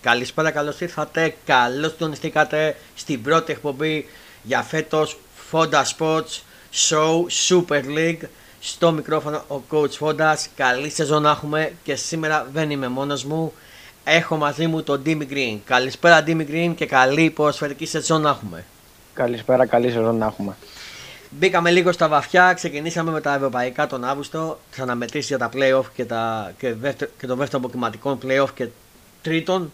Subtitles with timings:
[0.00, 1.34] Καλησπέρα, καλώς ήρθατε.
[1.44, 4.06] Καλώς τονιστήκατε στην πρώτη εκπομπή
[4.42, 5.18] για φέτος
[5.52, 6.40] Fonda Sports
[6.88, 8.28] Show Super League.
[8.60, 10.34] Στο μικρόφωνο ο coach Fonda.
[10.56, 13.52] Καλή σεζόν να έχουμε και σήμερα δεν είμαι μόνος μου.
[14.04, 15.58] Έχω μαζί μου τον Dimmy Green.
[15.64, 18.64] Καλησπέρα Dimmy Green και καλή ποδοσφαιρική σεζόν να έχουμε.
[19.14, 20.56] Καλησπέρα, καλή σεζόν να έχουμε.
[21.30, 26.04] Μπήκαμε λίγο στα βαθιά, ξεκινήσαμε με τα ευρωπαϊκά τον Αύγουστο, ξαναμετρήσει για τα playoff και,
[26.04, 26.74] τα, και,
[27.18, 28.68] και το δεύτερο αποκριματικό playoff και
[29.22, 29.72] τρίτον.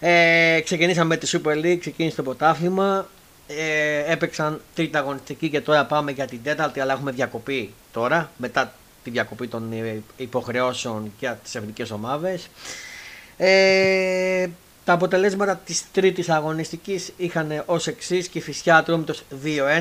[0.00, 3.08] Ε, ξεκινήσαμε με τη Super League, ξεκίνησε το πρωτάθλημα.
[3.46, 8.74] Ε, έπαιξαν τρίτη αγωνιστική και τώρα πάμε για την τέταρτη, αλλά έχουμε διακοπή τώρα, μετά
[9.04, 9.72] τη διακοπή των
[10.16, 12.48] υποχρεώσεων και τις εθνικές ομάδες.
[13.36, 14.46] Ε,
[14.84, 19.22] τα αποτελέσματα της τρίτης αγωνιστικής είχαν ως εξής Κηφισιά Ατρόμητος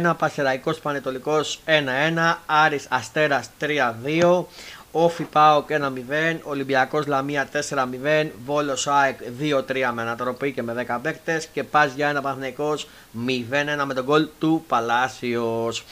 [0.09, 4.45] 2-1, Πασεραϊκός Πανετολικός 1-1, Άρης Αστέρας 3-2,
[4.91, 11.47] Όφι Πάοκ 1-0, Ολυμπιακός Λαμία 4-0, Βόλος ΑΕΚ 2-3 με ανατροπή και με 10 παίκτες
[11.53, 12.87] και Πας για ένα Παναθηναϊκός
[13.27, 15.83] 0-1 με τον γκολ του Παλάσιος.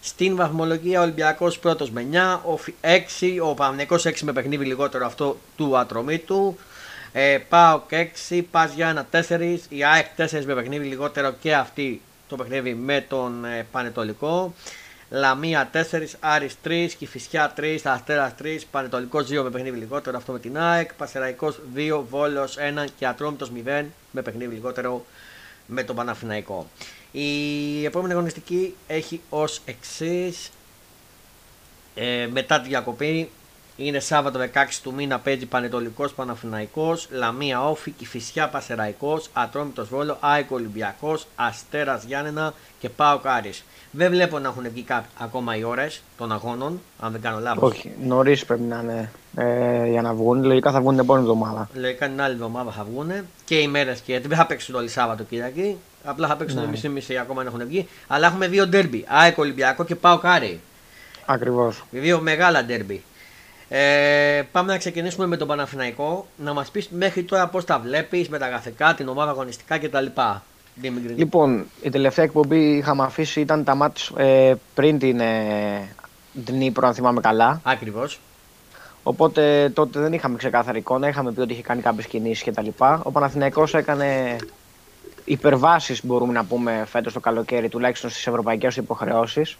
[0.00, 5.06] Στην βαθμολογία ο Ολυμπιακός πρώτος με 9, Όφι 6, ο Παναθηναϊκός 6 με παιχνίδι λιγότερο
[5.06, 6.56] αυτό του Ατρωμίτου.
[7.16, 11.54] Ε, πάω και 6, πας για ένα 4, η ΑΕΚ 4 με παιχνίδι λιγότερο και
[11.54, 14.54] αυτή το παιχνίδι με τον ε, Πανετολικό.
[15.10, 15.78] Λαμία 4,
[16.20, 20.94] Άρης 3, Κηφισιά 3, Αστέρας 3, Πανετολικός 2 με παιχνίδι λιγότερο αυτό με την ΑΕΚ,
[20.94, 25.04] Πασεραϊκός 2, Βόλος 1 και Ατρόμητος 0 με παιχνίδι λιγότερο
[25.66, 26.66] με τον Παναφυναϊκό.
[27.12, 30.50] Η επόμενη αγωνιστική έχει ως εξής.
[31.94, 33.30] Ε, μετά τη διακοπή
[33.76, 34.46] είναι Σάββατο 16
[34.82, 42.54] του μήνα παίζει Πανετολικός Παναφυναϊκός, Λαμία Όφη, Κηφισιά Πασεραϊκός, Ατρόμητος Βόλο, Άικο Ολυμπιακός, Αστέρας Γιάννενα
[42.78, 43.64] και Πάο Κάρις.
[43.90, 44.84] Δεν βλέπω να έχουν βγει
[45.18, 47.70] ακόμα οι ώρες των αγώνων, αν δεν κάνω λάθος.
[47.70, 50.44] Όχι, νωρίς πρέπει να είναι ε, για να βγουν.
[50.44, 51.68] Λογικά θα βγουν την επόμενη εβδομάδα.
[51.74, 53.10] Λογικά την άλλη εβδομάδα θα βγουν
[53.44, 55.76] και οι μέρες και δεν θα παίξουν όλοι Σάββατο Κυριακή.
[56.04, 56.66] Απλά θα παίξουν ναι.
[56.66, 57.88] μισή-μισή ακόμα να έχουν βγει.
[58.06, 59.04] Αλλά έχουμε δύο ντέρμπι.
[59.08, 60.60] ΑΕΚ Ολυμπιακό και ΠΑΟΚ Άρη.
[61.26, 61.84] Ακριβώς.
[61.90, 63.02] Δύο μεγάλα ντέρμπι.
[63.76, 66.26] Ε, πάμε να ξεκινήσουμε με τον Παναθηναϊκό.
[66.36, 70.06] Να μας πεις μέχρι τώρα πώς τα βλέπεις, μεταγραφικά, την ομάδα αγωνιστικά κτλ.
[71.16, 75.88] Λοιπόν, η τελευταία εκπομπή είχαμε αφήσει ήταν τα μάτς ε, πριν την ε,
[76.50, 77.60] Νύπρο, αν θυμάμαι καλά.
[77.62, 78.20] Ακριβώς.
[79.02, 82.68] Οπότε τότε δεν είχαμε ξεκάθαρη εικόνα, είχαμε πει ότι είχε κάνει κάποιες κινήσεις κτλ.
[83.02, 84.36] Ο Παναθηναϊκός έκανε
[85.24, 89.56] υπερβάσεις, μπορούμε να πούμε, φέτος το καλοκαίρι, τουλάχιστον στις ευρωπαϊκές υποχρεώσεις.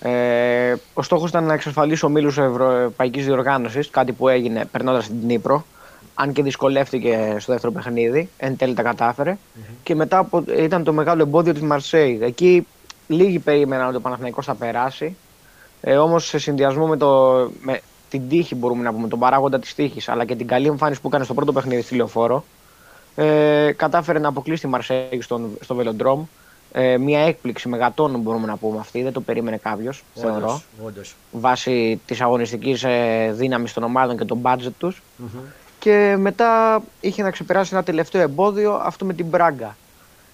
[0.00, 5.16] Ε, ο στόχος ήταν να εξασφαλίσει ο μήλου Ευρωπαϊκής Διοργάνωσης, κάτι που έγινε περνώντας την
[5.22, 5.64] Νύπρο.
[6.14, 9.36] Αν και δυσκολεύτηκε στο δεύτερο παιχνίδι, εν τέλει τα καταφερε
[9.82, 12.18] Και μετά από, ήταν το μεγάλο εμπόδιο της Μαρσέη.
[12.22, 12.66] Εκεί
[13.06, 15.16] λίγοι περίμεναν ότι ο Παναθηναϊκός θα περάσει.
[15.80, 19.74] Ε, Όμως σε συνδυασμό με, το, με την τύχη, μπορούμε να πούμε, τον παράγοντα της
[19.74, 22.44] τύχης, αλλά και την καλή εμφάνιση που έκανε στο πρώτο παιχνίδι στη λεωφόρο,
[23.14, 26.24] ε, κατάφερε να αποκλείσει τη Μαρσέη στον, στο Βελοντρόμ
[26.72, 29.02] ε, μια έκπληξη μεγατόνων μπορούμε να πούμε αυτή.
[29.02, 30.62] Δεν το περίμενε κάποιος, θεωρώ.
[30.84, 31.16] Όντως.
[31.30, 35.02] Βάσει της αγωνιστικής ε, δύναμης των ομάδων και των budget τους.
[35.78, 39.76] Και μετά είχε να ξεπεράσει ένα τελευταίο εμπόδιο, αυτό με την Μπράγκα.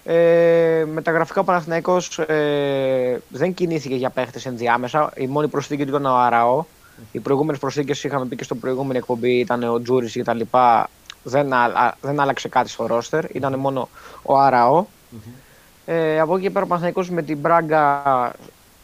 [0.03, 5.11] Ε, με τα γραφικά Παναθηναϊκός ε, δεν κινήθηκε για παίχτες ενδιάμεσα.
[5.15, 6.63] Η μόνη προσθήκη του ήταν ο αραο
[7.11, 10.89] Οι προηγούμενες προσθήκες είχαμε πει και στο προηγούμενη εκπομπή ήταν ο Τζούρις και τα λοιπά.
[11.23, 11.53] Δεν,
[12.01, 13.35] δεν άλλαξε κάτι στο ρόστερ.
[13.35, 13.89] Ήταν μόνο
[14.23, 14.85] ο αραο
[15.85, 18.03] ε, από εκεί και πέρα ο Παναθηναϊκός με την Μπράγκα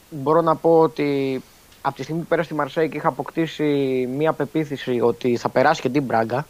[0.10, 1.42] μπορώ να πω ότι
[1.82, 3.64] από τη στιγμή που πέρασε στη Μαρσέη και είχα αποκτήσει
[4.18, 6.46] μία πεποίθηση ότι θα περάσει και την μπραγκα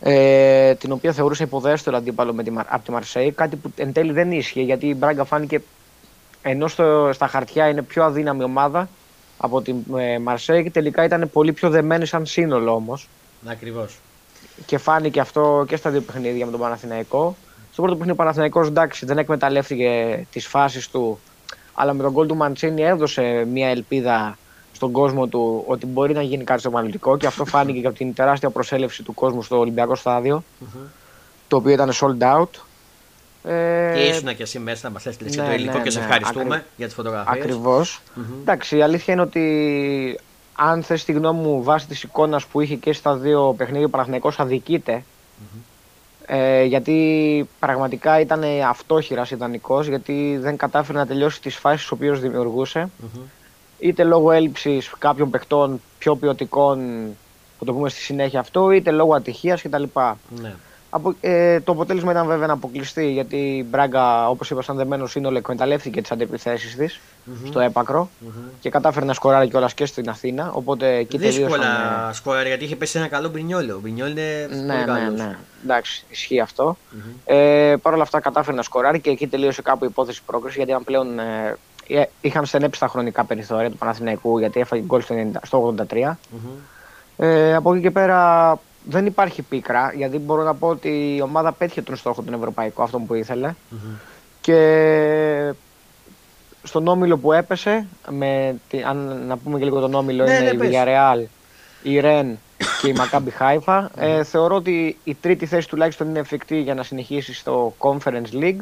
[0.00, 4.12] ε, την οποία θεωρούσα υποδέστερο αντίπαλο με τη, από τη Μαρσέη, κάτι που εν τέλει
[4.12, 5.62] δεν ίσχυε γιατί η Μπράγκα φάνηκε
[6.42, 8.88] ενώ στο, στα χαρτιά είναι πιο αδύναμη ομάδα
[9.38, 13.08] από τη ε, Μαρσέη και τελικά ήταν πολύ πιο δεμένη σαν σύνολο όμως.
[13.46, 13.98] Ακριβώς.
[14.66, 17.36] Και φάνηκε αυτό και στα δύο παιχνίδια με τον Παναθηναϊκό.
[17.80, 21.18] Στο πρώτο παιχνίδι ο Παναθηναϊκός εντάξει δεν εκμεταλλεύτηκε τις φάσεις του,
[21.74, 24.38] αλλά με τον γκολ του Μαντσίνη έδωσε μια ελπίδα
[24.72, 27.96] στον κόσμο του ότι μπορεί να γίνει κάτι στο επαναληπτικό και αυτό φάνηκε και από
[27.96, 29.96] την τεράστια προσέλευση του κόσμου στο Ολυμπιακό
[31.48, 32.48] το οποίο ήταν sold out.
[33.50, 33.92] Ε...
[33.94, 36.04] Και ήσουν και εσύ μέσα να μας έστειλε ναι, το υλικό ναι, και σε ναι,
[36.04, 37.44] ευχαριστούμε για τις φωτογραφίες.
[37.44, 38.00] Ακριβώς.
[38.40, 40.20] Εντάξει, η αλήθεια είναι ότι
[40.54, 43.90] αν θες τη γνώμη μου βάσει της εικόνας που είχε και στα δύο παιχνίδια, ο
[43.90, 45.02] Παναθηναϊκός αδικείται
[46.32, 52.20] ε, γιατί πραγματικά ήταν αυτόχειρας ιδανικό, γιατί δεν κατάφερε να τελειώσει τις φάσεις τις οποίες
[52.20, 52.88] δημιουργούσε.
[53.02, 53.20] Mm-hmm.
[53.78, 56.78] Είτε λόγω έλλειψη κάποιων παιχτών πιο ποιοτικών,
[57.58, 59.82] που το πούμε στη συνέχεια αυτό, είτε λόγω ατυχίας κτλ.
[60.40, 60.54] Ναι.
[60.90, 65.10] Από, ε, το αποτέλεσμα ήταν βέβαια να αποκλειστεί γιατί η Μπράγκα, όπως είπα, σαν δεμένος
[65.10, 67.46] σύνολο, εκμεταλλεύτηκε τις αντιπιθέσει της mm-hmm.
[67.46, 68.50] στο έπακρο mm-hmm.
[68.60, 70.50] και κατάφερε να σκοράρει κιόλας και στην Αθήνα.
[70.54, 72.14] Οπότε εκεί Δύσκολα τελείωσαν...
[72.14, 73.74] σκοράρει γιατί είχε πέσει ένα καλό μπινιόλο.
[73.74, 75.38] Ο μπινιόλο είναι ναι, πολύ ναι, ναι, ναι.
[75.64, 76.76] Εντάξει, ισχύει αυτό.
[76.76, 77.14] Mm-hmm.
[77.24, 80.70] Ε, Παρ' όλα αυτά κατάφερε να σκοράρει και εκεί τελείωσε κάπου η υπόθεση πρόκρισης γιατί
[80.70, 81.18] ήταν πλέον.
[81.18, 81.56] Ε,
[81.88, 85.02] ε, είχαν στενέψει τα χρονικά περιθώρια του Παναθηναϊκού γιατί έφαγε γκολ
[85.42, 85.94] στο 83.
[85.94, 86.14] Mm-hmm.
[87.16, 91.52] Ε, από εκεί και πέρα δεν υπάρχει πίκρα, γιατί μπορώ να πω ότι η ομάδα
[91.52, 93.54] πέτυχε τον στόχο τον ευρωπαϊκό, αυτό που ηθελε
[94.40, 95.52] Και
[96.62, 100.66] στον όμιλο που έπεσε, με, αν να πούμε και λίγο τον όμιλο, ναι, είναι ναι,
[100.66, 101.24] η Villarreal,
[101.82, 102.38] η Ρεν
[102.80, 103.86] και η Maccabi Haifa.
[103.96, 108.60] Ε, θεωρώ ότι η τρίτη θέση τουλάχιστον είναι εφικτή για να συνεχίσει στο Conference League.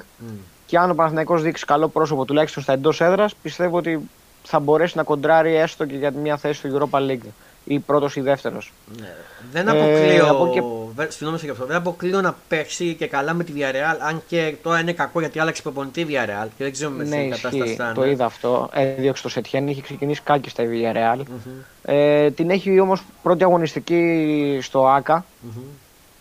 [0.66, 4.08] Και αν ο Παναθηναϊκός δείξει καλό πρόσωπο τουλάχιστον στα εντός έδρας, πιστεύω ότι
[4.42, 7.28] θα μπορέσει να κοντράρει έστω και για μια θέση στο Europa League
[7.68, 8.72] ή πρώτος ή δεύτερος.
[9.00, 9.14] Ναι.
[9.52, 10.26] Δεν αποκλείω.
[10.26, 10.62] Ε, από και...
[11.08, 11.66] Συγγνώμη αυτό.
[11.66, 13.96] Δεν αποκλείω να παίξει και καλά με τη Villarreal.
[14.00, 17.74] Αν και τώρα είναι κακό γιατί άλλαξε προπονητή Villarreal και δεν ξέρουμε ναι, τι κατάσταση
[17.74, 18.70] θα Το είδα αυτό.
[18.72, 21.18] Έδιωξε το Σετιέν, είχε ξεκινήσει κάκιστα η Villarreal.
[21.18, 21.64] Mm-hmm.
[21.82, 25.24] Ε, την έχει όμως πρώτη αγωνιστική στο ΑΚΑ.
[25.24, 25.62] Mm-hmm.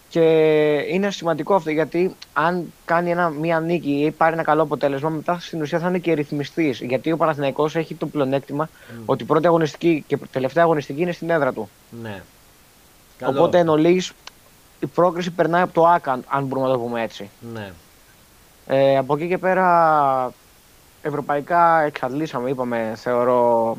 [0.09, 0.21] Και
[0.89, 5.39] είναι σημαντικό αυτό γιατί αν κάνει ένα, μία νίκη ή πάρει ένα καλό αποτέλεσμα, μετά
[5.39, 6.81] στην ουσία θα είναι και ρυθμιστής.
[6.81, 9.01] Γιατί ο Παναθηναϊκός έχει το πλεονέκτημα mm.
[9.05, 11.69] ότι η πρώτη αγωνιστική και τελευταία αγωνιστική είναι στην έδρα του.
[12.01, 12.21] Ναι.
[13.17, 13.37] Καλό.
[13.37, 14.13] Οπότε εν ολίγης,
[14.79, 17.29] η πρόκριση περνάει από το ΑΚΑ, αν μπορούμε να το πούμε έτσι.
[17.53, 17.71] Ναι.
[18.67, 20.33] Ε, από εκεί και πέρα,
[21.01, 23.77] ευρωπαϊκά εξαντλήσαμε, είπαμε, θεωρώ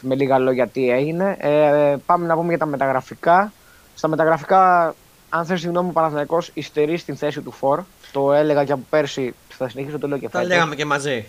[0.00, 1.36] με λίγα λόγια τι έγινε.
[1.38, 3.52] Ε, πάμε να πούμε για τα μεταγραφικά.
[3.94, 4.94] Στα μεταγραφικά
[5.36, 7.82] αν θες συγγνώμη, ο Παναθυναϊκό υστερεί στην θέση του Φορ.
[8.12, 10.48] Το έλεγα και από πέρσι, θα συνεχίσω το λέω και φέτος.
[10.48, 11.24] Τα λέγαμε και μαζί.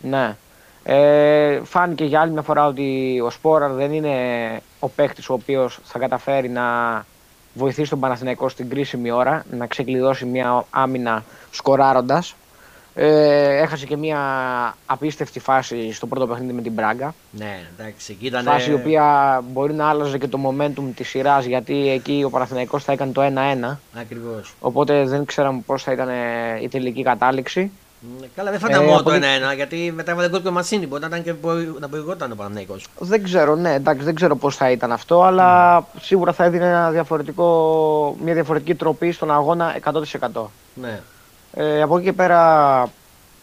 [0.00, 0.36] ναι.
[0.82, 4.16] Ε, φάνηκε για άλλη μια φορά ότι ο Σπόραρ δεν είναι
[4.78, 6.64] ο παίκτης ο οποίος θα καταφέρει να
[7.54, 12.34] βοηθήσει τον Παναθηναϊκό στην κρίσιμη ώρα, να ξεκλειδώσει μια άμυνα σκοράροντας.
[13.00, 14.20] Ε, έχασε και μια
[14.86, 17.14] απίστευτη φάση στο πρώτο παιχνίδι με την Μπράγκα.
[17.30, 18.44] Ναι, εντάξει, εκεί ήταν.
[18.44, 19.04] Φάση η οποία
[19.52, 23.22] μπορεί να άλλαζε και το momentum της σειράς γιατί εκεί ο Παναθηναϊκός θα έκανε το
[23.22, 23.76] 1-1.
[24.00, 24.54] Ακριβώς.
[24.60, 26.08] Οπότε δεν ξέραμε πώς θα ήταν
[26.62, 27.70] η τελική κατάληξη.
[28.20, 29.10] Ναι, καλά, δεν φανταζόμουν ε, το
[29.52, 30.86] 1-1 γιατί μετά έβαλε γκολ και ο Μασίνη.
[30.86, 31.34] Μπορεί να ήταν και
[31.80, 32.76] να προηγόταν ο Παναθυναϊκό.
[32.98, 35.84] Δεν ξέρω, ναι, εντάξει, δεν ξέρω πώς θα ήταν αυτό, αλλά mm.
[36.00, 40.42] σίγουρα θα έδινε ένα διαφορετικό, μια διαφορετική τροπή στον αγώνα 100%.
[40.74, 41.00] Ναι.
[41.60, 42.82] Ε, από εκεί και πέρα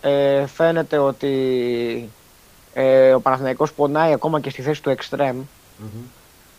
[0.02, 1.30] ε, φαίνεται ότι
[2.74, 5.42] ε, ο Παναθηναϊκός πονάει ακόμα και στη θέση του extreme.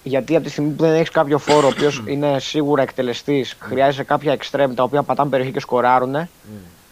[0.02, 4.04] Γιατί από τη στιγμή που δεν έχεις κάποιο φόρο ο οποίος είναι σίγουρα εκτελεστής, χρειάζεται
[4.04, 6.14] κάποια extreme τα οποία πατάνε περιοχή και σκοράρουν.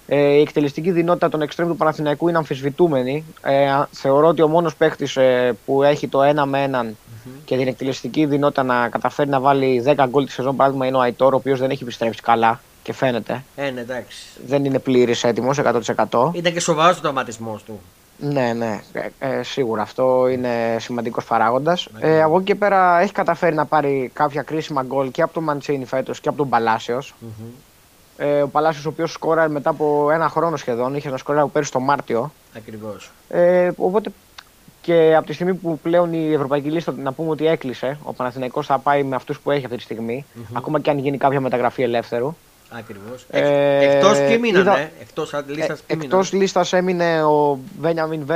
[0.06, 3.25] Ε, η εκτελεστική δυνότητα των extreme του Παναθηναϊκού είναι αμφισβητούμενη.
[3.43, 6.96] Ε, θεωρώ ότι ο μόνος παίχτη ε, που έχει το ένα με έναν
[7.44, 11.00] και την εκτελεστική δυνότητα να καταφέρει να βάλει 10 γκολ τη σεζόν, παράδειγμα, είναι ο
[11.00, 13.44] Αϊτόρ, ο οποίος δεν έχει επιστρέψει καλά και φαίνεται.
[13.56, 14.26] Ε, ναι, εντάξει.
[14.46, 16.31] Δεν είναι πλήρης έτοιμος 100%.
[16.32, 17.81] Ήταν και σοβαρός ο τραυματισμός του.
[18.19, 21.88] Ναι, ναι, ε, ε, σίγουρα αυτό είναι σημαντικός παράγοντας.
[22.00, 25.34] Ναι, ε, από εκεί και πέρα έχει καταφέρει να πάρει κάποια κρίσιμα γκολ και από
[25.34, 27.02] τον Μαντσίνη φέτος και από τον παλασιο
[28.16, 31.72] Ε, ο Παλάσιος, ο οποίος σκόραρε μετά από ένα χρόνο σχεδόν, είχε να σκόραρε πέρυσι
[31.72, 32.32] το Μάρτιο.
[32.56, 33.10] Ακριβώς.
[33.28, 34.10] Ε, οπότε
[34.84, 38.66] και από τη στιγμή που πλέον η Ευρωπαϊκή Λίστα να πούμε ότι έκλεισε, ο Παναθηναϊκός
[38.66, 41.82] θα πάει με αυτούς που έχει αυτή τη στιγμη ακόμα και αν γίνει κάποια μεταγραφή
[41.82, 42.34] ελεύθερου.
[42.78, 43.26] Ακριβώς.
[43.30, 44.92] Ε, Εκτός ποιοι μείνανε.
[45.00, 48.26] Εκτός λίστας Εκτός λίστας έμεινε ο Βένιαμιν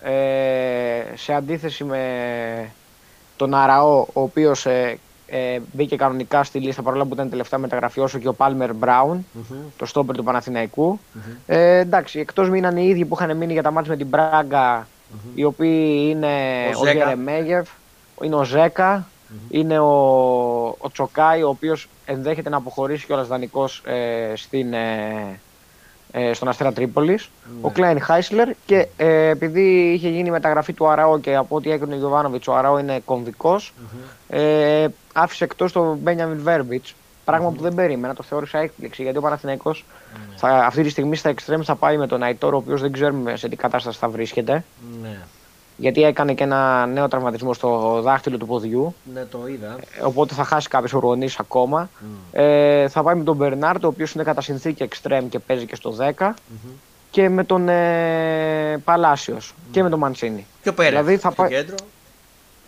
[0.00, 2.70] Ε, σε αντίθεση με
[3.36, 8.00] τον Αραώ, ο οποίος ε, ε, μπήκε κανονικά στη λίστα παρόλο που ήταν τελευταία μεταγραφή,
[8.00, 8.70] όσο και ο Πάλμερ
[9.76, 10.98] το στόπερ του παναθηναικου
[11.46, 14.86] Ε, εντάξει, εκτός μείναν οι ίδιοι που είχαν μείνει για τα μάτια με την Μπράγκα,
[15.34, 16.36] οι οποίοι είναι
[16.76, 17.68] ο, ο Γερεμέγεφ,
[18.22, 19.06] είναι ο Ζέκα,
[19.50, 19.92] είναι ο,
[20.78, 25.40] ο Τσοκάη, ο οποίος ενδέχεται να αποχωρήσει κιόλας δανεικός ε, στην, ε,
[26.12, 27.30] ε, στον Αστέρα Τρίπολης.
[27.60, 27.72] Ο ναι.
[27.72, 31.94] Κλάιν Χάισλερ και ε, επειδή είχε γίνει η μεταγραφή του Αράο και από ό,τι έκανε
[31.94, 33.02] ο Γιωβάνοβιτς, ο Αράο είναι
[34.28, 36.94] ε, άφησε εκτός τον Μπένιαμιν Βέρμπιτς.
[37.24, 40.48] που δεν περίμενα, το θεώρησα έκπληξη γιατί ο Παναθηναϊκός mm-hmm.
[40.64, 43.48] αυτή τη στιγμή στα εξτρέμ θα πάει με τον Αϊτόρο, ο οποίος δεν ξέρουμε σε
[43.48, 44.64] τι κατάσταση θα βρίσκεται.
[45.02, 45.18] Ναι
[45.82, 48.94] γιατί έκανε και ένα νέο τραυματισμό στο δάχτυλο του ποδιού.
[49.14, 49.76] Ναι, το είδα.
[49.98, 51.90] Ε, οπότε θα χάσει κάποιε ορονίε ακόμα.
[52.00, 52.04] Mm.
[52.32, 55.74] Ε, θα πάει με τον Μπερνάρτ, ο οποίος είναι κατά συνθήκη extreme και παίζει και
[55.74, 56.28] στο 10.
[56.28, 56.34] Mm-hmm.
[57.10, 59.68] Και με τον ε, Παλάσιος mm.
[59.70, 60.46] και με τον Μαντσίνη.
[60.62, 61.48] Και ο δηλαδή θα πάει...
[61.48, 61.76] κέντρο.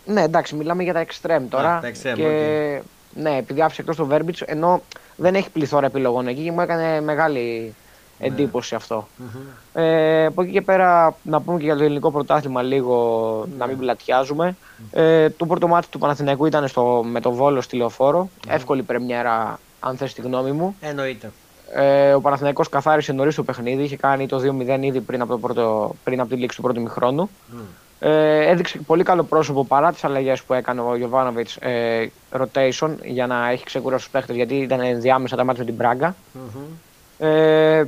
[0.05, 1.79] Ναι, εντάξει, μιλάμε για τα extreme τώρα.
[1.81, 2.79] τα extreme, και...
[2.79, 2.83] Okay.
[3.21, 4.81] Ναι, επειδή άφησε εκτός το Βέρμπιτς, ενώ
[5.15, 7.75] δεν έχει πληθώρα επιλογών εκεί και μου έκανε μεγάλη
[8.19, 8.27] ναι.
[8.27, 9.07] εντύπωση αυτό.
[9.19, 9.79] Mm-hmm.
[9.81, 13.77] Ε, από εκεί και πέρα να πούμε και για το ελληνικό πρωτάθλημα λίγο να μην
[13.77, 14.55] πλατιάζουμε.
[14.91, 18.29] Ε, το πρώτο μάτι του Παναθηναϊκού ήταν στο, με το Βόλο στη Λεωφόρο.
[18.47, 20.75] Εύκολη πρεμιέρα αν θες τη γνώμη μου.
[20.81, 21.31] Εννοείται.
[21.73, 25.37] Ε, ο Παναθηναϊκός καθάρισε νωρίς το παιχνίδι, είχε κάνει το 2-0 ήδη πριν από, το
[25.37, 27.29] πρώτο, πριν από τη λήξη του πρώτου μηχρόνου.
[27.29, 27.59] Mm.
[27.99, 33.27] Ε, έδειξε πολύ καλό πρόσωπο παρά τις αλλαγές που έκανε ο Γιωβάνοβιτς ε, rotation για
[33.27, 37.25] να έχει ξεκουράσει τους παίχτε γιατί ήταν ενδιάμεσα τα μάτια με την πραγκα mm-hmm.
[37.25, 37.83] Ε,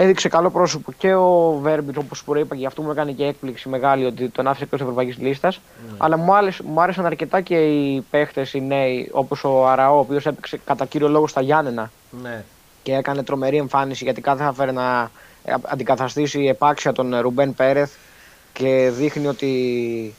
[0.00, 3.68] έδειξε καλό πρόσωπο και ο Βέρμπιτ, όπως προείπα, και γι' αυτό μου έκανε και έκπληξη
[3.68, 5.60] μεγάλη ότι τον άφησε εκτός ευρωπαϊκής λίστας.
[5.60, 5.94] Mm.
[5.98, 9.98] Αλλά μου, άρεσε, μου άρεσαν αρκετά και οι παίχτες οι νέοι, όπως ο Αραώ, ο
[9.98, 11.90] οποίος έπαιξε κατά κύριο λόγο στα Γιάννενα.
[12.12, 12.42] Mm.
[12.82, 15.10] Και έκανε τρομερή εμφάνιση γιατί κάθε θα φέρει να
[15.62, 17.92] αντικαταστήσει η επάξια των Ρουμπέν Πέρεθ
[18.52, 20.14] και δείχνει ότι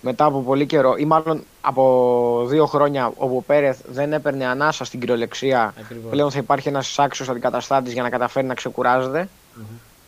[0.00, 4.84] μετά από πολύ καιρό ή μάλλον από δύο χρόνια όπου ο Πέρεθ δεν έπαιρνε ανάσα
[4.84, 5.74] στην κυριολεξία
[6.10, 9.28] πλέον θα υπάρχει ένας άξιος αντικαταστάτης για να καταφέρει να ξεκουράζεται.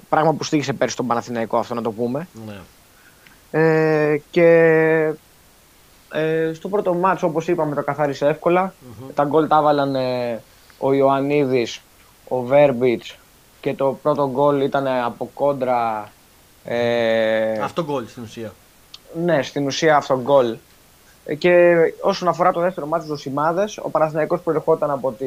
[0.09, 2.29] Πράγμα που στήχησε πέρσι στον Παναθηναϊκό αυτό να το πούμε.
[2.47, 2.61] Ναι.
[3.61, 4.49] ε, και
[6.13, 8.39] ε, στο πρώτο μάτσο όπως είπαμε το καθάρισε
[9.15, 10.41] τα γκολ τα έβαλαν ε,
[10.79, 11.81] ο Ιωαννίδης,
[12.29, 13.17] ο Βέρμπιτς
[13.61, 16.11] και το πρώτο γκολ ήταν από κόντρα
[16.65, 18.53] ε, αυτό γκολ στην ουσία.
[19.25, 20.57] Ναι, στην ουσία αυτό γκολ.
[21.25, 25.27] Ε, και όσον αφορά το δεύτερο μάτι τους Σημάδε, ο Παναθηναϊκός προερχόταν από, τη,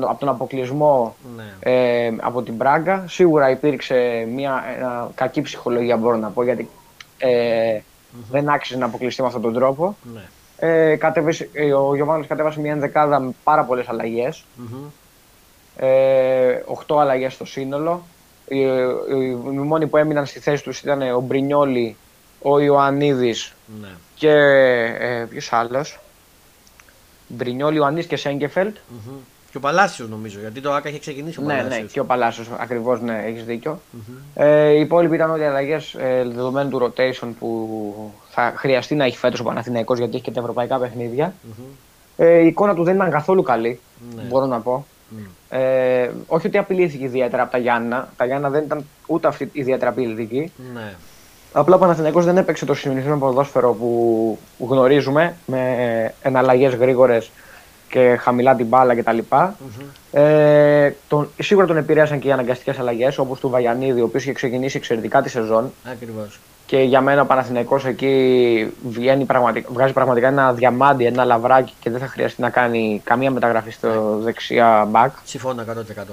[0.00, 1.72] από τον αποκλεισμό ναι.
[1.72, 3.04] ε, από την Πράγκα.
[3.08, 4.64] Σίγουρα υπήρξε μια
[5.14, 6.68] κακή ψυχολογία, μπορώ να πω, γιατί
[7.18, 7.80] ε,
[8.30, 9.96] δεν άξιζε να αποκλειστεί με αυτόν τον τρόπο.
[10.14, 10.22] Ναι.
[10.56, 14.44] Ε, κατέβησε, ε, ο Γιωβάνος κατέβασε μια ενδεκάδα με πάρα πολλές αλλαγές.
[14.58, 14.90] Mm-hmm.
[15.76, 18.02] Ε, 8 αλλαγές στο σύνολο
[18.48, 21.96] οι μόνοι που έμειναν στη θέση τους ήταν ο Μπρινιόλη,
[22.42, 23.88] ο Ιωαννίδης ναι.
[24.14, 24.30] και
[24.98, 26.00] ε, ποιος άλλος;
[27.26, 29.16] Μπρινιόλη, Ιωαννίδης και σεγκεφελτ mm-hmm.
[29.50, 32.48] Και ο Παλάσιος νομίζω, γιατί το ΑΚΑ είχε ξεκινήσει ο Ναι, ναι, και ο Παλάσιος,
[32.58, 33.80] ακριβώς, ναι, έχεις δίκιο.
[33.92, 34.42] Mm-hmm.
[34.42, 39.16] Ε, οι υπόλοιποι ήταν όλοι αλλαγές ε, δεδομένου του rotation που θα χρειαστεί να έχει
[39.16, 41.34] φέτος ο Παναθηναϊκός γιατί έχει και τα ευρωπαϊκά παιχνίδια.
[41.34, 41.64] Mm-hmm.
[42.16, 43.80] Ε, η εικόνα του δεν ήταν καθόλου καλή,
[44.16, 44.22] ναι.
[44.22, 44.86] μπορώ να πω.
[45.48, 48.08] Ε, όχι ότι απειλήθηκε ιδιαίτερα από τα Γιάννα.
[48.16, 50.52] Τα Γιάννα δεν ήταν ούτε αυτή ιδιαίτερα απειλητική.
[50.74, 50.94] Ναι.
[51.52, 57.30] Απλά ο Παναθηναϊκός δεν έπαιξε το συνηθισμένο ποδόσφαιρο που γνωρίζουμε με εναλλαγές γρήγορες
[57.88, 59.18] και χαμηλά την μπάλα κτλ.
[59.30, 60.18] Mm-hmm.
[60.18, 64.32] Ε, τον, σίγουρα τον επηρέασαν και οι αναγκαστικές αλλαγές όπως του Βαγιανίδη, ο οποίος είχε
[64.32, 65.72] ξεκινήσει εξαιρετικά τη σεζόν.
[65.92, 66.40] Ακριβώς.
[66.66, 71.90] Και για μένα ο Παναθηναϊκός εκεί βγαίνει πραγματικά, βγάζει πραγματικά ένα διαμάντι, ένα λαβράκι και
[71.90, 75.12] δεν θα χρειαστεί να κάνει καμία μεταγραφή στο δεξιά μπακ.
[75.24, 76.12] Συμφώνω 100%.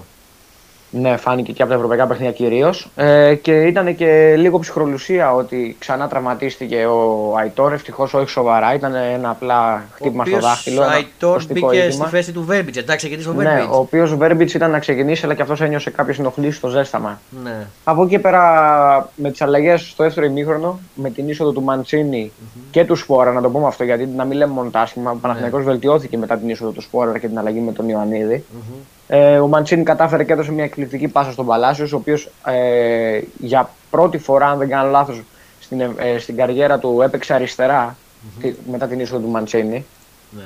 [0.92, 2.90] Ναι, φάνηκε και από τα ευρωπαϊκά παιχνίδια κυρίως.
[2.96, 7.74] Ε, και ήταν και λίγο ψυχρολουσία ότι ξανά τραυματίστηκε ο Αϊτόρ.
[7.74, 10.82] Ευτυχώς όχι σοβαρά, ήταν ένα απλά χτύπημα στο δάχτυλο.
[10.82, 11.92] Ο Αϊτόρ μπήκε είδημα.
[11.92, 12.78] στη θέση του Βέρμπιτ.
[12.78, 13.54] Εντάξει, ξεκινήσει ο Βέρμπιτ.
[13.54, 17.22] Ναι, ο οποίος Βέρμπιτ ήταν να ξεκινήσει, αλλά και αυτός ένιωσε κάποιε ενοχλήσει στο ζέσταμα.
[17.44, 17.68] Ναι.
[17.84, 22.62] Από εκεί πέρα με τις αλλαγές στο δεύτερο ημίχρονο, με την είσοδο του Μαντσίνη mm-hmm.
[22.72, 25.12] και του Σπόρα, να το πούμε αυτό γιατί να μην λέμε μόνο τα άσχημα.
[25.12, 25.72] Ο Παναθηναϊκός ναι.
[25.72, 28.44] βελτιώθηκε μετά την είσοδο του Σπόρα και την αλλαγή με τον Ιωαννίδη.
[28.52, 28.99] Mm-hmm.
[29.12, 33.70] Ε, ο Μαντσίνη κατάφερε και έδωσε μια εκπληκτική πάσα στον Παλάσιος, ο οποίος ε, για
[33.90, 35.22] πρώτη φορά, αν δεν κάνω λάθος,
[35.60, 38.54] στην, ε, στην καριέρα του έπαιξε αριστερά mm-hmm.
[38.72, 39.86] μετά την είσοδο του Μαντσίνη.
[40.30, 40.44] Ναι.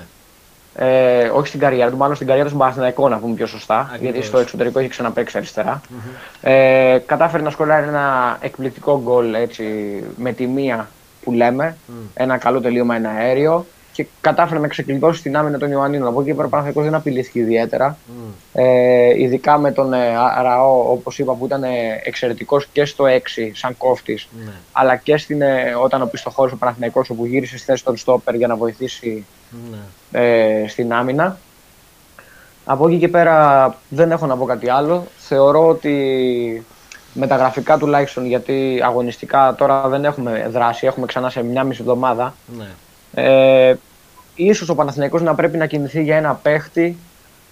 [0.76, 3.80] Ε, όχι στην καριέρα του, μάλλον στην καριέρα του Παναθηναϊκού, να πούμε πιο σωστά.
[3.80, 4.00] Ακριβώς.
[4.00, 5.82] Γιατί στο εξωτερικό έχει ξαναπέξει αριστερά.
[5.82, 6.18] Mm-hmm.
[6.42, 9.64] Ε, κατάφερε να σκοράρει ένα εκπληκτικό γκολ έτσι,
[10.18, 10.90] με τη μία
[11.24, 11.78] που λέμε.
[11.88, 11.92] Mm.
[12.14, 16.08] Ένα καλό τελείωμα, ένα αέριο και κατάφερε να ξεκλειδώσει την άμυνα των Ιωαννίνων.
[16.08, 17.98] Από εκεί πέρα ο δεν απειλήθηκε ιδιαίτερα.
[18.08, 18.34] Mm.
[18.54, 21.70] Ε, ειδικά με τον ε, Αραώ, όπως είπα, που ήταν ε,
[22.04, 23.18] εξαιρετικός και στο 6
[23.54, 24.52] σαν κόφτης, mm.
[24.72, 28.36] αλλά και στην, ε, όταν ο πιστοχώρο ο Παναθηναϊκός όπου γύρισε στη θέση των Στόπερ
[28.36, 29.78] για να βοηθήσει mm.
[30.12, 31.38] ε, στην άμυνα.
[32.66, 35.08] Από εκεί και πέρα δεν έχω να πω κάτι άλλο.
[35.18, 36.66] Θεωρώ ότι
[37.14, 41.82] με τα γραφικά τουλάχιστον, γιατί αγωνιστικά τώρα δεν έχουμε δράση, έχουμε ξανά σε μια μισή
[41.82, 42.34] εβδομάδα.
[42.58, 42.68] Ναι.
[43.14, 43.74] Ε,
[44.36, 46.98] ίσως ο Παναθηναϊκός να πρέπει να κινηθεί για ένα παίχτη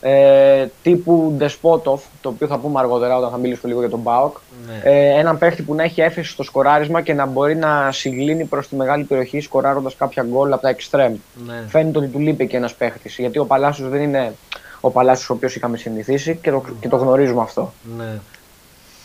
[0.02, 4.38] ε, τύπου Ντεσπότοφ, το οποίο θα πούμε αργότερα όταν θα μιλήσουμε λίγο για τον Μπάοκ.
[4.68, 4.92] Ναι.
[4.92, 8.68] Ε, έναν παίχτη που να έχει έφεση στο σκοράρισμα και να μπορεί να συγκλίνει προς
[8.68, 11.16] τη μεγάλη περιοχή σκοράροντας κάποια γκολ από τα εξτρέμ.
[11.46, 11.64] Ναι.
[11.68, 13.16] Φαίνεται ότι του λείπει και ένας παίχτης.
[13.18, 14.34] Γιατί ο Παλάσιος δεν είναι
[14.80, 17.74] ο Παλάσιος ο οποίος είχαμε συνηθίσει και το, και το γνωρίζουμε αυτό.
[17.98, 18.20] Ναι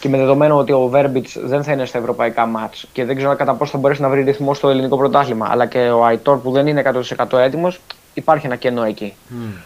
[0.01, 3.37] και με δεδομένο ότι ο Βέρμπιτς δεν θα είναι στα ευρωπαϊκά μάτς και δεν ξέρω
[3.37, 6.51] κατά πόσο θα μπορέσει να βρει ρυθμό στο ελληνικό πρωτάθλημα, αλλά και ο Αϊτόρ που
[6.51, 6.83] δεν είναι
[7.29, 7.81] 100% έτοιμος,
[8.15, 9.15] υπάρχει ένα κενό εκεί.
[9.31, 9.61] Mm.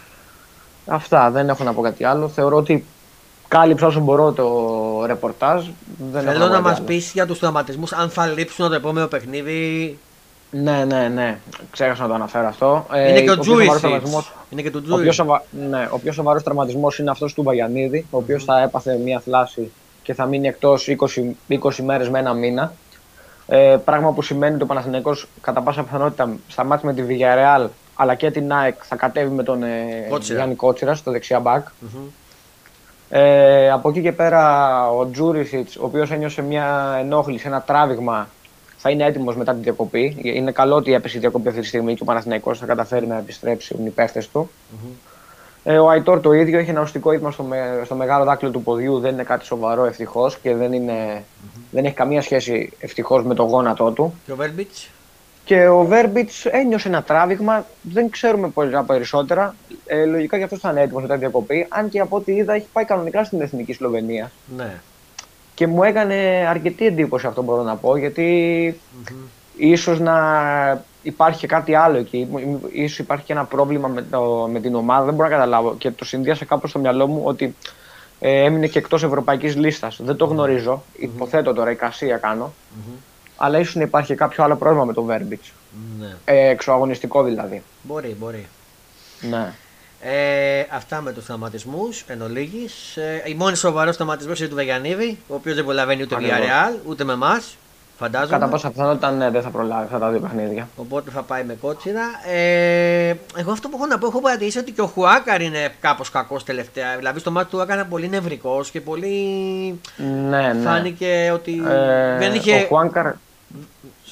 [0.85, 2.27] Αυτά, δεν έχω να πω κάτι άλλο.
[2.27, 2.85] Θεωρώ ότι
[3.47, 5.65] κάλυψα όσο μπορώ το ρεπορτάζ.
[6.11, 9.97] Δεν Θέλω να μας πεις για τους τραυματισμούς, αν θα λείψουν το επόμενο παιχνίδι.
[10.51, 11.39] Ναι, ναι, ναι.
[11.71, 12.85] Ξέχασα να το αναφέρω αυτό.
[12.89, 13.81] Είναι ε, και ο Τζούις.
[14.49, 15.43] Είναι και ο πιο, σοβα...
[15.69, 18.45] ναι, ο πιο σοβαρός τραυματισμός είναι αυτός του Βαγιανίδη, ο οποίος mm.
[18.45, 19.71] θα έπαθε μια θλάση
[20.03, 22.73] και θα μείνει εκτός 20, 20 μέρες με ένα μήνα.
[23.47, 27.67] Ε, πράγμα που σημαίνει ότι ο Παναθηναϊκός κατά πάσα πιθανότητα στα μάτια με τη Villarreal
[27.95, 30.37] αλλά και την ΑΕΚ θα κατέβει με τον ε, Κότσιρα.
[30.37, 31.67] Γιάννη Κότσιρα στο δεξιά μπακ.
[33.09, 38.27] Ε, από εκεί και πέρα ο Τζούρισιτς, ο οποίος ένιωσε μια ενόχληση, ένα τράβηγμα,
[38.77, 40.17] θα είναι έτοιμος μετά την διακοπή.
[40.21, 43.17] Είναι καλό ότι έπεσε η διακοπή αυτή τη στιγμή και ο Παναθηναϊκός θα καταφέρει να
[43.17, 44.49] επιστρέψει οι παίχτες του.
[44.71, 44.85] Ε,
[45.63, 48.99] ο Αϊτόρ το ίδιο έχει ένα οστικό ύπημα στο, με- στο μεγάλο δάκτυλο του ποδιού.
[48.99, 51.23] Δεν είναι κάτι σοβαρό ευτυχώς και δεν, είναι,
[51.71, 54.13] δεν έχει καμία σχέση ευτυχώς με το γόνατό του.
[54.25, 54.89] Και ο Βέρμπιτς;
[55.43, 59.55] Και ο Βέρμπιτς ένιωσε ένα τράβηγμα, δεν ξέρουμε πολλά περισσότερα.
[59.85, 61.65] Ε, λογικά και αυτός θα είναι έτοιμος μετά τη διακοπή.
[61.69, 64.31] Αν και από ό,τι είδα έχει πάει κανονικά στην εθνική Σλοβενία.
[64.57, 64.73] Ναι.
[65.53, 68.79] Και μου έκανε αρκετή εντύπωση αυτό μπορώ να πω, γιατί
[69.57, 70.15] ίσως να
[71.01, 72.27] υπάρχει και κάτι άλλο εκεί.
[72.71, 75.75] Ίσως υπάρχει και ένα πρόβλημα με, το, με την ομάδα, δεν μπορώ να καταλάβω.
[75.75, 77.55] Και το συνδύασα κάπως στο μυαλό μου ότι
[78.19, 79.99] ε, έμεινε και εκτός ευρωπαϊκής λίστας.
[80.03, 82.53] Δεν το γνωρίζω, υποθέτω τώρα, εικασία κάνω.
[83.37, 85.51] Αλλά ίσως να υπάρχει κάποιο άλλο πρόβλημα με το Verbitz.
[85.99, 86.15] ναι.
[86.25, 87.63] Ε, εξωαγωνιστικό δηλαδή.
[87.81, 88.47] Μπορεί, μπορεί.
[89.21, 89.53] Ναι.
[90.03, 92.97] Ε, αυτά με τους σταματισμούς εν ολίγης.
[92.97, 96.37] Ε, η μόνη σοβαρός σταματισμός είναι του Βεγιανίδη, ο οποίος δεν προλαβαίνει ούτε Ακριβώς.
[96.37, 97.57] Villarreal ούτε με εμάς.
[98.01, 98.31] Φαντάζομαι.
[98.31, 100.67] Κατά πάσα πιθανότητα ναι, δεν θα προλάβει αυτά τα δύο παιχνίδια.
[100.75, 102.01] Οπότε θα πάει με κότσιρα.
[102.31, 106.09] Ε, εγώ αυτό που έχω να πω, έχω παρατηρήσει ότι και ο Χουάκαρ είναι κάπως
[106.09, 106.95] κακός τελευταία.
[106.97, 109.15] Δηλαδή στο μάτι του έκανε πολύ νευρικός και πολύ.
[110.29, 110.61] Ναι, ναι.
[110.63, 112.55] Φάνηκε ότι Ε, δεν είχε.
[112.55, 113.05] Ο Χουάνκαρ.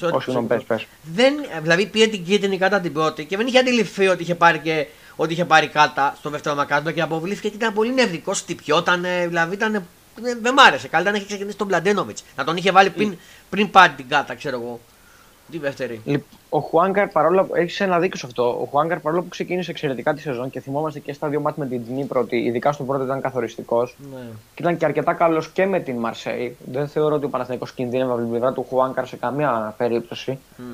[0.00, 0.54] Sorry, Όχι, συγγνώμη, sorry.
[0.56, 0.86] πες, πες.
[1.14, 4.58] Δεν, δηλαδή πήγε την κίτρινη κατά την πρώτη και δεν είχε αντιληφθεί ότι είχε πάρει,
[4.58, 9.04] και, ότι είχε πάρει κάρτα στο δεύτερο μακάσμα και αποβλήθηκε και ήταν πολύ νευρικός, χτυπιόταν,
[9.28, 9.74] δηλαδή ήταν.
[9.74, 9.82] ε,
[10.42, 10.88] Δεν μ' άρεσε.
[10.88, 12.24] Καλύτερα να είχε ξεκινήσει τον Πλαντένοβιτς.
[12.36, 13.18] Να τον είχε βάλει πριν,
[13.50, 14.80] πριν πάρει την κάρτα, ξέρω εγώ.
[15.50, 16.00] Τη δεύτερη.
[16.04, 18.48] Λοιπόν, Ο Χουάνκαρ παρόλο που έχεις ένα δίκιο σε αυτό.
[18.48, 21.68] Ο Χουάνκαρ παρόλο που ξεκίνησε εξαιρετικά τη σεζόν και θυμόμαστε και στα δύο μάτια με
[21.70, 24.18] την Τζνίπρο ότι ειδικά στον πρώτο ήταν καθοριστικός Ναι.
[24.54, 26.56] και ήταν και αρκετά καλός και με την Μαρσέη.
[26.72, 30.38] Δεν θεωρώ ότι ο Παναθηναϊκός κινδύνευε από την πλευρά του Χουάνκαρ σε καμία περίπτωση.
[30.56, 30.64] Μμ.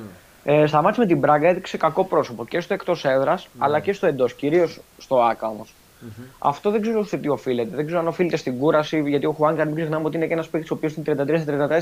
[0.43, 3.93] Ε, στα μάτια με την Μπράγκα έδειξε κακό πρόσωπο και στο εκτός έδρας αλλά και
[3.93, 5.65] στο εντός, κυρίως στο ΑΚΑ όμω.
[6.39, 7.75] Αυτό δεν ξέρω σε τι οφείλεται.
[7.75, 10.47] Δεν ξέρω αν οφείλεται στην κούραση, γιατί ο Χουάνκαρ μην ξεχνάμε ότι είναι και ένας
[10.47, 11.15] παίκτης ο οποίος είναι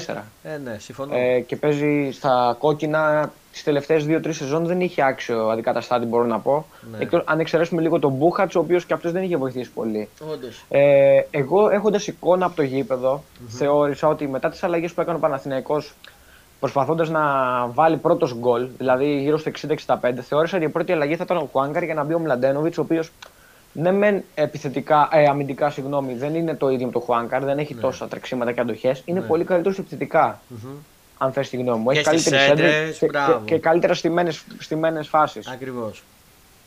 [0.07, 0.23] 33-34.
[0.43, 1.15] Ε, ναι, συμφωνώ.
[1.15, 6.39] Ε, και παίζει στα κόκκινα τις τελευταίες 2-3 σεζόν δεν είχε άξιο αντικαταστάτη, μπορώ να
[6.39, 6.65] πω.
[6.91, 6.97] Ναι.
[6.99, 10.09] Εκτός, αν εξαιρέσουμε λίγο τον Μπούχατς, ο οποίος και αυτός δεν είχε βοηθήσει πολύ.
[10.31, 10.65] Όντως.
[10.69, 15.19] Ε, εγώ έχοντας εικόνα από το γηπεδο θεώρησα ότι μετά τις αλλαγές που έκανε ο
[15.19, 15.93] Παναθηναϊκός
[16.59, 17.21] προσπαθώντας να
[17.67, 19.51] βάλει πρώτος γκολ, δηλαδή γύρω στο
[19.87, 22.77] 60-65, θεώρησα ότι η πρώτη αλλαγή θα ήταν ο Κουάνκαρ για να μπει ο Μλαντένοβιτς,
[22.77, 23.11] ο οποίος
[23.77, 27.75] ναι, μεν επιθετικά, ε, αμυντικά συγγνώμη, δεν είναι το ίδιο με τον Χουάνκαρ, δεν έχει
[27.75, 29.01] τόσα τρεξίματα και αντοχές.
[29.05, 30.39] Είναι πολύ καλύτερος επιθετικά.
[31.17, 31.91] Αν θες τη γνώμη μου.
[31.91, 33.41] Και Έχει στις καλύτερες έντρες έντρες, και, μπράβο.
[33.45, 33.93] και, και καλύτερα
[34.59, 35.47] στημένε φάσεις.
[35.47, 36.03] Ακριβώς.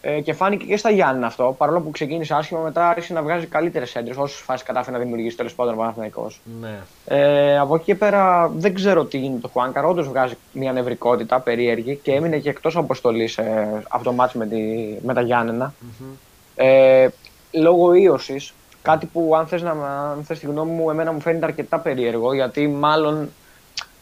[0.00, 1.54] Ε, και φάνηκε και στα Γιάννη αυτό.
[1.58, 4.16] Παρόλο που ξεκίνησε άσχημα, μετά άρχισε να βγάζει καλύτερες έντρες.
[4.16, 6.40] Όσες φάσεις κατάφερε να δημιουργήσει τέλος πάντων ο Παναθηναϊκός.
[6.60, 6.78] Ναι.
[7.06, 9.84] Ε, από εκεί και πέρα δεν ξέρω τι γίνεται το Χουάνκαρ.
[9.84, 14.46] Όντως βγάζει μια νευρικότητα περίεργη και έμεινε και εκτός αποστολής ε, αυτό το μάτς με,
[14.46, 14.56] τη,
[15.02, 15.74] με τα γιαννενα
[16.60, 17.08] Ε,
[17.50, 18.52] λόγω ίωσης.
[18.82, 19.70] Κάτι που αν θες, να,
[20.10, 23.30] αν θες τη γνώμη μου, εμένα μου φαίνεται αρκετά περίεργο γιατί μάλλον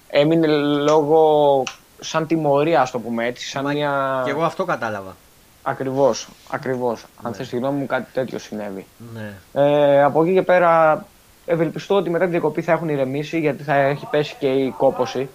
[0.08, 1.62] έμεινε λόγω
[2.00, 3.48] σαν τιμωρία, ας το πούμε έτσι.
[3.48, 4.22] Σαν μια...
[4.24, 5.16] Και εγώ αυτό κατάλαβα.
[5.62, 7.04] Ακριβώς, ακριβώς.
[7.22, 8.86] Αν θες τη γνώμη μου, κάτι τέτοιο συνέβη.
[9.14, 9.34] Ναι.
[9.52, 11.04] Ε, από εκεί και πέρα,
[11.46, 15.28] ευελπιστώ ότι μετά τη διακοπή θα έχουν ηρεμήσει γιατί θα έχει πέσει και η κόποση,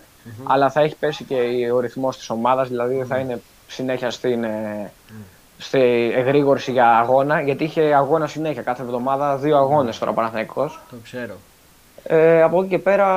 [0.43, 4.91] αλλά θα έχει πέσει και ο ρυθμός της ομάδας, δηλαδή θα είναι συνέχεια στην, ε,
[5.61, 10.79] στη εγρήγορση για αγώνα, γιατί είχε αγώνα συνέχεια κάθε εβδομάδα, δύο αγώνες τώρα ο Παναθηναϊκός.
[10.89, 11.33] Το ξέρω.
[12.03, 13.07] Ε, από εκεί και πέρα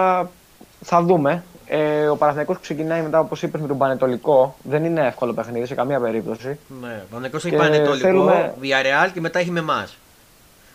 [0.81, 1.45] θα δούμε.
[1.67, 4.57] Ε, ο Παναθηναϊκός ξεκινάει μετά, όπως είπες, με τον Πανετολικό.
[4.63, 6.59] Δεν είναι εύκολο παιχνίδι σε καμία περίπτωση.
[6.81, 7.03] Ναι.
[7.11, 9.97] Ο Πανεκός Και έχει πανετολικό, θέλουμε- Villarreal και μετά έχει με εμάς.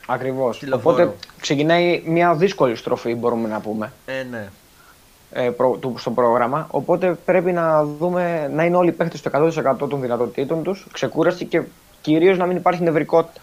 [0.07, 0.59] Ακριβώς.
[0.59, 0.95] Τηλεφόρο.
[0.95, 3.91] Οπότε ξεκινάει μια δύσκολη στροφή, μπορούμε να πούμε.
[4.05, 4.47] Ε, ναι.
[5.31, 6.67] Ε, προ, του, στο πρόγραμμα.
[6.71, 11.45] Οπότε πρέπει να δούμε να είναι όλοι οι παίχτε στο 100% των δυνατοτήτων τους, ξεκούραστοι
[11.45, 11.61] και
[12.01, 13.41] κυρίως να μην υπάρχει νευρικότητα.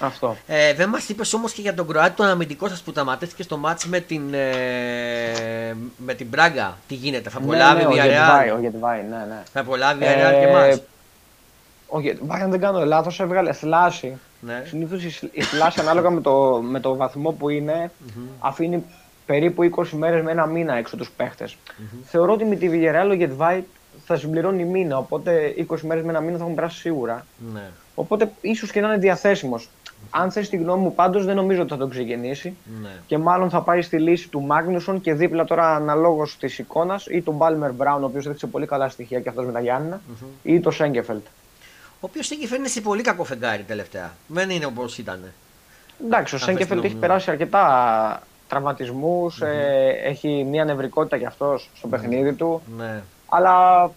[0.00, 0.36] Αυτό.
[0.46, 3.56] Ε, δεν μας είπες όμως και για τον Κροάτι τον αμυντικό σας που ταματέστηκε στο
[3.56, 6.76] μάτς με την, ε, με την Μπράγκα.
[6.88, 8.56] Τι γίνεται, θα προλάβει ναι, η ο Γετβάη, Villarreal.
[8.56, 9.42] ο Γετβάη, ναι, ναι.
[9.52, 10.82] Θα προλάβει η Villarreal και εμάς;
[11.86, 14.18] ο Γετβάη, αν δεν κάνω λάθος, έβγαλε θλάση.
[14.40, 14.62] Ναι.
[14.66, 17.90] Συνήθως η θλάση, ανάλογα με το, με το βαθμό που ειναι
[18.38, 18.84] αφήνει
[19.28, 21.48] περίπου 20 μέρες με ένα μήνα έξω τους παιχτε
[22.04, 23.64] Θεωρώ ότι με τη Villarreal ο Γετβάη
[24.06, 24.98] θα συμπληρώνει μήνα.
[24.98, 27.26] Οπότε 20 μέρες με ένα μήνα θα έχουν περάσει σίγουρα.
[27.52, 27.62] Ναι.
[27.94, 29.68] Οπότε ίσως και να είναι διαθέσιμος.
[30.10, 32.56] Αν θες τη γνώμη μου, πάντως δεν νομίζω ότι θα τον ξεκινήσει.
[32.82, 32.88] ναι.
[33.06, 37.20] Και μάλλον θα πάει στη λύση του Μάγνουσον και δίπλα τώρα αναλόγως της εικόνας ή
[37.20, 40.00] του Μπάλμερ Μπράουν, ο οποίος έδειξε πολύ καλά στοιχεία και αυτός με τα γιαννενα
[40.42, 41.24] ή το Σέγκεφελτ.
[41.94, 44.14] Ο οποίος εκεί φαίνεται σε πολύ κακό φεγγάρι τελευταία.
[44.26, 45.20] Δεν είναι όπως ήταν.
[46.04, 47.00] Εντάξει, ο Αυτή Σέγκεφελτ τη έχει στιγμή.
[47.00, 52.62] περάσει αρκετά τραυματισμούς, ε, έχει μια νευρικότητα κι αυτός στο παιχνίδι του.
[52.76, 53.02] Ναι.
[53.28, 53.90] Αλλά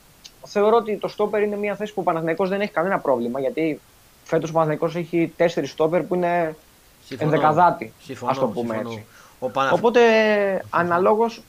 [0.46, 3.82] θεωρώ ότι το στόπερ είναι μια θέση που ο Παναθηναϊκός δεν έχει κανένα πρόβλημα γιατί
[4.24, 6.56] φέτος ο Παναθηναϊκός έχει τέσσερις στόπερ που είναι
[7.18, 7.94] ενδεκαδάτη.
[8.30, 8.90] Α το πούμε συμφωνώ.
[8.90, 9.06] έτσι.
[9.54, 9.74] Παναθ...
[9.74, 10.02] Οπότε
[10.70, 11.42] αναλόγως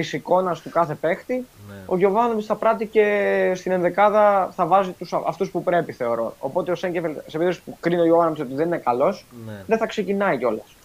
[0.00, 1.74] της εικόνας του κάθε παίχτη, ναι.
[1.86, 4.94] ο Γιωβάνοβιτς θα πράττει και στην ενδεκάδα θα βάζει
[5.26, 6.34] αυτούς που πρέπει, θεωρώ.
[6.38, 9.64] Οπότε ο Σέγκεφελ, σε περίπτωση που κρίνει ο Γιωβάνοβιτ ότι δεν είναι καλός, ναι.
[9.66, 10.76] δεν θα ξεκινάει κιόλας.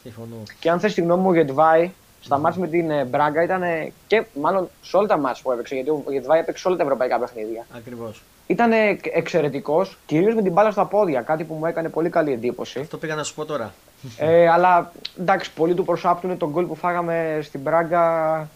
[0.59, 3.63] Και αν θες τη γνώμη μου, ο Γετβάη στα μάτια με την ε, Μπράγκα ήταν
[4.07, 7.19] και μάλλον σε όλα τα μάτια που έπαιξε, γιατί ο Γετβάη έπαιξε όλα τα ευρωπαϊκά
[7.19, 7.65] παιχνίδια.
[7.75, 8.21] Ακριβώς.
[8.47, 8.71] Ήταν
[9.13, 12.79] εξαιρετικός, κυρίως με την μπάλα στα πόδια, κάτι που μου έκανε πολύ καλή εντύπωση.
[12.79, 13.73] Αυτό πήγα να σου πω τώρα.
[14.17, 18.47] Ε, αλλά εντάξει, πολύ του προσάπτουν τον γκολ που φάγαμε στην Μπράγκα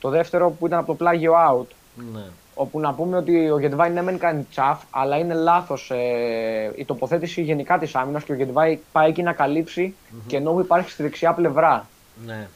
[0.00, 1.66] το δεύτερο που ήταν από το πλάγιο out.
[2.12, 2.24] Ναι.
[2.54, 6.84] Όπου να πούμε ότι ο Γετβάη ναι, μεν κάνει τσαφ, αλλά είναι λάθος ε, η
[6.84, 10.20] τοποθέτηση γενικά της άμυνας και ο Γετβάη πάει εκεί να καλύψει mm-hmm.
[10.26, 11.88] και ενώ υπάρχει στη δεξιά πλευρά.
[12.26, 12.48] Ναι.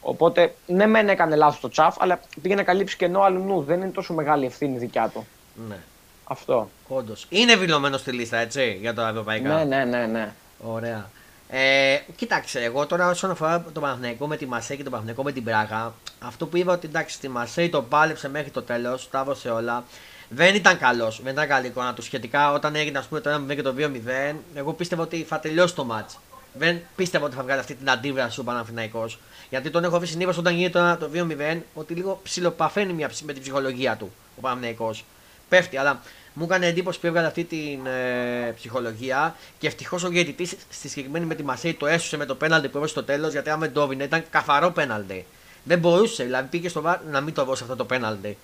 [0.00, 3.80] Οπότε, ναι, μεν έκανε λάθος το τσαφ, αλλά πήγε να καλύψει και ενώ αλλού δεν
[3.80, 5.26] είναι τόσο μεγάλη ευθύνη δικιά του.
[5.68, 5.76] Ναι.
[6.24, 6.68] Αυτό.
[6.88, 7.26] Όντως.
[7.28, 10.06] Είναι δηλωμένο στη λίστα, έτσι, για το ευρωπαϊκά; Ναι, ναι, ναι.
[10.06, 10.32] ναι.
[10.62, 11.10] Ωραία.
[11.50, 15.32] Ε, κοίταξε, εγώ τώρα όσον αφορά το Παναθηναϊκό με τη Μασέ και το Παναθηναϊκό με
[15.32, 19.20] την Πράγα, αυτό που είπα ότι εντάξει, στη Μασέ το πάλεψε μέχρι το τέλος, τα
[19.20, 19.84] έδωσε όλα.
[20.28, 22.52] Δεν ήταν καλός, δεν ήταν καλή εικόνα του σχετικά.
[22.52, 25.86] Όταν έγινε ας πούμε, το 1-0 και το 2-0, εγώ πίστευα ότι θα τελειώσει το
[25.90, 26.16] match.
[26.52, 29.18] Δεν πίστευα ότι θα βγάλει αυτή την αντίβραση ο Παναθηναϊκός.
[29.50, 33.42] Γιατί τον έχω βρει συνήθως όταν γίνεται το 2-0 ότι λίγο ψιλοπαφαίνει μια, με την
[33.42, 35.04] ψυχολογία του ο Παναθηναϊκός.
[35.48, 36.00] Πέφτει, αλλά
[36.38, 41.24] μου έκανε εντύπωση που έβγαλε αυτή την ε, ψυχολογία και ευτυχώς ο διαιτητής στη συγκεκριμένη
[41.24, 43.72] με τη Μασέη το έσωσε με το πέναλτι που έβαλε στο τέλος γιατί αν δεν
[43.72, 45.26] το έβγαινε ήταν καθαρό πέναλτι.
[45.64, 48.36] Δεν μπορούσε, δηλαδή πήγε στο βάρ να μην το δώσει αυτό το πέναλτι.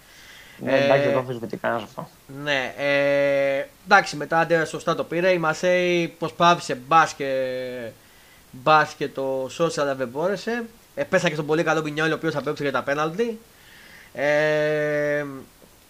[0.59, 2.09] Ναι, εντάξει, δεν το κανένα αυτό.
[2.43, 5.33] Ναι, ε, εντάξει, μετά αντέρα σωστά το πήρε.
[5.33, 7.31] Η Μασέη προσπάθησε μπας και,
[8.51, 10.65] μπας και το σώσει, αλλά δεν μπόρεσε.
[10.95, 13.39] Ε, πέσα και στον πολύ καλό Μπινιόλ, ο οποίος θα παίξει για τα πέναλτι.
[14.15, 15.25] Ε,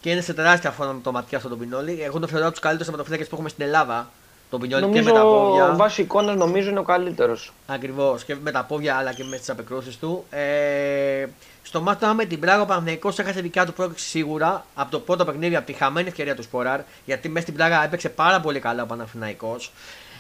[0.05, 2.03] και είναι σε τεράστια φώνα με το ματιά στον Πινόλη.
[2.03, 4.11] Εγώ τον θεωρώ από τους καλύτερους τερματοφύλακε που έχουμε στην Ελλάδα.
[4.51, 5.75] Τον Πινόλη νομίζω, και με τα πόδια.
[5.75, 7.53] Βάσει εικόνα νομίζω είναι ο καλύτερος.
[7.67, 10.25] Ακριβώς και με τα πόδια αλλά και με τις απεκρούσεις του.
[10.31, 11.27] Ε,
[11.63, 15.25] στο μάτι με την Πράγμα ο Παναγενικό έχασε δικιά του πρόκληση σίγουρα από το πρώτο
[15.25, 16.81] παιχνίδι, από τη χαμένη ευκαιρία του Σποράρ.
[17.05, 18.87] Γιατί μέσα στην Πράγμα έπαιξε πάρα πολύ καλά ο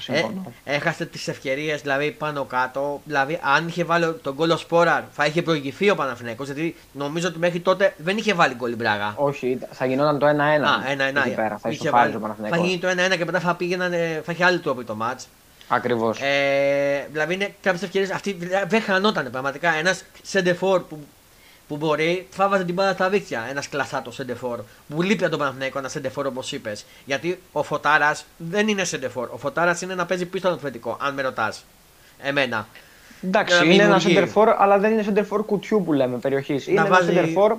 [0.07, 0.53] Παναθηναϊκός.
[0.65, 3.01] Ε, έχασε τις ευκαιρίες δηλαδή πάνω κάτω.
[3.05, 7.39] Δηλαδή, αν είχε βάλει τον κόλλο Σπόραρ, θα είχε προηγηθεί ο Παναθηναϊκός Γιατί νομίζω ότι
[7.39, 9.15] μέχρι τότε δεν είχε βάλει γκολ Μπράγα.
[9.17, 10.31] Όχι, θα γινόταν το 1-1.
[10.31, 11.35] Α, 1-1.
[11.35, 13.93] Πέρα, θα είχε βάλει, ο Θα γίνει το 1-1 και μετά θα, πήγαιναν,
[14.25, 15.25] θα είχε άλλη τρόπο το match.
[15.69, 16.21] Ακριβώς.
[16.21, 18.11] Ε, δηλαδή, είναι κάποιες ευκαιρίες.
[18.11, 18.39] Αυτή
[18.69, 19.75] δεν χανόταν πραγματικά.
[19.75, 20.99] Ένας σεντεφόρ που
[21.69, 24.61] που μπορεί, θα βάζει την μπάλα στα δίκτυα ένας κλασάτος σεντεφόρ.
[24.89, 26.85] Που λείπει από τον Παναθηναϊκό ένα σεντεφόρ όπως είπες.
[27.05, 29.29] Γιατί ο Φωτάρας δεν είναι σεντεφόρ.
[29.33, 31.65] Ο Φωτάρας είναι να παίζει πίσω το θετικό, αν με ρωτάς.
[32.23, 32.67] Εμένα.
[33.23, 36.67] Εντάξει, είναι ένα σεντερφόρ, αλλά δεν είναι σεντερφόρ κουτιού που λέμε περιοχής.
[36.67, 37.57] Είναι ένα σεντερφόρ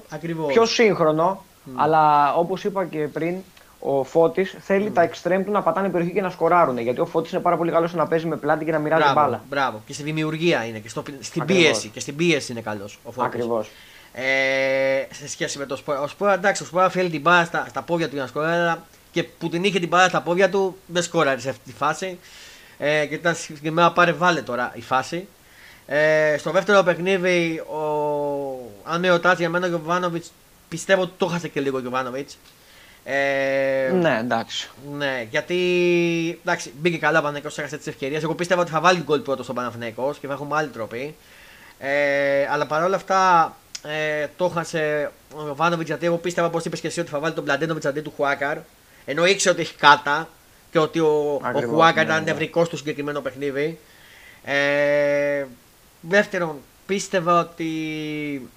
[0.47, 1.71] πιο σύγχρονο, mm.
[1.75, 3.35] αλλά όπως είπα και πριν,
[3.79, 4.93] ο Φώτης θέλει mm.
[4.93, 6.77] τα εξτρέμ του να πατάνε περιοχή και να σκοράρουν.
[6.77, 9.19] Γιατί ο Φώτης είναι πάρα πολύ καλός να παίζει με πλάτη και να μοιράζει μπράβο,
[9.19, 9.43] μπάλα.
[9.49, 9.81] Μπράβο.
[9.85, 11.89] Και στη δημιουργία είναι και στο, στην πίεση.
[11.89, 13.27] Και στην πίεση είναι καλός ο Φώτης.
[13.27, 13.69] Ακριβώς.
[14.17, 16.01] Ε, σε σχέση με το Σπόρα.
[16.01, 18.79] Ο Σπόρα εντάξει, ο Σπόρα θέλει την μπάλα στα, στα πόδια του για να σκοράρει,
[19.11, 22.19] και που την είχε την μπάλα στα πόδια του δεν σκόραρε σε αυτή τη φάση.
[22.77, 25.27] Ε, και ήταν συγκεκριμένα πάρε βάλε τώρα η φάση.
[25.85, 27.81] Ε, στο δεύτερο παιχνίδι, ο...
[28.83, 30.31] αν με ρωτάς για μένα ο Γιωβάνοβιτς,
[30.69, 32.37] πιστεύω ότι το χάσε και λίγο ο Γιωβάνοβιτς.
[33.03, 34.69] Ε, ναι, εντάξει.
[34.91, 35.59] Ναι, γιατί
[36.41, 38.23] εντάξει, μπήκε καλά ο Παναθηναϊκός, έχασε τις ευκαιρίες.
[38.23, 41.15] Εγώ πίστευα ότι θα βάλει γκολ πρώτος στον Παναθηναϊκός και θα έχουμε άλλη τροπή.
[41.79, 43.53] Ε, αλλά παρόλα αυτά
[43.87, 47.33] ε, το έχασε ο Βάνοβιτ γιατί εγώ πίστευα πω είπες και εσύ ότι θα βάλει
[47.33, 48.57] τον Πλαντένοβιτ αντί του Χουάκαρ.
[49.05, 50.29] Ενώ ήξερε ότι έχει κάτα
[50.71, 52.31] και ότι ο, ο Χουάκαρ ναι, ήταν ναι.
[52.31, 53.79] νευρικός στο συγκεκριμένο παιχνίδι.
[54.43, 55.45] Ε,
[56.01, 58.49] δεύτερον, πίστευα ότι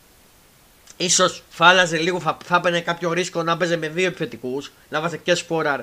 [0.97, 5.01] ίσως θα άλλαζε λίγο, θα, θα έπαιρνε κάποιο ρίσκο να παίζει με δύο επιθετικούς, να
[5.01, 5.81] βάζει και Σπόραρ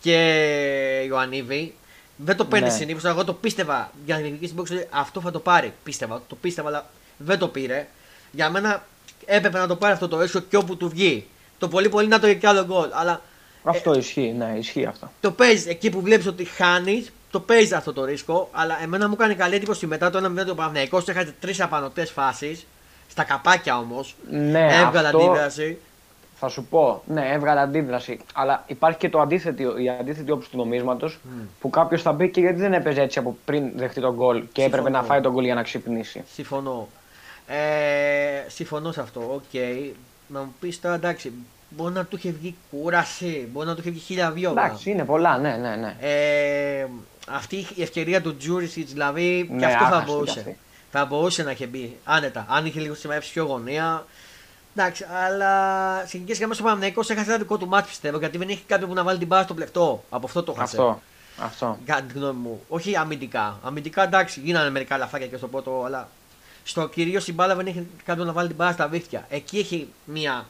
[0.00, 1.74] και Ιωαννίδη.
[2.16, 2.74] Δεν το παίρνει ναι.
[2.74, 3.04] συνήθως.
[3.04, 5.72] Εγώ το πίστευα για να διεκδικήσει την αυτό θα το πάρει.
[5.82, 7.86] Πίστευα, το πίστευα, αλλά δεν το πήρε.
[8.32, 8.82] Για μένα
[9.24, 11.26] έπρεπε να το πάρει αυτό το ρίσκο και όπου του βγει.
[11.58, 12.88] Το πολύ πολύ να το έχει κι άλλο γκολ.
[12.92, 13.20] Αλλά,
[13.62, 15.10] αυτό ε, ισχύει, ναι, ισχύει αυτό.
[15.20, 18.48] Το παίζει εκεί που βλέπεις ότι χάνει, το παίζει αυτό το ρίσκο.
[18.52, 21.02] Αλλά εμένα μου έκανε καλή εντύπωση μετά το ένα μήνα του Παναγιακό.
[21.06, 22.66] Έχασε τρεις απανοτές φάσεις.
[23.08, 24.16] Στα καπάκια όμως.
[24.30, 25.18] Ναι, έβγαλε αυτό...
[25.18, 25.78] αντίδραση.
[26.42, 28.18] Θα σου πω, ναι, έβγαλε αντίδραση.
[28.34, 31.46] Αλλά υπάρχει και το αντίθετο, η αντίθετη όψη του νομίσματος mm.
[31.60, 34.60] που κάποιος θα μπει και γιατί δεν έπαιζε έτσι από πριν δεχτεί το γκολ και
[34.60, 34.66] Συμφωνώ.
[34.66, 36.24] έπρεπε να φάει το γκολ για να ξυπνήσει.
[36.32, 36.88] Συμφωνώ.
[37.52, 39.20] Ε, συμφωνώ σε αυτό.
[39.34, 39.42] OK.
[39.52, 39.90] Okay.
[40.26, 41.32] Να μου πεις τώρα εντάξει,
[41.68, 44.64] μπορεί να του είχε βγει κούραση, μπορεί να του είχε βγει χίλια δύο.
[44.64, 45.76] Εντάξει, είναι πολλά, ναι, ναι.
[45.76, 45.96] ναι.
[46.00, 46.86] Ε,
[47.28, 50.56] αυτή η ευκαιρία του Τζούριτσιτς δηλαδή ναι, και αυτό θα μπορούσε.
[50.90, 52.46] Θα μπορούσε να είχε μπει άνετα.
[52.48, 54.04] Αν είχε λίγο σημαίνει πιο γωνία,
[54.76, 55.52] Εντάξει, αλλά
[56.06, 58.88] σε γενικές γραμμές ο Παναγενικό έχασε ένα δικό του μάτι πιστεύω γιατί δεν έχει κάποιον
[58.88, 60.04] που να βάλει την μπάλα στο πλεκτό.
[60.10, 60.76] Από αυτό το χάσε.
[60.76, 61.00] Αυτό.
[61.42, 61.78] Αυτό.
[61.84, 62.60] Κατά τη γνώμη μου.
[62.68, 63.58] Όχι αμυντικά.
[63.62, 66.08] Αμυντικά εντάξει, γίνανε μερικά λαφάκια και στο πρώτο, αλλά
[66.64, 69.26] στο κυρίως η μπάλα δεν έχει κάποιον να βάλει την μπάλα στα δίχτυα.
[69.28, 70.46] Εκεί έχει μία.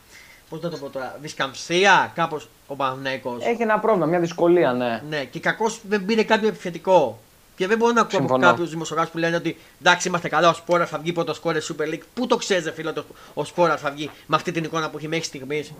[0.48, 3.36] Πώς να το πω τώρα, δισκαμψία κάπως ο Παναγενικό.
[3.40, 5.02] Έχει ένα πρόβλημα, μια δυσκολία, ναι.
[5.08, 7.18] Ναι, και κακώς δεν πήρε κάποιο επιθετικό.
[7.56, 8.46] Και δεν μπορώ να ακούω από Συμφωνώ.
[8.50, 11.94] κάποιους δημοσιογράφους που λένε ότι εντάξει είμαστε καλά, ο Σπόραρ θα βγει πρώτος σκόρερ Super
[11.94, 12.02] League.
[12.14, 13.02] Πού το ξέρεις, ρε φίλε, ότι
[13.34, 15.72] ο Σπόραρ θα βγει με αυτή την εικόνα που έχει μέχρι στιγμής;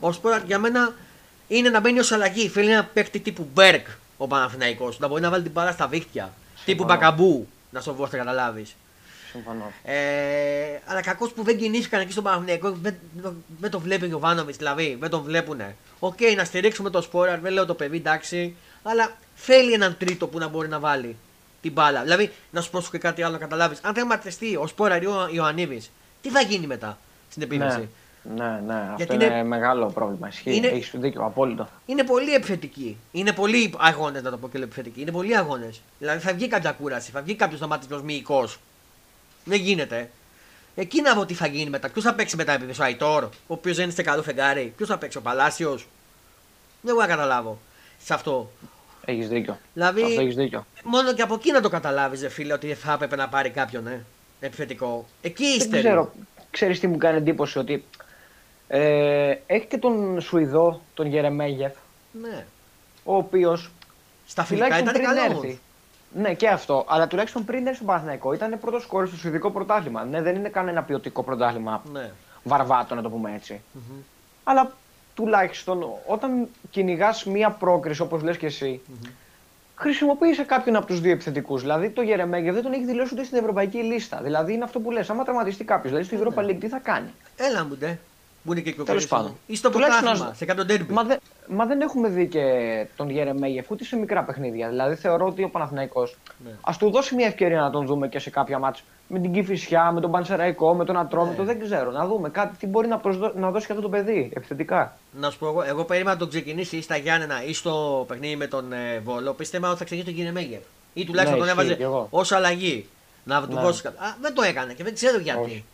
[0.00, 0.94] Ο Σπόραρ για μένα
[1.48, 2.48] είναι να μπαίνει ως αλλαγή.
[2.48, 6.32] Θέλει ένα παίκτη τύπου Μπεργκ ο Παναθηναϊκός, να μπορεί να βάλει την μπάλα στα δίχτυα.
[6.64, 8.76] Τύπου Μπακαμπού, να σου να καταλάβεις.
[9.32, 9.72] Συμφωνώ.
[9.84, 9.94] Ε,
[10.86, 12.94] αλλά κακό που δεν κινήθηκαν εκεί στον Παναθηναϊκό, δεν,
[13.60, 15.76] δεν το βλέπει ο Γιοβάνοβιτς, δηλαδή δεν τον βλέπουνε.
[15.98, 20.38] Οκ, να στηρίξουμε το Σπόραρ, δεν λέω το παιδί, εντάξει, αλλά θέλει έναν τρίτο που
[20.38, 21.16] να μπορεί να βάλει
[21.62, 22.02] την μπάλα.
[22.02, 23.78] Δηλαδή, να σου πω σου και κάτι άλλο να καταλάβεις.
[23.82, 25.90] Αν δεν ματιστεί ο Σπόρα ή ο Ιωαννίδης,
[26.22, 26.98] τι θα γίνει μετά
[27.30, 27.88] στην επίθεση; Ναι.
[28.34, 30.28] Ναι, ναι, αυτό Γιατί είναι, είναι- μεγάλο πρόβλημα.
[30.28, 30.56] Ισχύει.
[30.56, 31.68] είναι- Έχεις δίκιο, απόλυτο.
[31.86, 32.96] Είναι πολύ επιθετική.
[33.12, 35.00] Είναι πολύ αγώνες, να το πω και λέω επιθετική.
[35.00, 35.80] Είναι πολύ αγώνες.
[35.98, 38.58] Δηλαδή θα βγει κάποια κούραση, θα βγει κάποιος να μάθει μυϊκός.
[39.48, 40.10] Δεν γίνεται.
[40.74, 41.88] Εκεί να δω τι θα γίνει μετά.
[41.90, 44.72] Ποιος θα παίξει μετά επειδή ο Αϊτόρ, ο οποίος δεν είναι σε καλό φεγγάρι.
[44.76, 45.86] Ποιος θα παίξει, ο Παλάσιος.
[46.80, 47.58] Δεν μπορώ να καταλάβω
[48.04, 48.50] σε αυτό.
[49.04, 49.58] Έχεις δίκιο.
[49.74, 50.66] Δηλαδή, Αυτό έχεις δίκιο.
[50.84, 54.04] μόνο και από εκεί να το καταλάβεις, φίλε, ότι θα έπρεπε να πάρει κάποιον ε,
[54.40, 55.06] επιθετικό.
[55.22, 55.68] Εκεί είστε.
[55.68, 56.12] Δεν ξέρω.
[56.50, 57.84] Ξέρεις τι μου κάνει εντύπωση ότι
[58.68, 61.72] ε, έχει και τον Σουηδό, τον Γερεμέγεφ,
[62.22, 62.46] Ναι.
[63.04, 63.70] ο οποίος
[64.26, 65.44] Στα φιλικά τουλάχιστον ήταν πριν καλός.
[65.44, 65.60] έρθει.
[66.14, 66.84] Ναι, και αυτό.
[66.88, 70.04] Αλλά τουλάχιστον πριν έρθει στον Παναθηναϊκό ήταν πρώτος κόρη στο Σουηδικό πρωτάθλημα.
[70.04, 72.10] Ναι, δεν είναι κανένα ποιοτικό πρωτάθλημα Ναι.
[72.44, 73.60] βαρβάτο, να το πούμε έτσι.
[73.72, 74.00] Μμμ.
[74.44, 74.72] Αλλά
[75.14, 78.80] τουλάχιστον όταν κυνηγάς μία πρόκριση, όπως λες και εσύ,
[79.74, 81.60] χρησιμοποίησε κάποιον από τους δύο επιθετικούς.
[81.60, 84.20] Δηλαδή το Γερεμέγεφ δεν τον έχει δηλώσει ούτε στην ευρωπαϊκή λίστα.
[84.22, 87.10] Δηλαδή είναι αυτό που λες: Άμα τραυματιστεί κάποιος, δηλαδή στο Europa League, τι θα κάνει;
[87.36, 87.98] Έλα μου ντε.
[88.44, 89.06] Που είναι και Τέλος κυκλοφορία.
[89.08, 89.36] πάντων.
[89.46, 90.92] Ή στο Τουλάχιστον πρωτάθλημα, ας- σε κάποιο τέρμπι.
[90.92, 92.40] Μα, δεν- μα δεν έχουμε δει και
[92.96, 94.68] τον Γερεμέγεφ ούτε σε μικρά παιχνίδια.
[94.68, 96.50] Δηλαδή θεωρώ ότι ο Παναθηναϊκός Ναι.
[96.50, 98.82] Α του δώσει μια ευκαιρία να τον δούμε και σε κάποια μάτια.
[99.08, 101.52] Με την Κυφυσιά, με τον Πανσεραϊκό, με τον Ατρόμητο, Ναι.
[101.52, 101.90] δεν ξέρω.
[101.90, 103.32] Να δούμε κάτι τι μπορεί να, προσδω...
[103.36, 104.96] να δώσει και αυτό το παιδί επιθετικά.
[105.12, 108.36] Να σου πω εγώ, εγώ περίμενα να τον ξεκινήσει ή στα Γιάννενα ή στο παιχνίδι
[108.36, 109.32] με τον ε, Βόλο.
[109.32, 110.60] Πίστευα ότι θα ξεκινήσει τον Κινεμέγεφ.
[110.94, 112.06] Ή τουλάχιστον Ναι, τον ισχύει, έβαζε κι εγώ.
[112.10, 112.86] ως αλλαγή.
[113.24, 113.60] Να του Ναι.
[113.60, 113.96] δώσει κάτι.
[113.98, 115.40] Α, δεν το έκανε και δεν ξέρω γιατί.
[115.40, 115.64] Όχι.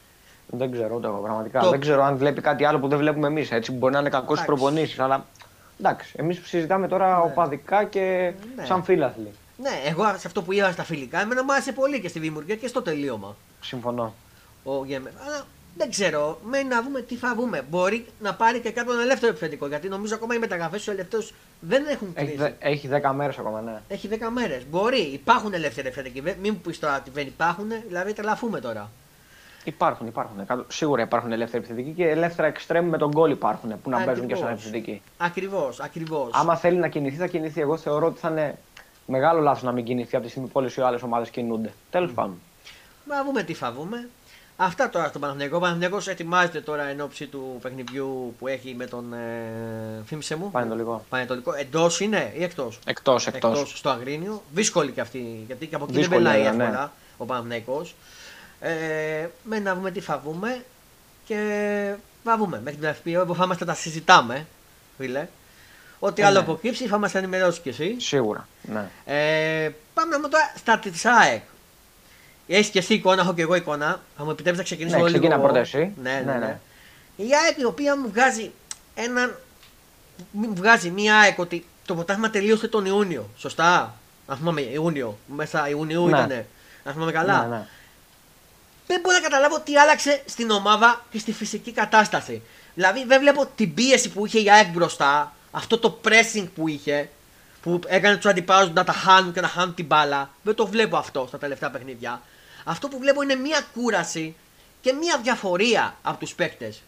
[0.46, 1.60] Δεν ξέρω ούτε εγώ πραγματικά.
[1.60, 3.50] Το- Δεν ξέρω αν βλέπει κάτι άλλο που δεν βλέπουμε εμείς.
[3.50, 4.62] Έτσι μπορεί να είναι κακός στι Εντάξει.
[4.64, 5.00] προπονήσει.
[5.02, 5.24] Αλλά
[5.78, 8.64] εντάξει, εμείς συζητάμε τώρα οπαδικά και Ναι.
[8.64, 9.32] σαν φίλαθλοι.
[9.56, 12.56] Ναι, εγώ σε αυτό που είδα στα φιλικά, εμένα μου άρεσε πολύ και στη δημιουργία
[12.56, 13.36] και στο τελείωμα.
[13.60, 14.14] Συμφωνώ.
[14.64, 15.12] Ο Γέμε.
[15.26, 15.42] Αλλά
[15.76, 17.64] δεν ξέρω, μένει να δούμε τι θα δούμε.
[17.70, 19.66] Μπορεί να πάρει και κάποιον ελεύθερο επιθετικό.
[19.66, 21.22] Γιατί νομίζω ακόμα οι μεταγραφές του ελεύθερου
[21.60, 22.42] δεν έχουν Έχει, κλείσει.
[22.42, 23.80] δε, έχει 10 μέρες ακόμα, ναι.
[23.88, 24.62] Έχει 10 μέρες.
[24.70, 26.20] Μπορεί, υπάρχουν ελεύθεροι επιθετικοί.
[26.20, 28.90] Βε- Μην μου πεις τώρα ότι δεν υπάρχουν, δηλαδή τρελαθούμε τώρα.
[29.64, 30.40] Υπάρχουν, υπάρχουν.
[30.40, 34.04] Εκατό- Σίγουρα υπάρχουν ελεύθεροι επιθετικοί και ελεύθερα εξτρέμ με τον γκολ υπάρχουν που να Ακριβώς.
[34.04, 35.02] παίζουν και σαν επιθετικοί.
[35.16, 36.28] Ακριβώς, ακριβώς.
[36.32, 37.60] Άμα θέλει να κινηθεί, θα κινηθεί.
[37.60, 38.58] Εγώ θεωρώ ότι θα είναι
[39.06, 41.72] μεγάλο λάθος να μην κινηθεί από τη στιγμή που όλες οι άλλες ομάδες κινούνται.
[41.90, 42.40] Τέλος πάντων.
[43.08, 44.08] Να δούμε τι θα δούμε.
[44.56, 45.56] Αυτά τώρα στον Παναθηναϊκό.
[45.56, 49.12] Ο Παναθηναϊκός ετοιμάζεται τώρα εν ώψη του παιχνιδιού που έχει με τον.
[49.12, 50.50] Ε, θύμισε μου.
[50.50, 51.04] Πανετολικό.
[51.08, 51.54] Πανετολικό.
[51.54, 53.52] Εντός είναι ή εκτός; Εκτός, εκτός.
[53.60, 54.42] Εκτός, στο Αγρίνιο.
[54.52, 55.42] Δύσκολη και αυτή.
[55.46, 56.64] Γιατί και από εκεί δεν Δύσκολη πελάει έδρα, ναι.
[56.64, 57.94] εύκολα ο Παναθηναϊκός.
[58.68, 60.64] Ε, με να δούμε τι θα βούμε
[61.24, 61.36] και
[62.24, 62.60] θα βούμε.
[62.64, 64.46] Μέχρι την FPO που θα είμαστε τα συζητάμε,
[64.98, 65.26] φίλε.
[65.98, 66.40] Ό,τι Ε, άλλο ναι.
[66.40, 67.96] αποκύψει θα μας ενημερώσει κι εσύ.
[67.98, 68.48] Σίγουρα.
[68.62, 68.88] Ναι.
[69.04, 71.42] Ε, πάμε να δούμε τώρα στα της ΑΕΚ.
[72.46, 74.00] Έχεις και εσύ εικόνα, έχω και εγώ εικόνα.
[74.16, 75.18] Θα μου επιτρέψεις να ξεκινήσω Ναι, λίγο.
[75.18, 75.92] ξεκίνα πρώτα εσύ.
[76.02, 76.38] Ναι, ναι, Ναι, ναι.
[76.38, 76.58] ναι.
[77.16, 78.52] Η ΑΕΚ η οποία μου βγάζει
[78.94, 79.36] έναν.
[80.30, 83.28] Μου βγάζει μία ΑΕΚ ότι το ποτάσμα τελείωσε τον Ιούνιο.
[83.36, 83.94] Σωστά.
[84.26, 85.18] Αν θυμάμαι, Ιούνιο.
[85.26, 86.10] Μέσα Ιουνίου Ναι.
[86.18, 86.46] ήτανε.
[86.84, 87.46] Αν θυμάμαι καλά.
[87.46, 87.66] Ναι, ναι.
[88.86, 92.42] Δεν μπορώ να καταλάβω τι άλλαξε στην ομάδα και στη φυσική κατάσταση.
[92.74, 97.10] Δηλαδή δεν βλέπω την πίεση που είχε η ΑΕΚ μπροστά, αυτό το pressing που είχε,
[97.62, 100.30] που έκανε τους αντιπάλους να τα χάνουν και να χάνουν την μπάλα.
[100.42, 102.22] Δεν το βλέπω αυτό στα τελευταία παιχνίδια.
[102.64, 104.34] Αυτό που βλέπω είναι μία κούραση
[104.80, 106.82] και μία διαφορία από τους παίκτες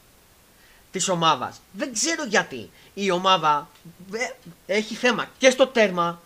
[0.91, 1.61] της ομάδας.
[1.73, 3.69] Δεν ξέρω γιατί η ομάδα
[4.13, 6.21] ε, έχει θέμα και στο τέρμα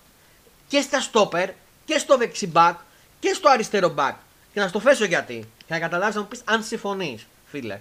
[0.69, 1.51] και στα στόπερ
[1.85, 2.79] και στο δεξιμπάκ
[3.21, 4.17] και στο αριστερό μπακ.
[4.53, 5.49] Και να στο θέσω γιατί.
[5.71, 7.81] Και να καταλάβεις να μου πεις αν συμφωνείς, φίλε.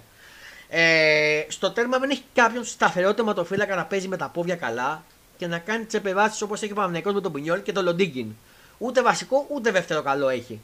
[0.68, 5.02] Ε, στο τέρμα δεν έχει κάποιον σταθερό τερματοφύλακα να παίζει με τα πόδια καλά
[5.36, 8.26] και να κάνει τις επεμβάσεις όπως έχει ο Παναγενικό με τον Πινιόλ και τον Λοντίγκιν.
[8.78, 10.60] Ούτε βασικό ούτε δεύτερο καλό έχει.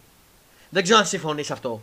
[0.70, 1.80] Δεν ξέρω αν συμφωνείς αυτό.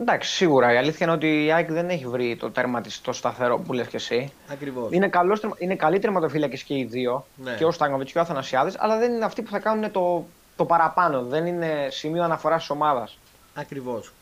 [0.00, 0.72] Εντάξει, σίγουρα.
[0.72, 3.72] Η αλήθεια είναι ότι η ΑΕΚ δεν έχει βρει το τέρμα της το σταθερό που
[3.72, 4.32] λες και εσύ.
[4.48, 4.88] Ακριβώς.
[4.92, 7.54] Είναι, καλός, τερμα- είναι καλοί τερματοφύλακες και οι δύο, Ναι.
[7.54, 10.64] και ο Στάγνοβιτ και ο Αθανασιάδης, αλλά δεν είναι αυτοί που θα κάνουν το, το
[10.64, 11.22] παραπάνω.
[11.22, 13.18] Δεν είναι σημείο αναφοράς της ομάδας.
[13.54, 14.12] Ακριβώς.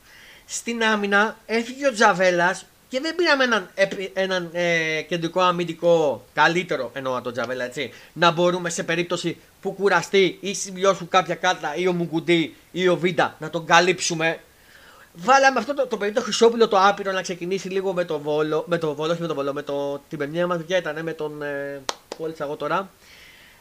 [0.47, 3.71] Στην άμυνα έφυγε ο Τζαβέλας Και δεν πήραμε έναν,
[4.13, 7.93] έναν ε, κεντρικό αμυντικό καλύτερο εννοώ τον Τζαβέλα έτσι.
[8.13, 12.97] Να μπορούμε σε περίπτωση που κουραστεί ή συμπληρώσουν κάποια κάρτα ή ο Μουγκουντή ή ο
[12.97, 14.41] Βίντα να τον καλύψουμε.
[15.13, 18.65] Βάλαμε αυτό το, το παιδί το Χρυσόπουλο το άπειρο να ξεκινήσει λίγο με το Βόλο.
[18.67, 21.13] Με το Βόλο, όχι με το Βόλο, με το, την παιδιά μας δουλειά ήταν με
[21.13, 21.43] τον.
[21.43, 21.81] Ε,
[22.17, 22.91] που εγώ τώρα.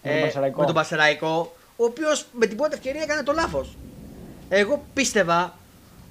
[0.04, 1.56] Με, ε, με τον Πασεραϊκό.
[1.76, 3.78] Ο οποίος με την πρώτη ευκαιρία έκανε το λάθος.
[4.50, 5.58] Εγώ πίστευα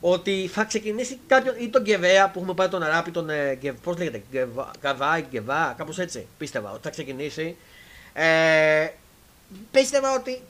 [0.01, 3.31] ότι θα ξεκινήσει κάποιον ή τον Γκεβέα που έχουμε πάρει τον Αράπη, τον.
[3.31, 4.23] Ε, Πώς λέγεται,
[4.81, 6.27] Γκαβά, Γκεβά, κάπως έτσι.
[6.39, 7.57] Πίστευα ότι θα ξεκινήσει.
[8.13, 8.89] Ε,
[9.71, 10.43] πίστευα ότι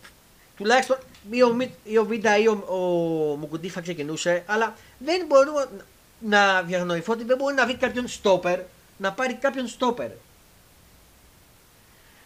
[0.56, 0.98] τουλάχιστον
[1.30, 2.76] ή ο, ή ο Βίντα ή ο, ο
[3.36, 5.68] Μουκουντή θα ξεκινούσε, αλλά δεν μπορούμε
[6.18, 8.60] να διανοηθώ ότι δεν μπορεί να βρει κάποιον στόπερ
[8.96, 10.10] να πάρει κάποιον στόπερ.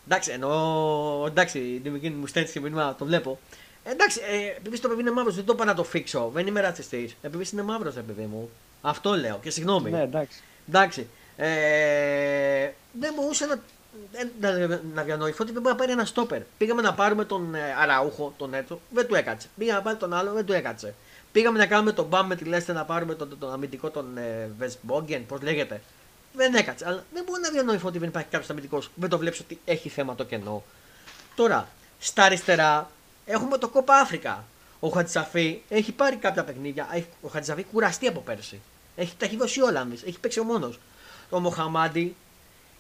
[0.07, 1.83] Εντάξει, ενώ εντάξει,
[2.19, 3.39] μου στέλνει και μήνυμα, το βλέπω.
[3.85, 6.31] Εντάξει, ε, επειδή το παιδί είναι μαύρος, δεν το πάω να το φίξω.
[6.35, 7.17] Δεν είμαι ρατσιστής.
[7.23, 8.51] Επειδή είναι μαύρος, επειδή μου.
[8.83, 9.91] Αυτό λέω και συγγνώμη.
[9.91, 10.43] Ναι, εντάξει.
[10.69, 11.07] εντάξει.
[11.37, 13.61] Ε, δεν μπορούσα να,
[14.41, 16.41] να, να διανοηθώ ότι δεν μπορεί να πάρει ένα στόπερ.
[16.59, 19.49] Πήγαμε να πάρουμε τον ε, Αραούχο, τον Έτσο, δεν του έκατσε.
[19.59, 20.95] Πήγαμε να πάρει τον άλλο, δεν του έκατσε.
[21.33, 24.17] Πήγαμε να κάνουμε τον μπαμ με τη Λέστα να πάρουμε τον, τον, τον αμυντικό τον
[24.17, 25.81] ε, Βεσμπόγγεν, πώς λέγεται.
[26.33, 26.85] Δεν έκατσε.
[26.87, 28.91] Αλλά δεν μπορεί να διανοηθώ ότι δεν υπάρχει κάποιος αμυντικός.
[28.95, 30.63] Δεν το βλέπεις ότι έχει θέμα το κενό.
[31.35, 32.91] Τώρα, στα αριστερά
[33.31, 34.45] Έχουμε το Κόπα Αφρικα.
[34.81, 37.05] Ο Χατζησαφή έχει πάρει κάποια παιχνίδια.
[37.23, 38.61] Ο Χατζησαφή κουραστεί από πέρσι.
[38.97, 39.89] Έχει, τα έχει δώσει όλα.
[40.07, 40.79] Έχει παίξει ο μόνος.
[41.31, 42.17] Ο Μοχαμάντι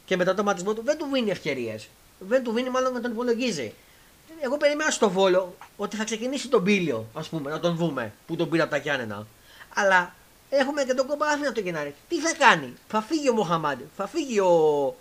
[0.04, 1.88] και μετά το ματισμό του δεν του δίνει ευκαιρίες.
[2.18, 3.74] Δεν του δίνει μάλλον να τον υπολογίζει.
[4.40, 8.36] Εγώ περίμενα στο βόλο ότι θα ξεκινήσει τον Πίλιο, ας πούμε, να τον δούμε που
[8.36, 9.26] τον πήρα από τα Γιάννενα.
[9.74, 10.14] Αλλά
[10.50, 11.94] έχουμε και τον Κόπα Αφρικα το Γενάρη.
[12.08, 14.96] Τι θα κάνει, θα φύγει ο Μοχαμάντι, θα φύγει ο,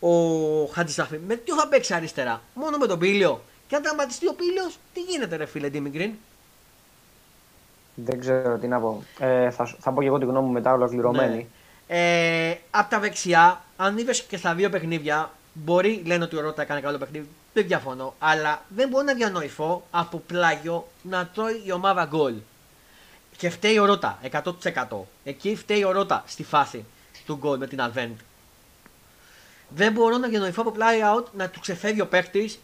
[0.00, 0.10] ο
[0.66, 1.18] Χατζησαφή.
[1.26, 3.42] Με τι θα παίξει αριστερά, μόνο με τον Πίλιο.
[3.74, 6.12] Και αν τραυματιστεί ο Πίλιο, τι γίνεται, ρε φίλε Ντίμιγκριν.
[7.94, 9.02] Δεν ξέρω τι να πω.
[9.18, 11.48] Ε, θα, θα πω και εγώ τη γνώμη μου μετά ολοκληρωμένη.
[11.88, 12.48] Ναι.
[12.48, 16.62] Ε, από τα δεξιά, αν είδες και στα δύο παιχνίδια, μπορεί λένε ότι ο Ρότα
[16.62, 17.28] έκανε καλό παιχνίδι.
[17.52, 18.14] Δεν διαφωνώ.
[18.18, 22.34] Αλλά δεν μπορώ να διανοηθώ από πλάγιο να τρώει η ομάδα γκολ.
[23.36, 24.98] Και φταίει ο Ρότα 100%.
[25.24, 26.84] Εκεί φταίει ο Ρότα στη φάση
[27.26, 28.16] του γκολ με την Advent.
[29.68, 32.58] Δεν μπορώ να διανοηθώ από πλάγιο out να του ξεφεύγει ο παίχτη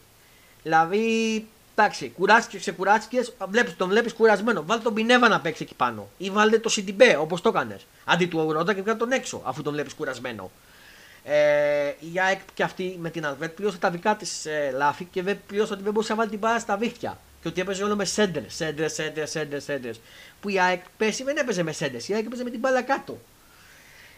[0.62, 3.24] Δηλαδή, εντάξει, κουράστηκε, ξεκουράστηκε,
[3.76, 4.62] τον βλέπεις κουρασμένο.
[4.66, 6.08] Βάλτε τον Πινέβα να παίξει εκεί πάνω.
[6.18, 7.86] Ή βάλτε το Σιντιμπέ όπως το έκανες.
[8.04, 10.50] Αντί του Αγρότα και βγάλει τον έξω, αφού τον βλέπεις κουρασμένο.
[11.24, 15.22] Ε, η ΑΕΚ και αυτή με την Αλβέτ πλήρωσε τα δικά της ε, λάθη και
[15.22, 17.18] δεν πλήρωσε ότι δεν μπορούσε να βάλει την μπάλα στα δίχτυα.
[17.42, 19.94] Και ότι έπαιζε όλο με σέντερ, σέντερ, σέντερ, σέντερ, σέντερ.
[20.40, 23.18] Που η ΑΕΚ πέσει δεν έπαιζε με σέντερ, η ΑΕΚ έπαιζε με την μπάλα κάτω.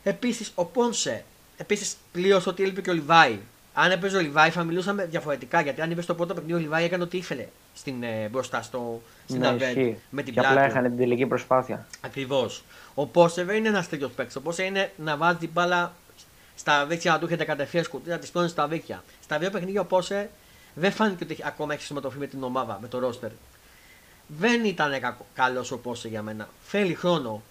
[0.02, 1.24] Επίσης ο Πόνσε,
[1.56, 3.38] επίσης πλήρωσε ότι έλειπε και ο Λιβάη
[3.74, 5.60] αν έπαιζε ο Λιβάη θα μιλούσαμε διαφορετικά.
[5.60, 9.02] Γιατί αν είπε στο πρώτο παιχνίδι ο Λιβάη έκανε ό,τι ήθελε στην, ε, μπροστά στο,
[9.24, 9.50] στην ναι,
[10.10, 11.86] με την και απλά έχανε την τελική προσπάθεια.
[12.00, 12.62] Ακριβώς.
[12.94, 14.36] Ο Πόσεβε είναι ένας τέτοιος παίκτης.
[14.36, 15.92] Ο Πόσεβε είναι να βάζει την μπάλα
[16.54, 19.02] στα δίκτυα να του έχετε κατευθείαν σκουτί, να τη πλώνει στα δίκτυα.
[19.22, 20.30] Στα δύο παιχνίδια ο Πόσε
[20.74, 23.30] δεν φάνηκε ότι ακόμα έχει συμμετοχή με την ομάδα, με το ρόστερ.
[24.26, 26.48] Δεν ήταν καλός ο Πόσε για μένα.
[26.62, 27.42] Θέλει χρόνο.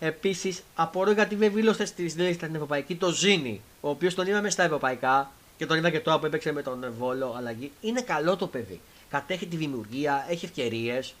[0.00, 4.50] Επίσης, απορώ γιατί δεν βήλωσε στη λίστα στην Ευρωπαϊκή το Ζήνη, ο οποίος τον είδαμε
[4.50, 7.72] στα Ευρωπαϊκά και τον είδα και τώρα που έπαιξε με τον Βόλο αλλαγή.
[7.80, 8.80] Είναι καλό το παιδί.
[9.10, 11.14] Κατέχει τη δημιουργία, έχει ευκαιρίες.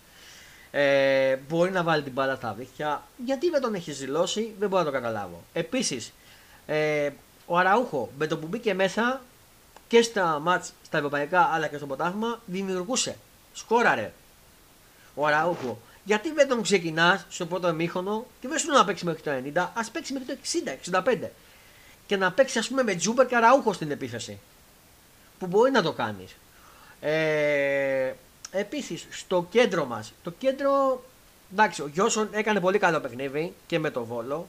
[0.70, 3.02] Ε, μπορεί να βάλει την μπάλα στα δίχτυα.
[3.24, 5.42] Γιατί δεν τον έχει ζηλώσει, δεν μπορώ να το καταλάβω.
[5.52, 6.12] Επίσης,
[6.66, 7.10] ε,
[7.46, 9.20] ο Αραούχο με το που μπήκε μέσα
[9.88, 13.16] και στα μάτς στα ευρωπαϊκά αλλά και στο ποτάγμα δημιουργούσε.
[13.52, 14.12] Σκόραρε.
[15.14, 15.78] Ο Αραούχο.
[16.04, 19.70] Γιατί δεν τον ξεκινάς στο πρώτο ημίχρονο και δεν σου να παίξει μέχρι το 90,
[19.74, 20.40] ας παίξει μέχρι το
[21.02, 21.28] 60-65
[22.08, 24.38] και να παίξει ας πούμε με Τσούμπερ και Αραούχο στην επίθεση.
[25.38, 26.36] Που μπορεί να το κάνεις.
[27.00, 28.12] Ε,
[28.50, 30.12] Επίσης στο κέντρο μας.
[30.22, 31.02] Το κέντρο.
[31.52, 34.48] Εντάξει, ο Γιόνσον έκανε πολύ καλό παιχνίδι και με το Βόλο.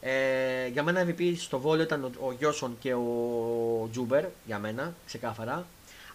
[0.00, 4.24] Ε, για μένα MVP στο Βόλο ήταν ο, ο Γιόνσον και ο Τσούμπερ.
[4.46, 5.66] Για μένα, ξεκάθαρα.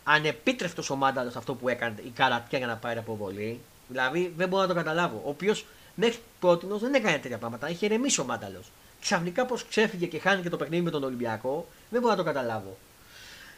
[0.03, 3.59] Ανεπίτρευτο ο Μάνταλος αυτό που έκανε η καρατιά για να πάρει αποβολή.
[3.87, 5.21] Δηλαδή δεν μπορώ να το καταλάβω.
[5.25, 7.69] Ο οποίος μέχρι πρώτη δεν έκανε τέτοια πράγματα.
[7.69, 12.01] Είχε ηρεμήσει ο Μάνταλος ξαφνικά πώ ξέφυγε και χάνει το παιχνίδι με τον Ολυμπιακό, δεν
[12.01, 12.77] μπορώ να το καταλάβω.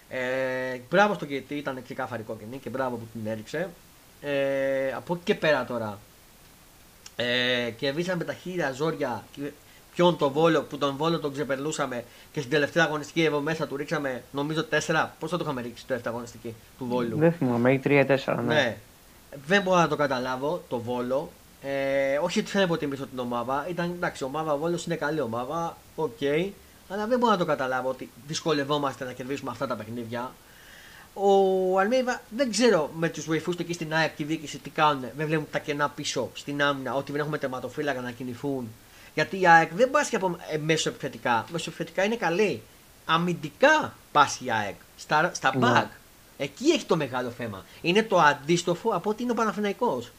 [0.10, 3.70] Ε, μπράβο στον Κιετή, ήταν ξεκάθαρη κόκκινη και μπράβο που την έριξε.
[4.22, 6.00] Ε, από εκεί και πέρα τώρα.
[7.16, 9.24] Ε, και βήσαμε τα χίλια ζόρια
[9.96, 13.76] ποιον το βόλο που τον βόλο τον ξεπερνούσαμε και στην τελευταία αγωνιστική εδώ μέσα του
[13.76, 15.08] ρίξαμε νομίζω 4.
[15.20, 17.18] Πώς θα το είχαμε ρίξει στην τελευταία αγωνιστική του Βόλου.
[17.18, 18.18] Δεν θυμάμαι, 3-4.
[18.26, 18.42] Ναι.
[18.42, 18.78] ναι.
[19.48, 21.30] Δεν μπορώ να το καταλάβω το Βόλο.
[21.64, 23.66] Ε, όχι ότι δεν υποτιμήσω την ομάδα.
[23.70, 25.78] Ήταν εντάξει, η ομάδα Βόλος είναι καλή ομάδα.
[25.96, 26.12] OK.
[26.20, 26.50] Okay,
[26.90, 30.32] αλλά δεν μπορώ να το καταλάβω ότι δυσκολευόμαστε να κερδίσουμε αυτά τα παιχνίδια.
[31.14, 35.06] Ο Αλμέιδα δεν ξέρω με τους βοηθούς του εκεί στην ΑΕΚ και διοίκηση τι κάνουν.
[35.18, 38.68] Δεν βλέπουν τα κενά πίσω στην άμυνα, ότι δεν έχουμε τερματοφύλακα να κινηθούν.
[39.14, 41.46] Γιατί η ΑΕΚ δεν πάσχει από ε, μέσω επιθετικά.
[41.52, 42.62] Μέσω επιθετικά είναι καλή.
[43.06, 44.76] Αμυντικά πάσχει η ΑΕΚ.
[44.98, 45.72] Στα, στα Ναι.
[45.74, 45.88] back.
[46.38, 47.66] Εκεί έχει το μεγάλο θέμα.
[47.82, 50.12] Είναι το αντίστοφο από ότι είναι ο Παναθηναϊκός.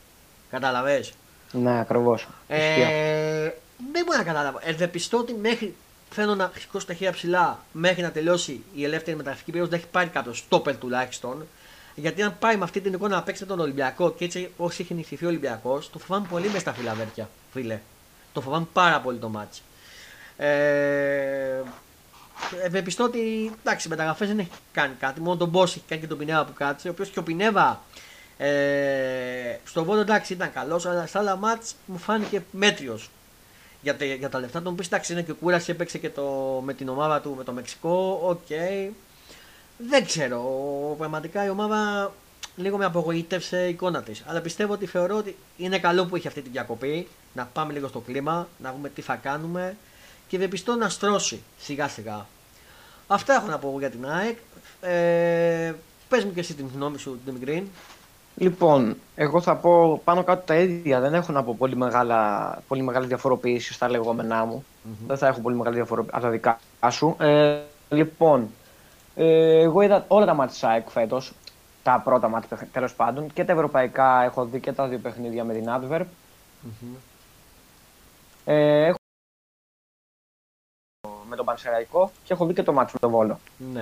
[0.51, 1.13] Καταλαβες;
[1.53, 2.29] Ναι, ακριβώς.
[2.49, 3.51] Ε,
[3.93, 4.59] δεν μπορώ να καταλάβω.
[4.63, 5.75] Ευεπιστώ ότι μέχρι.
[6.15, 9.71] Θέλω να σηκώσω τα χέρια ψηλά μέχρι να τελειώσει η ελεύθερη μεταγραφική περίοδος.
[9.71, 11.47] Δεν έχει πάρει κάποιος στόπερ τουλάχιστον.
[11.95, 14.67] Γιατί αν πάει με αυτή την εικόνα να παίξει με τον Ολυμπιακό και έτσι πώ
[14.67, 17.81] έχει νυχτηθεί ο Ολυμπιακός, το φοβάμαι πολύ μες στα φιλαδέρφια, φίλε.
[18.33, 19.63] Το φοβάμαι πάρα πολύ το ματς.
[20.37, 21.63] Ε,
[22.65, 25.21] ευεπιστώ ότι εντάξει, μεταγραφές δεν έχει κάνει κάτι.
[25.21, 26.89] Μόνο τον Πόνσε έχει κάνει και τον Πινέδα που κάτσε.
[26.89, 27.83] Ο οποίος και ο Πινέδα
[28.39, 33.11] ε, στο Βόλο εντάξει ήταν καλός, αλλά στα άλλα ματς μου φάνηκε μέτριος.
[33.83, 36.23] Για, τα- για τα λεφτά του μου πεις εντάξει είναι και κούραση, έπαιξε και το,
[36.65, 38.21] με την ομάδα του με το Μεξικό.
[38.25, 38.47] Οκ.
[39.89, 40.43] Δεν ξέρω.
[40.99, 42.13] Πραγματικά η ομάδα
[42.57, 44.23] λίγο με απογοήτευσε η εικόνα της.
[44.27, 47.09] Αλλά πιστεύω ότι θεωρώ ότι είναι καλό που έχει αυτή τη διακοπή.
[47.35, 49.77] Να πάμε λίγο στο κλίμα, να δούμε τι θα κάνουμε
[50.29, 52.27] και δεν πιστώ να στρώσει σιγά σιγά.
[53.07, 54.37] Αυτά έχω να πω εγώ για την ΑΕΚ.
[54.81, 55.73] Ε,
[56.09, 57.69] πες μου και εσύ την γνώμη σου, Δημητρή.
[58.35, 61.01] Λοιπόν, εγώ θα πω πάνω κάτω τα ίδια.
[61.01, 64.65] Δεν έχω να πω πολύ, μεγάλα, πολύ μεγάλη διαφοροποίηση στα λεγόμενά μου.
[65.07, 66.59] Δεν θα έχω πολύ μεγάλη διαφοροποίηση από τα δικά
[66.91, 67.17] σου.
[67.19, 68.51] Ε, λοιπόν,
[69.15, 71.33] ε, εγώ είδα όλα τα μάτια της ΑΕΚ φέτος.
[71.83, 73.33] Τα πρώτα μάτια τέλος πάντων.
[73.33, 76.05] Και τα ευρωπαϊκά έχω δει και τα δύο παιχνίδια με την Adverb.
[78.45, 78.97] Ε, έχω
[81.29, 83.39] με τον Πανσεραϊκό και έχω δει και το μάτι με τον Βόλο.
[83.73, 83.81] Ναι.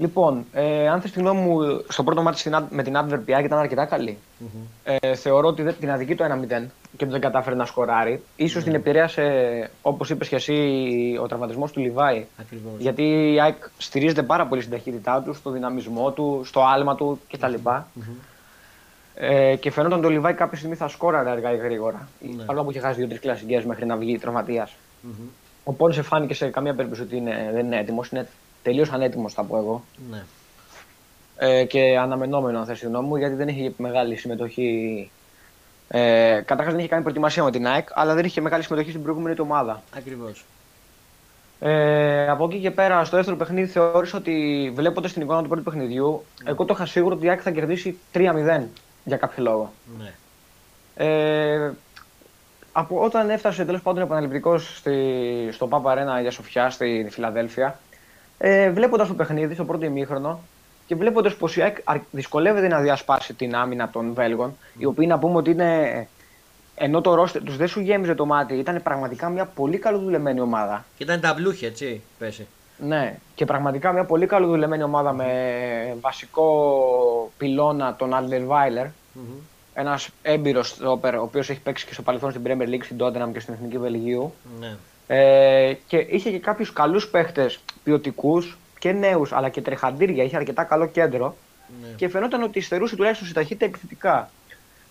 [0.00, 3.20] Λοιπόν, ε, αν θες τη γνώμη μου, στο πρώτο μάτι στην Ad- με την Adverb
[3.26, 4.18] η ΑΕΚ ήταν αρκετά καλή.
[4.84, 8.22] Ε, θεωρώ ότι δεν- την αδική το 1-0 και δεν κατάφερε να σκοράρει.
[8.36, 10.54] Ίσως την επηρέασε, όπως είπες και εσύ,
[11.22, 12.24] ο τραυματισμός του Λιβάη.
[12.40, 12.72] Ακριβώς.
[12.78, 17.20] Γιατί η ΑΕΚ στηρίζεται πάρα πολύ στην ταχύτητά του, στο δυναμισμό του, στο άλμα του
[17.32, 17.54] κτλ.
[19.14, 22.08] Ε, και φαινόταν ότι ο Λιβάη κάποια στιγμή θα σκόραρε αργά ή γρήγορα.
[22.36, 22.42] Ναι.
[22.42, 24.72] Παρόλο που είχε χάσει δύο-τρεις κλασικές μέχρι να βγει τραυματίας.
[25.64, 28.08] Ο Πόνσε σε φάνηκε σε καμία περίπτωση ότι είναι, δεν είναι έτοιμος.
[28.10, 28.28] Είναι
[28.62, 29.84] τελείως ανέτοιμος, θα πω εγώ.
[30.10, 30.22] Ναι.
[31.36, 35.10] Ε, και αναμενόμενο, αν θες τη γνώμη μου, γιατί δεν είχε μεγάλη συμμετοχή.
[35.88, 39.02] Ε, Καταρχάς δεν είχε κάνει προετοιμασία με την ΑΕΚ, αλλά δεν είχε μεγάλη συμμετοχή στην
[39.02, 39.82] προηγούμενη του ομάδα.
[39.96, 40.44] Ακριβώς.
[41.60, 45.62] Ε, από εκεί και πέρα, στο δεύτερο παιχνίδι, θεώρησα ότι βλέποντας την εικόνα του πρώτου
[45.62, 48.62] παιχνιδιού, εγώ το είχα σίγουρο ότι η ΑΕΚ θα κερδίσει 3-0
[49.04, 49.72] για κάποιο λόγο.
[49.98, 50.12] Ναι.
[50.94, 51.72] Ε,
[52.72, 54.82] από όταν έφτασε τέλος πάντων επαναληπτικός
[55.50, 57.78] στο Πάπα Αρένα για Σοφιά στη Φιλαδέλφια,
[58.42, 60.40] ε, βλέποντας το παιχνίδι στο πρώτο ημίχρονο
[60.86, 65.06] και βλέποντας πως η ΑΕΚ αρ- δυσκολεύεται να διασπάσει την άμυνα των Βέλγων, οι οποίοι
[65.08, 66.08] να πούμε ότι είναι.
[66.74, 70.84] Ενώ το ρόστερ τους δεν σου γέμιζε το μάτι, ήταν πραγματικά μια πολύ καλοδουλεμένη ομάδα.
[70.96, 72.46] Και ήταν ταμπλούχη, έτσι, πέσει.
[72.78, 75.26] Ναι, και πραγματικά μια πολύ καλοδουλεμένη ομάδα με
[76.00, 78.86] βασικό πυλώνα τον Άλτερ Βάιλερ.
[79.74, 83.28] Ένας έμπειρος στόπερ, ο οποίος έχει παίξει και στο παρελθόν στην Premier League, στην Tottenham
[83.32, 84.32] και στην Εθνική Βελγίου.
[84.60, 84.76] Ναι.
[85.12, 90.24] Ε, και είχε και κάποιους καλούς παίχτες ποιοτικούς και νέους, αλλά και τρεχαντήρια.
[90.24, 91.36] Είχε αρκετά καλό κέντρο.
[91.82, 91.88] Ναι.
[91.96, 94.30] Και φαινόταν ότι στερούσε τουλάχιστον στη ταχύτητα επιθετικά.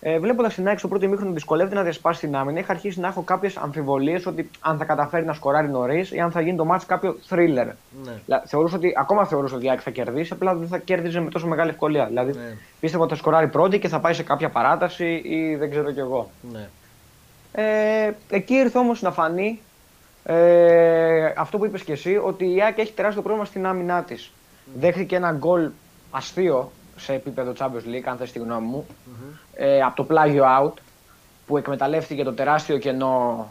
[0.01, 3.07] Ε, Βλέποντας την ΑΕΚ στο πρώτο ημίχρονο δυσκολεύεται να διασπάσει την άμυνα, είχα αρχίσει να
[3.07, 6.65] έχω κάποιες αμφιβολίες ότι αν θα καταφέρει να σκοράρει νωρίς ή αν θα γίνει το
[6.65, 7.67] μάτς κάποιο thriller.
[8.03, 8.11] Ναι.
[8.25, 11.29] Δηλαδή, θεωρούσα ότι, ακόμα θεωρούσα ότι η ΑΕΚ θα κερδίσει, απλά δεν θα κέρδιζε με
[11.29, 12.05] τόσο μεγάλη ευκολία.
[12.05, 12.55] Δηλαδή, Ναι.
[12.79, 15.99] πίστευα ότι θα σκοράρει πρώτη και θα πάει σε κάποια παράταση ή δεν ξέρω κι
[15.99, 16.29] εγώ.
[16.51, 16.67] Ναι.
[17.51, 19.59] Ε, εκεί ήρθε όμως να φανεί
[20.23, 24.31] ε, αυτό που είπες και εσύ, ότι η ΑΕΚ έχει τεράστιο πρόβλημα στην άμυνά της.
[24.79, 25.69] Δέχτηκε ένα γκολ
[26.11, 28.85] αστείο σε επίπεδο Champions League, αν θες τη γνώμη μου,
[29.53, 30.73] ε, από το πλάγιο out,
[31.47, 33.47] που εκμεταλλεύτηκε το τεράστιο κενό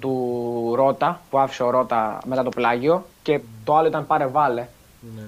[0.00, 4.66] του Ρότα, που άφησε ο Ρότα μετά το πλάγιο, και το άλλο ήταν πάρε βάλε.
[5.16, 5.22] Ναι.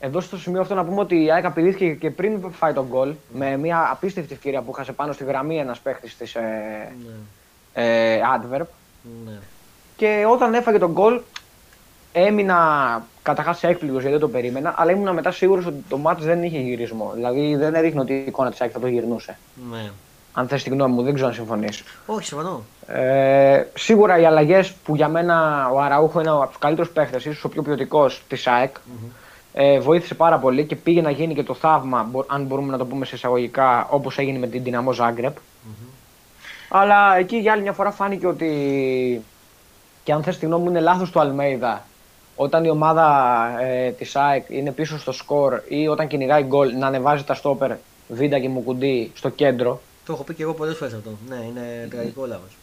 [0.00, 3.14] Εδώ στο σημείο αυτό να πούμε ότι η ΑΕΚ απειλήθηκε και πριν φάει τον γκολ
[3.32, 6.40] με μια απίστευτη ευκαιρία που χάσε πάνω στη γραμμή ένας παίχτης της ε,
[7.74, 7.82] Ναι.
[7.82, 8.66] ε, Adverb.
[9.98, 10.06] Ναι.
[10.08, 11.20] Και όταν έφαγε τον γκολ,
[12.12, 16.42] έμεινα καταρχάς έκπληκτος γιατί δεν το περίμενα, αλλά ήμουν μετά σίγουρος ότι το μάτι δεν
[16.42, 17.10] είχε γυρισμό.
[17.14, 19.38] Δηλαδή δεν έδειχνε ότι η εικόνα της ΑΕΚ θα το γυρνούσε.
[19.70, 19.90] Ναι.
[20.32, 21.82] Αν θες τη γνώμη μου, δεν ξέρω αν συμφωνείς.
[22.06, 22.62] Όχι, συμφωνώ.
[22.86, 27.44] Ε, σίγουρα οι αλλαγές που για μένα ο Αραούχο είναι από τους καλύτερους παίχτες, ίσως
[27.44, 28.74] ο πιο ποιοτικός της ΑΕΚ,
[29.52, 32.78] ε, βοήθησε πάρα πολύ και πήγε να γίνει και το θαύμα, μπο- αν μπορούμε να
[32.78, 35.36] το πούμε σε εισαγωγικά, όπως έγινε με την Δυναμό Ζάγκρεπ.
[36.68, 39.24] Αλλά εκεί για άλλη μια φορά φάνηκε ότι.
[40.04, 41.82] Και αν θες τη γνώμη μου, είναι λάθος του Αλμέιδα
[42.36, 43.06] όταν η ομάδα
[43.60, 47.72] ε, της ΑΕΚ είναι πίσω στο σκορ ή όταν κυνηγάει γκολ να ανεβάζει τα στόπερ
[48.08, 49.80] Βίντα και Μουκουντή στο κέντρο.
[50.06, 51.10] Το έχω πει και εγώ πολλές φορές αυτό.
[51.28, 52.56] Ναι, είναι τραγικό λάθος.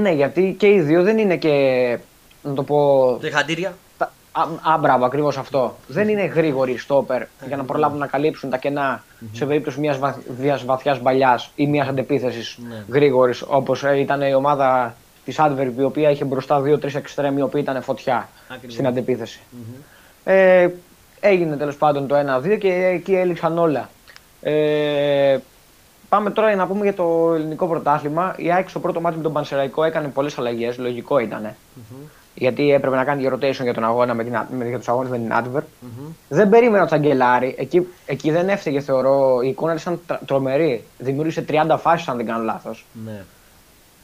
[0.00, 1.98] Ναι, γιατί και οι δύο δεν είναι και.
[2.42, 3.16] Να το πω.
[3.20, 3.74] Τριχαντήρια.
[3.98, 5.76] τα- Α, α, μπράβο, ακριβώς αυτό.
[5.86, 11.00] Δεν είναι γρήγοροι στόπερ για να προλάβουν να καλύψουν τα κενά σε περίπτωση μιας βαθιάς
[11.00, 12.84] μπαλιάς ή μιας αντεπίθεσης Ναι.
[12.88, 17.60] γρήγορης όπως ήταν η ομάδα της Adverb, η οποία είχε μπροστά δύο-τρεις εξτρέμοι, οι οποίοι
[17.64, 18.72] ήταν φωτιά Ακριβώς.
[18.74, 19.40] στην αντεπιθεση
[20.24, 20.68] Ε,
[21.20, 23.88] έγινε τέλος πάντων το 1-2 και εκεί έληξαν όλα.
[24.40, 25.38] Ε,
[26.08, 28.34] πάμε τώρα για να πούμε για το ελληνικό πρωτάθλημα.
[28.36, 31.54] Η ΑΕΚ στο πρώτο μάτι με τον Πανσεραϊκό έκανε πολλές αλλαγές, λογικό ήταν.
[32.34, 35.18] Γιατί έπρεπε να κάνει rotation για, τον αγώνα με την, με, για τους αγώνες με
[35.18, 35.62] την Adverb.
[36.28, 37.54] Δεν περίμενα τον Τσαγκελάρη.
[37.58, 39.40] Εκεί, εκεί δεν έφταιγε, θεωρώ.
[39.42, 40.84] Η εικόνα ήταν τρα- τρομερή.
[40.98, 42.86] Δημιούργησε 30 φάσεις, αν δεν κάνω λάθος.
[43.04, 43.22] Ναι.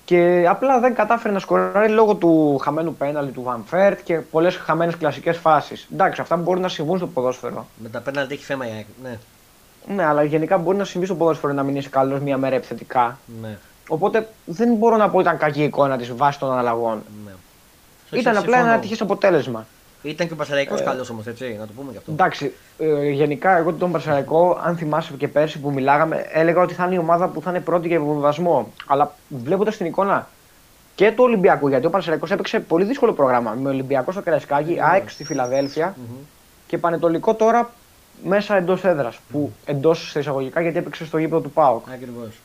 [0.09, 4.57] Και απλά δεν κατάφερε να σκοράρει λόγω του χαμένου πέναλι του Van Φέρτ και πολλές
[4.57, 5.89] χαμένες κλασικές φάσεις.
[5.93, 7.67] Εντάξει, αυτά μπορούν να συμβούν στο ποδόσφαιρο.
[7.83, 8.87] Με τα πέναλτι έχει θέμα η ΑΕΚ.
[9.03, 9.19] Ναι.
[9.95, 13.19] Ναι, αλλά γενικά μπορεί να συμβεί στο ποδόσφαιρο να μην είσαι καλός μία μέρα επιθετικά.
[13.43, 13.59] Ναι.
[13.89, 17.03] Οπότε δεν μπορώ να πω ότι ήταν κακή η εικόνα της βάσει των αλλαγών.
[17.25, 18.19] ναι.
[18.19, 18.67] Ήταν απλά Συμφωνώ.
[18.67, 19.67] ένα ατυχέ αποτέλεσμα.
[20.03, 20.81] Ήταν και ο Πασαραϊκό ε...
[20.81, 22.13] καλός όμως, έτσι, να το πούμε γι' αυτό.
[22.13, 26.85] Εντάξει, ε, γενικά εγώ τον Παρσαραϊκό, αν θυμάσαι και πέρσι που μιλάγαμε, έλεγα ότι θα
[26.85, 28.73] είναι η ομάδα που θα είναι πρώτη για υποβιβασμό.
[28.87, 30.29] Αλλά βλέποντας την εικόνα
[30.95, 33.51] και του Ολυμπιακού, γιατί ο Παρσαραϊκό έπαιξε πολύ δύσκολο πρόγραμμα.
[33.61, 34.81] Με Ολυμπιακό στο Καραϊσκάκι, Ναι.
[34.83, 36.17] ΑΕΚ στη φιλαδελφια Μμμ.
[36.67, 37.71] και Πανετολικό τώρα
[38.25, 39.19] μέσα εντός έδρας.
[39.33, 41.85] Που εντός εισαγωγικά γιατί έπαιξε στο γήπεδο του ΠΑΟΚ.
[41.93, 42.41] Ακριβώς.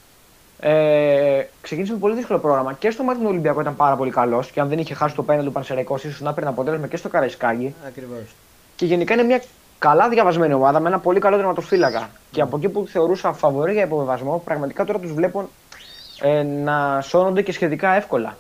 [0.66, 4.52] Ε, ξεκίνησε με πολύ δύσκολο πρόγραμμα και στο μάτι του Ολυμπιακού ήταν πάρα πολύ καλός.
[4.52, 7.10] Και αν δεν είχε χάσει το πέναλ του Πανσεραϊκό, ίσως να παίρνει αποτέλεσμα και στο
[7.10, 7.76] Καραϊσκάκι.
[7.88, 8.36] Ακριβώς.
[8.76, 9.42] Και γενικά είναι μια
[9.80, 12.10] καλά διαβασμένη ομάδα με ένα πολύ καλό τερματοφύλακα.
[12.32, 15.50] Και από εκεί που θεωρούσα φαβορή για υποβεβασμό, πραγματικά τώρα τους βλέπω
[16.22, 18.38] ε, να σώνονται και σχετικά εύκολα.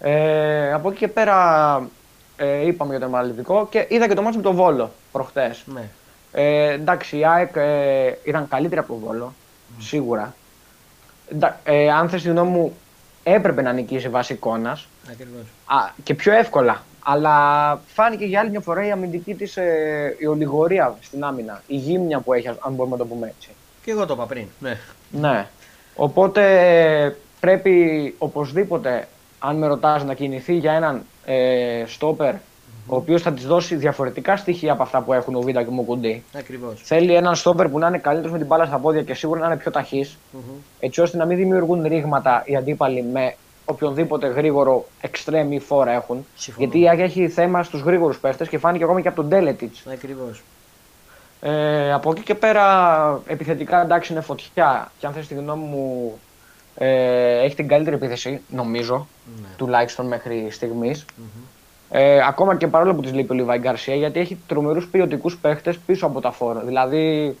[0.00, 1.88] Ε, από εκεί και πέρα
[2.36, 5.62] ε, είπαμε για το τερματοφυλακό και είδα και το μάτι με τον Βόλο προχτές.
[5.66, 5.88] Ναι.
[6.32, 9.32] Ε, εντάξει, η ΑΕΚ ε, ήταν καλύτερη από τον Βόλο,
[9.78, 10.34] σίγουρα.
[11.32, 12.72] Εντά- ε, αν θες τη γνώμη μου,
[13.22, 15.42] έπρεπε να νικήσει βάσει εικόνας Ακριβώς.
[16.02, 16.82] και πιο εύκολα.
[17.02, 21.62] Αλλά φάνηκε για άλλη μια φορά η αμυντική της ε, η ολιγορία στην άμυνα.
[21.66, 23.50] Η γύμνια που έχει, αν μπορούμε να το πούμε έτσι.
[23.84, 24.46] Και εγώ το είπα πριν.
[24.58, 24.78] Ναι.
[25.10, 25.46] Ναι.
[25.94, 26.42] Οπότε
[27.04, 29.08] ε, πρέπει οπωσδήποτε,
[29.38, 32.34] αν με ρωτάς, να κινηθεί για έναν ε, στόπερ
[32.90, 35.72] ο οποίος θα της δώσει διαφορετικά στοιχεία από αυτά που έχουν ο Βίντα και ο
[35.72, 36.22] Μοκουντή.
[36.38, 36.80] Ακριβώς.
[36.84, 39.46] Θέλει έναν στόπερ που να είναι καλύτερος με την μπάλα στα πόδια και σίγουρα να
[39.46, 40.18] είναι πιο ταχύς,
[40.80, 43.34] έτσι ώστε να μην δημιουργούν ρήγματα οι αντίπαλοι με
[43.64, 46.26] οποιονδήποτε γρήγορο εξτρέμ ή φόρα έχουν.
[46.36, 46.66] Συμφωνώ.
[46.66, 49.74] Γιατί η Άγια έχει θέμα στους γρήγορους παίχτες και φάνηκε ακόμα και από τον Τέλετιτ.
[49.92, 50.42] Ακριβώς.
[51.40, 56.12] Ε, από εκεί και πέρα επιθετικά εντάξει είναι φωτιά και αν θες τη γνώμη μου
[56.74, 59.06] ε, έχει την καλύτερη επίθεση νομίζω
[59.42, 59.48] Ναι.
[59.56, 61.04] τουλάχιστον μέχρι στιγμής.
[61.90, 65.78] Ε, ακόμα και παρόλο που της λείπει ο Λιβάη Γκαρσία γιατί έχει τρομερούς ποιοτικούς παίχτες
[65.78, 66.60] πίσω από τα φόρα.
[66.60, 67.36] Δηλαδή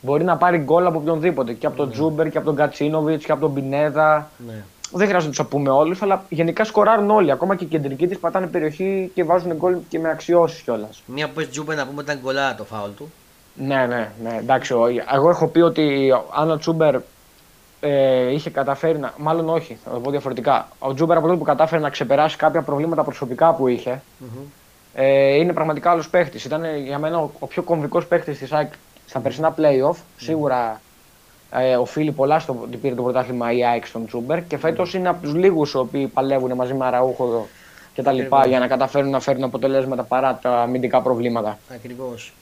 [0.00, 3.32] μπορεί να πάρει γκολ από οποιονδήποτε και από τον Τζούμπερ και από τον Κατσίνοβιτς και
[3.32, 4.30] από τον Πινέδα.
[4.46, 4.62] Ναι.
[4.92, 7.30] Δεν χρειάζεται να τους πούμε όλους, αλλά γενικά σκοράρουν όλοι.
[7.30, 11.02] Ακόμα και οι κεντρικοί της πατάνε περιοχή και βάζουν γκολ και με αξιώσεις κιόλας.
[11.06, 13.12] Μια που 'πες Τσούμπερ να πούμε ήταν κολλά το φάουλ του.
[13.54, 14.36] Ναι, ναι, ναι.
[14.40, 16.96] Εντάξει, ο- εγώ έχω πει ότι αν ο Τσούμπερ
[17.80, 19.12] ε, είχε καταφέρει να.
[19.16, 20.68] Μάλλον όχι, θα το πω διαφορετικά.
[20.78, 24.02] Ο Τσούμπερ από τότε που κατάφερε να ξεπεράσει κάποια προβλήματα προσωπικά που είχε,
[24.94, 26.44] ε, είναι πραγματικά άλλος παίχτης.
[26.44, 28.72] Ήταν ε, για μένα ο, ο πιο κομβικός παίχτης της ΑΕΚ
[29.06, 29.96] στα περσινά playoff.
[30.16, 30.80] Σίγουρα
[31.50, 35.08] ε, οφείλει πολλά στο ότι πήρε το πρωτάθλημα η ΑΕΚ στον Τσούμπερ και φέτος είναι
[35.08, 37.48] από τους λίγους οι οποίοι παλεύουν μαζί με Αραούχο
[37.94, 38.46] και τα λοιπά Ακριβώς.
[38.50, 41.58] για να καταφέρουν να φέρουν αποτελέσματα παρά τα αμυντικά προβλήματα.
[41.74, 42.32] Ακριβώς.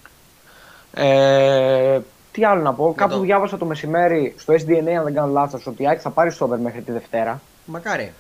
[0.95, 1.99] Ε,
[2.37, 5.67] τι άλλο να πω, κάπου το- διάβασα το μεσημέρι στο SDNA, αν δεν κάνω λάθος,
[5.67, 7.41] ότι η ΑΕΚ θα πάρει στόπερ μέχρι τη Δευτέρα.
[7.65, 8.13] Μακάρι.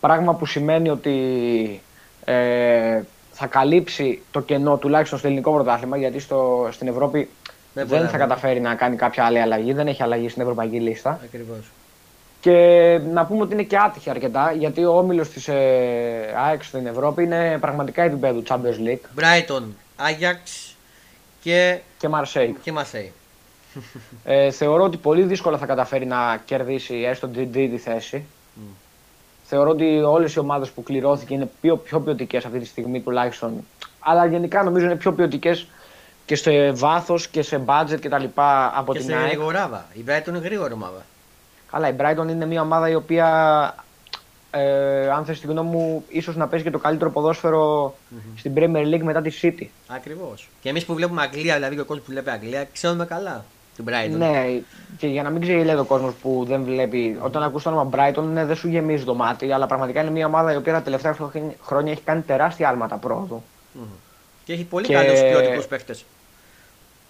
[0.00, 1.14] Πράγμα που σημαίνει ότι
[2.24, 3.00] ε,
[3.32, 7.28] θα καλύψει το κενό τουλάχιστον στο ελληνικό πρωτάθλημα, γιατί στο, στην Ευρώπη Δεν
[7.72, 10.80] δεν, μπορεί θα να- καταφέρει να κάνει κάποια άλλη αλλαγή, δεν έχει αλλαγή στην ευρωπαϊκή
[10.80, 11.20] λίστα.
[11.24, 11.70] Ακριβώς.
[12.40, 12.52] Και
[13.12, 17.22] να πούμε ότι είναι και άτυχη αρκετά, γιατί ο όμιλος της ε, ΑΕΚ στην Ευρώπη
[17.22, 19.62] είναι πραγματικά επίπεδου Champions League Brighton,
[19.98, 20.72] Ajax
[21.40, 22.52] και, και Marseille.
[22.62, 23.10] και Marseille.
[24.24, 28.24] Ε, θεωρώ ότι πολύ δύσκολα θα καταφέρει να κερδίσει έστω την τρίτη θέση.
[29.44, 33.64] Θεωρώ ότι όλες οι ομάδες που κληρώθηκε είναι πιο, πιο ποιοτικές αυτή τη στιγμή τουλάχιστον.
[34.00, 35.66] Αλλά γενικά νομίζω είναι πιο ποιοτικές
[36.24, 38.24] και σε βάθος και σε budget κτλ.
[38.74, 39.26] από και την σε ΑΕΚ.
[39.26, 39.86] γρηγοράβα.
[39.92, 41.04] Η Brighton είναι γρήγορη ομάδα.
[41.70, 43.74] Καλά, η Brighton είναι μια ομάδα η οποία,
[44.50, 47.94] ε, αν θες τη γνώμη μου, ίσως να παίζει και το καλύτερο ποδόσφαιρο
[48.36, 49.66] στην Premier League μετά τη City.
[49.86, 50.48] Ακριβώς.
[50.60, 53.44] Και εμείς που βλέπουμε Αγγλία, δηλαδή και ο κόσμος που βλέπει Αγγλία, ξέρουμε καλά
[53.76, 54.16] την Brighton.
[54.18, 54.60] Ναι,
[54.98, 57.88] και για να μην ξέρει λέει ο κόσμος που δεν βλέπει, όταν ακούς το όνομα
[57.92, 60.82] Brighton ναι, δεν σου γεμίζει το μάτι, αλλά πραγματικά είναι μια ομάδα η οποία τα
[60.82, 63.42] τελευταία χρονιά- χρόνια έχει κάνει τεράστια άλματα πρόοδου.
[63.72, 63.82] Μμμ.
[64.44, 65.94] Και έχει πολύ Και- καλούς ποιοτικούς παίχτε.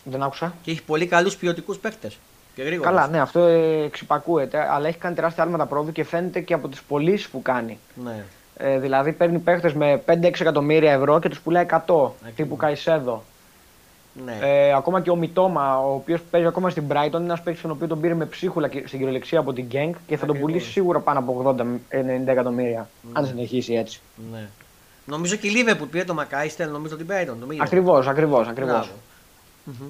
[0.05, 0.55] Δεν άκουσα.
[0.62, 2.11] Και έχει πολύ καλούς ποιοτικούς παίχτε.
[2.55, 2.89] Και γρήγορα.
[2.91, 6.69] Καλά, ναι, αυτό ε, εξυπακούεται, αλλά έχει κάνει τεράστια άλματα πρόοδου και φαίνεται και από
[6.69, 7.79] τις πωλήσεις που κάνει.
[8.05, 8.25] Ναι.
[8.57, 12.35] Ε, δηλαδή παίρνει παίχτε με 5-6 εκατομμύρια ευρώ και τους πουλάει 100, Ακριβώς.
[12.37, 13.25] τύπου Καϊσέδο.
[14.25, 14.39] Ναι.
[14.43, 17.71] Ε, ακόμα και ο Μιτόμα, ο οποίος παίζει ακόμα στην Brighton, είναι ένας παίκτης τον
[17.71, 20.41] οποίο τον πήρε με ψίχουλα και- στην κυριολεξία από την Genk και θα τον Ακριβώς.
[20.41, 22.89] πουλήσει σίγουρα πάνω από 80-90 εκατομμύρια.
[23.12, 24.01] Αν συνεχίσει έτσι.
[24.33, 24.49] ναι.
[25.05, 27.37] Νομίζω και η Liverpool πήρε το Μακάιστερ, νομίζω την Brighton.
[27.41, 27.64] Το μήνυμα.
[27.64, 28.49] Ακριβώς, ακριβώς.
[28.49, 28.73] Ακριβώς.
[28.73, 28.89] Μπράβο.
[29.64, 29.87] Μμμ.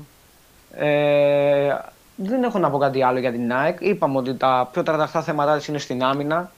[0.78, 1.78] Ε,
[2.16, 3.76] δεν έχω να πω κάτι άλλο για την ΑΕΚ.
[3.80, 6.50] Είπαμε ότι τα πιο τρανταχτά θέματα της είναι στην άμυνα.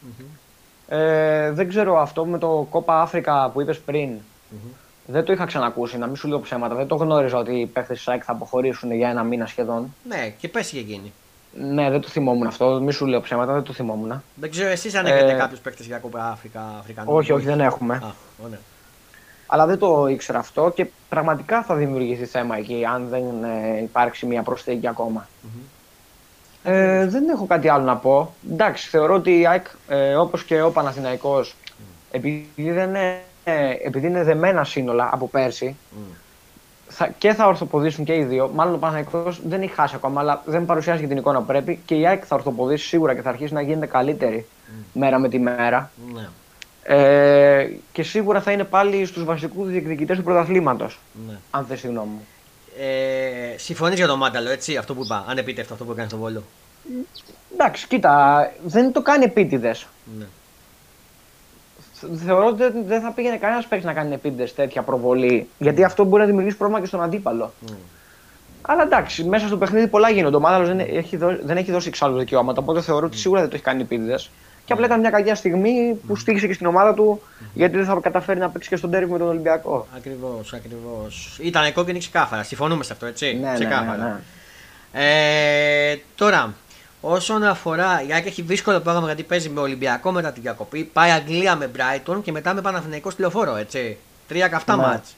[0.89, 4.11] Ε, δεν ξέρω αυτό με το Κόπα Αφρικα που είπες πριν.
[5.11, 6.75] Δεν το είχα ξανακούσει, να μην σου λέω ψέματα.
[6.75, 9.95] Δεν το γνώριζα ότι οι παίχτες της ΑΕΚ θα αποχωρήσουν για ένα μήνα σχεδόν.
[10.09, 11.13] Ναι, και πέσει και εκείνη.
[11.53, 12.81] Ναι, δεν το θυμόμουν αυτό.
[12.81, 14.23] Μη σου λέω ψέματα, δεν το θυμόμουν.
[14.35, 17.61] Δεν ξέρω εσείς αν έχετε Ε, κάποιους παίκτε για κόπα Αφρικα, Αφρικανούς; Όχι, όχι, δεν
[17.61, 17.95] έχουμε.
[17.95, 18.59] Α, ωραία.
[19.47, 24.27] Αλλά δεν το ήξερα αυτό και πραγματικά θα δημιουργηθεί θέμα εκεί αν δεν ε, υπάρξει
[24.27, 25.29] μια προσθήκη ακόμα.
[26.63, 28.35] Ε, δεν έχω κάτι άλλο να πω.
[28.53, 31.57] Εντάξει, θεωρώ ότι η ΑΕΚ, ε, όπως και ο Παναθηναϊκός,
[32.11, 33.21] επειδή, δεν είναι, ε,
[33.84, 36.12] επειδή είναι δεμένα σύνολα από πέρσι, Μμ.
[36.88, 38.51] θα, και θα ορθοποδήσουν και οι δύο.
[38.55, 41.80] Μάλλον ο Παναθηναϊκός δεν έχει χάσει ακόμα, αλλά δεν παρουσιάζει και την εικόνα που πρέπει.
[41.84, 44.46] Και η ΑΕΚ θα ορθοποδήσει σίγουρα και θα αρχίσει να γίνεται καλύτερη
[44.92, 45.90] μέρα με τη μέρα.
[46.14, 46.28] Ναι,
[46.82, 51.36] Ε, και σίγουρα θα είναι πάλι στους βασικούς διεκδικητές του πρωταθλήματος, ναι.
[51.51, 52.26] αν θες τη γνώμη μου.
[52.78, 55.24] Ε, Συμφωνείς για το Μάνταλο, έτσι, αυτό που είπα.
[55.28, 56.42] Ανεπίτευτο αυτό που έκανε στο Βόλο.
[57.53, 59.86] Εντάξει, κοίτα, δεν το κάνει επίτηδες.
[60.18, 60.24] Ναι.
[62.26, 65.49] Θεωρώ ότι δεν, δεν θα πήγαινε κανένας παίκτης να κάνει επίτηδες τέτοια προβολή.
[65.59, 67.53] Γιατί αυτό μπορεί να δημιουργήσει πρόβλημα και στον αντίπαλο.
[67.61, 67.72] Μμ.
[68.62, 70.36] Αλλά εντάξει, μέσα στο παιχνίδι πολλά γίνονται.
[70.36, 72.61] Ο Μάδαλος δεν, έχει δώσει- δεν έχει δώσει εξάλλου δικαιώματα.
[72.61, 74.30] Οπότε θεωρώ ότι σίγουρα δεν το έχει κάνει επίτηδες.
[74.64, 77.20] Και απλά ήταν μια κακιά στιγμή που στήχησε και στην ομάδα του
[77.55, 79.86] γιατί δεν θα καταφέρει να παίξει και στον τέρμι με τον Ολυμπιακό.
[79.96, 81.38] Ακριβώς, ακριβώς.
[81.42, 82.42] Ήταν κόκκινη ξεκάθαρα.
[82.42, 83.96] Συμφωνούμε σε αυτό, έτσι; Ναι, ναι, ναι, ξεκάθαρα.
[83.96, 85.92] ναι.
[85.92, 86.55] Ε, τώρα,
[87.01, 88.03] όσον αφορά.
[88.09, 90.84] Η ΑΕΚ έχει δύσκολο πρόγραμμα γιατί παίζει με Ολυμπιακό μετά την διακοπή.
[90.84, 93.96] Πάει Αγγλία με Brighton και μετά με Παναθηναϊκό τηλεφόρο, έτσι.
[94.28, 94.82] Τρία καυτά Ναι.
[94.82, 95.14] μάτς.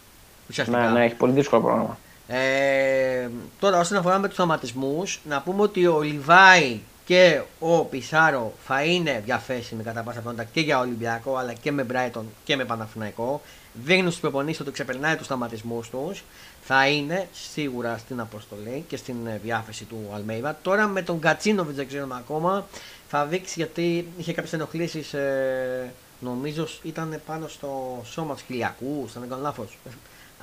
[0.49, 0.79] Ουσιαστικά.
[0.79, 1.99] Ναι, ναι, έχει πολύ δύσκολο πρόγραμμα.
[2.29, 3.29] Ε,
[3.61, 8.83] τώρα, όσον αφορά με τους τραυματισμού, να πούμε ότι ο Λιβάη και ο Πισάρο θα
[8.85, 13.43] είναι διαθέσιμοι κατά πάσα πιθανότητα και για Ολυμπιακό αλλά και με Brighton και με Παναθηναϊκό.
[13.73, 16.25] Δείχνουν στους προπονήσει ότι ξεπερνάει τους τραυματισμού τους.
[16.73, 20.59] Θα είναι σίγουρα στην αποστολή και στην ε, διάθεση του Αλμέιβα.
[20.63, 22.67] Τώρα με τον Κατσίνοβιτς δεν ξέρουμε ακόμα.
[23.09, 25.15] Θα δείξει γιατί είχε κάποιες ενοχλήσεις.
[25.15, 29.09] Ε, νομίζω ήταν πάνω στο σώμα του χιλιακού.
[29.15, 29.79] Αν δεν κάνω λάθος.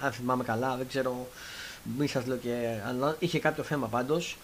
[0.01, 1.27] Αν θυμάμαι καλά, δεν ξέρω.
[1.97, 2.79] Μη σας λέω και.
[2.87, 4.37] Αλλά είχε κάποιο θέμα πάντως.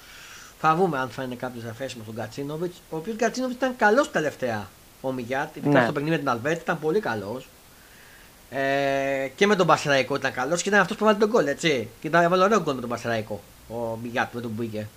[0.59, 2.81] Θα δούμε αν θα είναι κάποιος διαθέσιμος στον Κατσίνοβιτς.
[2.89, 4.69] Ο οποίος Κατσίνοβιτς ήταν καλός τελευταία
[5.01, 5.55] ομιγιάτ.
[5.55, 5.83] Ειδικά Ναι.
[5.83, 7.47] στο παιχνίδι με την Αλβέρτη ήταν πολύ καλός.
[8.55, 11.89] Ε, και με τον Πασραϊκό ήταν καλός και ήταν αυτός που βάλει τον γκολ, έτσι.
[12.01, 13.41] Και ήταν έβαλε ωραίο γκολ με τον Πασραϊκό.
[13.67, 14.87] Ο Μιγιάτ με τον Μπούγκε.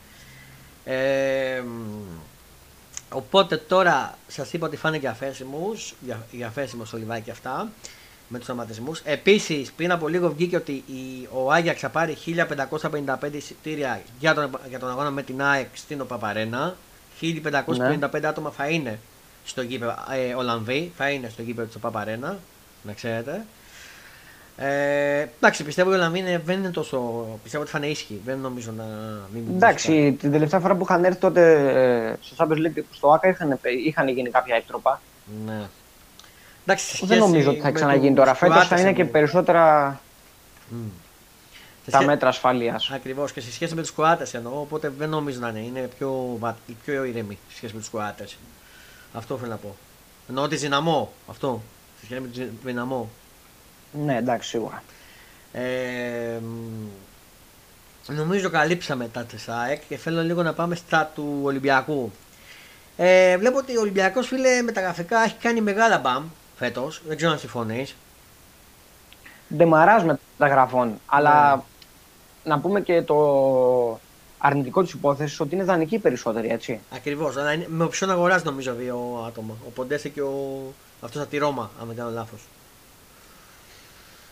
[0.85, 2.01] Ε, μ,
[3.11, 5.73] οπότε τώρα σας είπα ότι φάνε διαθέσιμου.
[6.31, 7.69] Διαθέσιμο ο Λιβάη και αυτά.
[8.29, 8.93] Με τους τραυματισμού.
[9.05, 14.59] Επίσης, πριν από λίγο βγήκε ότι η, ο Άγιαξ θα πάρει 1555 εισιτήρια για τον,
[14.69, 16.77] για τον αγώνα με την ΑΕΚ στην ΟΠΑΠΑΡΕΝΑ.
[17.21, 18.99] 1555 άτομα θα είναι
[19.45, 22.39] στο γήπεδο, ε, Ολλανδοί, θα είναι στο γήπεδο της ΟΠΑΠΑΡΕΝΑ.
[22.87, 23.45] Να ξέρετε.
[24.59, 26.99] Ε, εντάξει, πιστεύω ότι η Ολλανδοί είναι- δεν είναι τόσο.
[27.43, 28.20] Πιστεύω ότι θα είναι ίσχυοι.
[28.24, 28.84] Δεν νομίζω να
[29.32, 31.53] μην μην Εντάξει, την τελευταία φορά που είχαν έρθει τότε
[32.11, 35.01] ε, στο Champions League στο ΑΚΑ είχαν, είχαν γίνει κάποια έκτροπα.
[35.47, 35.61] Ναι.
[36.64, 38.34] Εντάξει, σε Δεν σχέση νομίζω ότι θα με ξαναγίνει τους τώρα.
[38.34, 39.12] Φέτος θα Κροάτες είναι και εννοώ.
[39.12, 40.01] περισσότερα
[40.68, 40.76] Μμ.
[41.84, 42.91] Σε τα σχέ- μέτρα ασφαλείας.
[42.95, 45.59] Ακριβώς και σε σχέση με τους Κροάτες εννοώ, οπότε δεν νομίζω να είναι.
[45.59, 48.37] Είναι πιο, βα- πιο ηρεμοί σε σχέση με τους Κροάτες.
[49.14, 49.76] Αυτό θέλω να πω.
[50.28, 51.12] Εννοώ τη δυναμό.
[51.30, 51.62] Αυτό.
[51.99, 53.11] Σε σχέση με τη δυναμό.
[53.92, 54.82] Ναι, εντάξει, σίγουρα.
[55.53, 62.12] Ε, μ, νομίζω καλύψαμε τα της ΑΕΚ και θέλω λίγο να πάμε στα του Ολυμπιακού.
[62.97, 66.24] Ε, βλέπω ότι ο Ολυμπιακός φίλε με τα γραφικά έχει κάνει μεγάλα μπαμ
[66.57, 67.03] φέτος.
[67.07, 67.97] Δεν ξέρω αν συμφωνείς.
[69.57, 71.01] Ντεμαράζ μεταγραφών.
[71.07, 71.62] Αλλά Ναι.
[72.44, 74.01] να πούμε και το
[74.38, 76.80] αρνητικό της υπόθεσης ότι είναι δανεική περισσότερη, έτσι.
[76.90, 79.55] Ακριβώς, αλλά είναι με οψιόν αγοράς νομίζω δύο άτομα.
[79.66, 80.72] Ο Ποντέσε και ο...
[81.01, 82.40] αυτός από τη Ρώμα, αν δεν κάνω λάθος.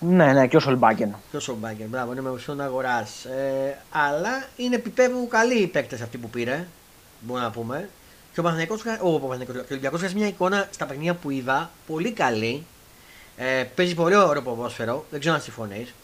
[0.00, 1.14] Ναι, ναι, και ο Σολμπάκεν.
[1.30, 3.24] Και ο Σομπάγκερ, μπράβο, είναι με οψιόν αγοράς.
[3.24, 6.66] Ε, αλλά είναι πιστεύω καλοί οι παίκτες αυτοί που πήρε.
[7.20, 7.88] Μπορούμε να πούμε.
[8.32, 11.30] Και ο Παναθηναϊκός, ο, ο, Παναθηναϊκός, και ο Ολυμπιακός βγάζει μια εικόνα στα παιχνίδια που
[11.30, 12.66] είδα πολύ καλή.
[13.36, 15.04] Ε, παίζει πολύ ωραίο ποδόσφαιρο.
[15.10, 15.94] Δεν ξέρω αν συμφωνείς.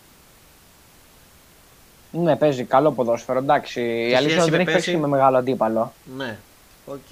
[2.13, 3.39] Ναι, παίζει καλό ποδόσφαιρο.
[3.39, 5.93] Εντάξει, η αλήθεια είναι σχέση ότι δεν με έχει παίξει πέρσι- με μεγάλο αντίπαλο.
[6.17, 6.39] Ναι,
[6.87, 7.11] οκ.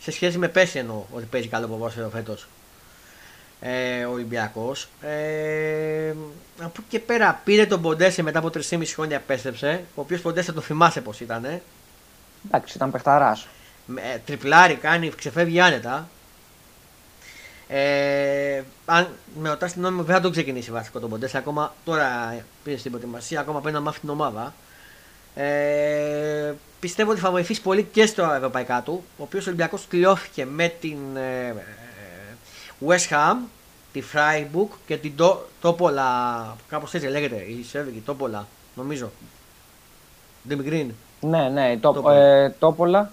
[0.00, 2.46] Σε σχέση με πέρσι εννοώ ότι παίζει καλό ποδόσφαιρο φέτος.
[3.60, 4.88] Ε, ο Ολυμπιακός.
[5.00, 6.14] Ε,
[6.58, 9.84] από εκεί και πέρα πήρε τον Ποντένσε μετά από 3,5 χρόνια επέστρεψε.
[9.94, 11.60] Ο οποίος Ποντένσε τον θυμάσαι πώς ήταν.
[12.46, 13.46] Εντάξει, ήταν παιχταράς.
[13.86, 16.08] Με, ντριπλάρει, κάνει, ξεφεύγει άνετα.
[17.68, 19.08] Ε, αν
[19.40, 21.30] με ρωτάς την νόμιμη, δεν θα το ξεκινήσει βασικό τον Ποντέ.
[21.34, 24.54] Ακόμα τώρα πήρε στην προετοιμασία, ακόμα πρέπει να μάθει την ομάδα.
[25.34, 29.04] Ε, πιστεύω ότι θα βοηθήσει πολύ και στο ευρωπαϊκά του.
[29.18, 31.54] Ο οποίος Ολυμπιακός κλειώθηκε με την ε, ε,
[32.86, 33.36] West Ham,
[33.92, 35.12] τη Freiburg και την
[35.60, 36.56] Τόπολα.
[36.68, 39.10] Κάπως έτσι λέγεται, η Σέρβικη Τόπολα, νομίζω.
[40.50, 40.86] Green.
[41.20, 43.10] Ναι, ναι, το, ε, Τόπολα.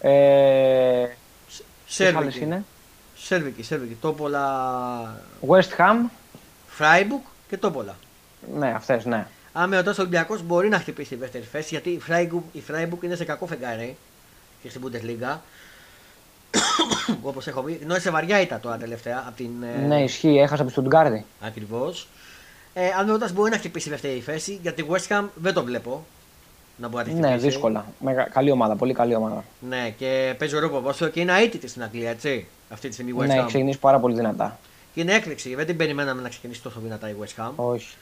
[0.00, 1.06] Ε,
[1.86, 2.40] Σέρβικη.
[2.40, 2.64] είναι;
[3.16, 3.96] Σέρβικη, Σέρβικη.
[4.00, 5.20] Τόπολα.
[5.48, 6.10] West Ham.
[6.78, 7.96] Freiburg και Τόπολα.
[8.54, 9.26] Ναι, αυτές, ναι.
[9.52, 12.62] Αν με ρωτά ο Ολυμπιακός μπορεί να χτυπήσει τη δεύτερη θέση γιατί η Freiburg, η
[12.70, 13.96] Freiburg είναι σε κακό φεγγάρι
[14.62, 15.36] και στην Bundesliga.
[17.22, 19.24] Όπως έχω πει, ενώ σε βαριά ήταν τώρα τελευταία.
[19.26, 21.22] Από την, ε, ναι, ισχύει, έχασα από την Stuttgart.
[21.40, 22.08] Ακριβώς.
[22.74, 25.64] Ε, αν με ρωτάς, μπορεί να χτυπήσει τη δεύτερη θέση γιατί West Ham δεν το
[25.64, 26.04] βλέπω
[26.76, 27.86] να μπορεί να τη Ναι, δύσκολα.
[28.00, 28.22] Μεγα...
[28.22, 29.44] Καλή ομάδα, πολύ καλή ομάδα.
[29.68, 32.46] Ναι, και παίζει ωραίο ποδόσφαιρο και είναι αίτητη στην Αγγλία, έτσι.
[32.70, 33.36] Αυτή τη στιγμή West ναι, Ham.
[33.36, 34.58] Ναι, ξεκινήσει πάρα πολύ δυνατά.
[34.94, 37.50] Και είναι έκπληξη, δεν την περιμέναμε να ξεκινήσει τόσο δυνατά η West Ham.
[37.56, 37.94] Όχι.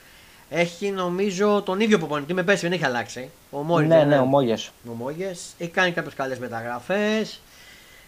[0.49, 3.29] Έχει νομίζω τον ίδιο προπονητή με πέσει, δεν έχει αλλάξει.
[3.51, 3.87] Ο Μόγες.
[3.87, 4.71] Ναι, ναι, ο Μόγες.
[4.89, 5.41] Ο Μόγες.
[5.57, 7.41] Έχει κάνει κάποιες καλές μεταγραφές.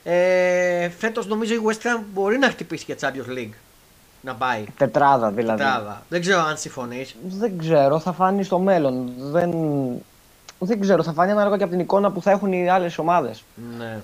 [0.03, 3.53] Ε, Φέτος νομίζω η West Ham μπορεί να χτυπήσει και Champions League.
[4.21, 4.63] Να πάει.
[4.77, 5.63] Τετράδα δηλαδή.
[5.63, 6.03] Τετράδα.
[6.09, 7.15] Δεν ξέρω αν συμφωνείς.
[7.23, 9.11] Δεν ξέρω, θα φανεί στο μέλλον.
[9.17, 9.51] Δεν,
[10.59, 13.43] δεν ξέρω, θα φανεί ανάλογα και από την εικόνα που θα έχουν οι άλλες ομάδες.
[13.77, 13.99] Ναι.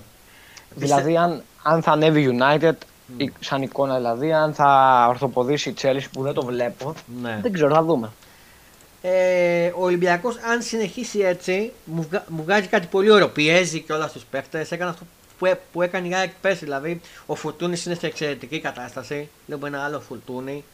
[0.74, 3.26] Δηλαδή, αν, αν θα ανέβει United, mm.
[3.40, 7.38] σαν εικόνα δηλαδή, αν θα ορθοποδήσει η Chelsea που δεν το βλέπω, ναι.
[7.42, 8.10] δεν ξέρω, θα δούμε.
[9.02, 13.28] Ε, ο Ολυμπιακός αν συνεχίσει έτσι μου, μου βγάζει κάτι πολύ ωραίο.
[13.28, 14.72] Πιέζει και όλα στους παίχτες.
[14.72, 15.06] Έκανε αυτό
[15.38, 16.64] που, που έκανε η ΑΕΚ πέρσι.
[16.64, 19.28] Δηλαδή ο Φουρτούνης είναι σε εξαιρετική κατάσταση.
[19.46, 20.64] Βλέπω ένα άλλο Φουρτούνη.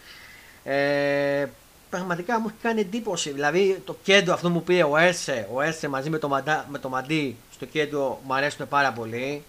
[0.64, 1.46] Ε,
[1.90, 3.30] πραγματικά μου έχει κάνει εντύπωση.
[3.30, 6.78] Δηλαδή το κέντρο αυτό μου πήρε ο Έρσε, ο Έρσε μαζί με το, Μαντά, με
[6.78, 9.42] το Μαντί στο κέντρο μου αρέσουν πάρα πολύ.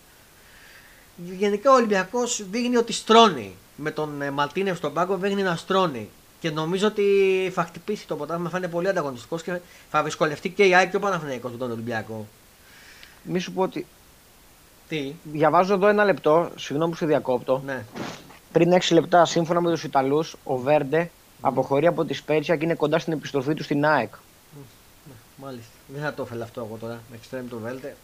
[1.15, 3.55] Γενικά ο Ολυμπιακός δείχνει ότι στρώνει.
[3.75, 6.09] Με τον ε, Μαλτίνε στον πάγκο δείχνει να στρώνει.
[6.39, 7.03] Και νομίζω ότι
[7.53, 9.59] θα χτυπήσει το ποτάμι, θα είναι πολύ ανταγωνιστικός και
[9.89, 12.27] θα δυσκολευτεί και η ΑΕΚ και ο Παναθηναϊκός τον Ολυμπιακό.
[13.23, 13.85] Μη σου πω ότι.
[14.87, 17.61] Τι; Διαβάζω εδώ ένα λεπτό, συγγνώμη που σε διακόπτω.
[17.65, 17.85] Ναι.
[18.51, 21.11] Πριν 6 λεπτά, σύμφωνα με τους Ιταλούς, ο Βέρντε
[21.41, 24.13] αποχωρεί από τη Σπέτσια και είναι κοντά στην επιστροφή του στην ΑΕΚ.
[24.53, 25.71] Ναι, μάλιστα.
[25.87, 26.99] Δεν θα το ήθελα αυτό εγώ τώρα.
[27.09, 27.95] Με εξτρέμει το Βέρντε.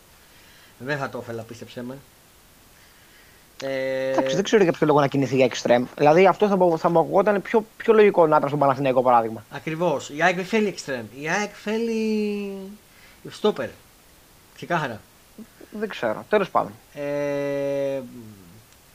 [0.78, 1.98] Δεν θα το ήθελα, πίστεψέ με.
[3.62, 4.10] Ε...
[4.10, 5.86] Εντάξει, δεν ξέρω για ποιο λόγο να κινηθεί για εξτρέμ.
[5.98, 9.44] Δηλαδή αυτό θα, θα μου ακουγόταν πιο, πιο λογικό να ήταν στον Παναθηναϊκό παράδειγμα.
[9.52, 10.10] Ακριβώς.
[10.10, 11.06] Η ΑΕΚ δεν θέλει εξτρέμ.
[11.16, 12.52] Η ΑΕΚ θέλει.
[13.30, 13.70] στόπερ.
[14.56, 15.02] Ξεκάθαρα.
[15.80, 16.26] Δεν ξέρω.
[16.30, 16.72] Τέλος πάντων.
[16.94, 18.02] Ε,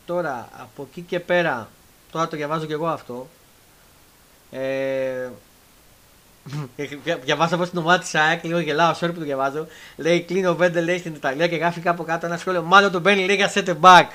[0.06, 1.68] τώρα από εκεί και πέρα.
[2.10, 3.28] Τώρα το διαβάζω και εγώ αυτό.
[4.50, 5.28] Ε,
[7.24, 9.66] διαβάζω από την ομάδα της ΑΕΚ, λίγο γελάω, sorry που το διαβάζω.
[9.96, 12.62] Λέει κλείνει ο Βέντε λέει στην Ιταλία και γράφει κάπου κάτω ένα σχόλιο.
[12.62, 14.06] Μάλλον τον μπαίνει λίγα set back.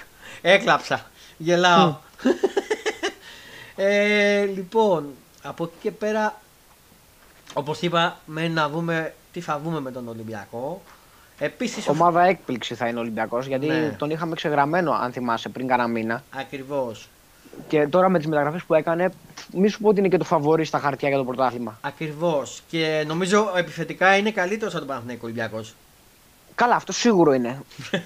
[0.42, 1.06] Έκλαψα.
[1.38, 1.96] Γελάω.
[3.76, 5.14] ε, λοιπόν,
[5.44, 6.42] από εκεί και πέρα,
[7.54, 10.82] όπως είπα, μένει να δούμε τι θα βούμε με τον Ολυμπιακό.
[11.40, 13.96] Επίσης, Ομάδα έκπληξη θα είναι ο Ολυμπιακός, γιατί ναι.
[13.98, 16.24] τον είχαμε ξεγραμμένο, αν θυμάσαι, πριν κάνα μήνα.
[16.32, 17.10] Ακριβώς.
[17.68, 19.12] Και τώρα με τις μεταγραφές που έκανε,
[19.54, 21.78] μη σου πω ότι είναι και το φαβορή στα χαρτιά για το πρωτάθλημα.
[21.82, 22.62] Ακριβώς.
[22.68, 25.74] Και νομίζω επιθετικά είναι καλύτερος από τον Παναθηναϊκό Ολυμπιακός.
[26.56, 27.62] Καλά, αυτό σίγουρο είναι.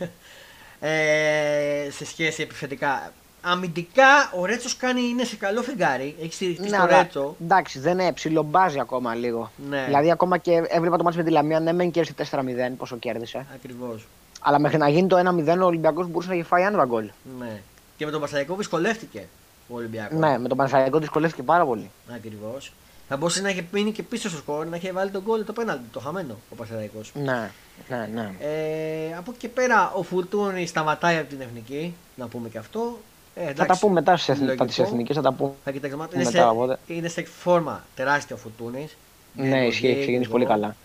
[0.88, 3.12] ε, σε σχέση επιθετικά.
[3.42, 6.16] Αμυντικά ο Ρέτσος κάνει είναι σε καλό φεγγάρι.
[6.22, 7.36] Έχει στηριχτεί στο Ρέτσο.
[7.42, 9.52] Εντάξει, δεν είναι ψιλομπάζει ακόμα λίγο.
[9.70, 9.84] Ναι.
[9.86, 12.42] Δηλαδή ακόμα και έβλεπα το μάτι με τη Λαμία, ναι, μεν κέρδισε 4-0
[12.78, 13.46] πόσο κέρδισε.
[13.54, 14.08] Ακριβώς.
[14.40, 17.10] Αλλά μέχρι να γίνει το 1-0 ο Ολυμπιακός μπορούσε να έχει φάει ένα γκολ.
[17.40, 17.62] Ναι.
[17.98, 19.28] Και με τον Πασαρικό δυσκολεύτηκε
[19.68, 20.20] ο Ολυμπιακός.
[20.20, 21.92] Ναι, με τον Πασαρικό δυσκολεύτηκε πάρα πολύ.
[22.16, 22.72] Ακριβώς.
[23.08, 25.53] Θα μπορούσε να έχει μείνει και πίσω στο σκορ, να έχει βάλει τον γκολ το
[25.53, 27.01] πέναλτι, το χαμένο ο Πασαρικό.
[27.14, 27.51] Ναι.
[27.89, 28.32] Ναι, ναι.
[28.39, 32.99] Ε, από εκεί και πέρα ο Φουρτούνη σταματάει από την εθνική, να πούμε και αυτό.
[33.36, 35.51] Ε, θα τα πούμε μετά στις εθνικές, θα τα πούμε.
[35.64, 36.08] Θα κοιτάξουμε.
[36.14, 36.39] Είναι, σε,
[36.88, 38.97] είναι σε φόρμα τεράστια ο Φουρτούνης.
[39.34, 40.76] Ναι, ισχύει, έχει ξεκινήσει πολύ καλά.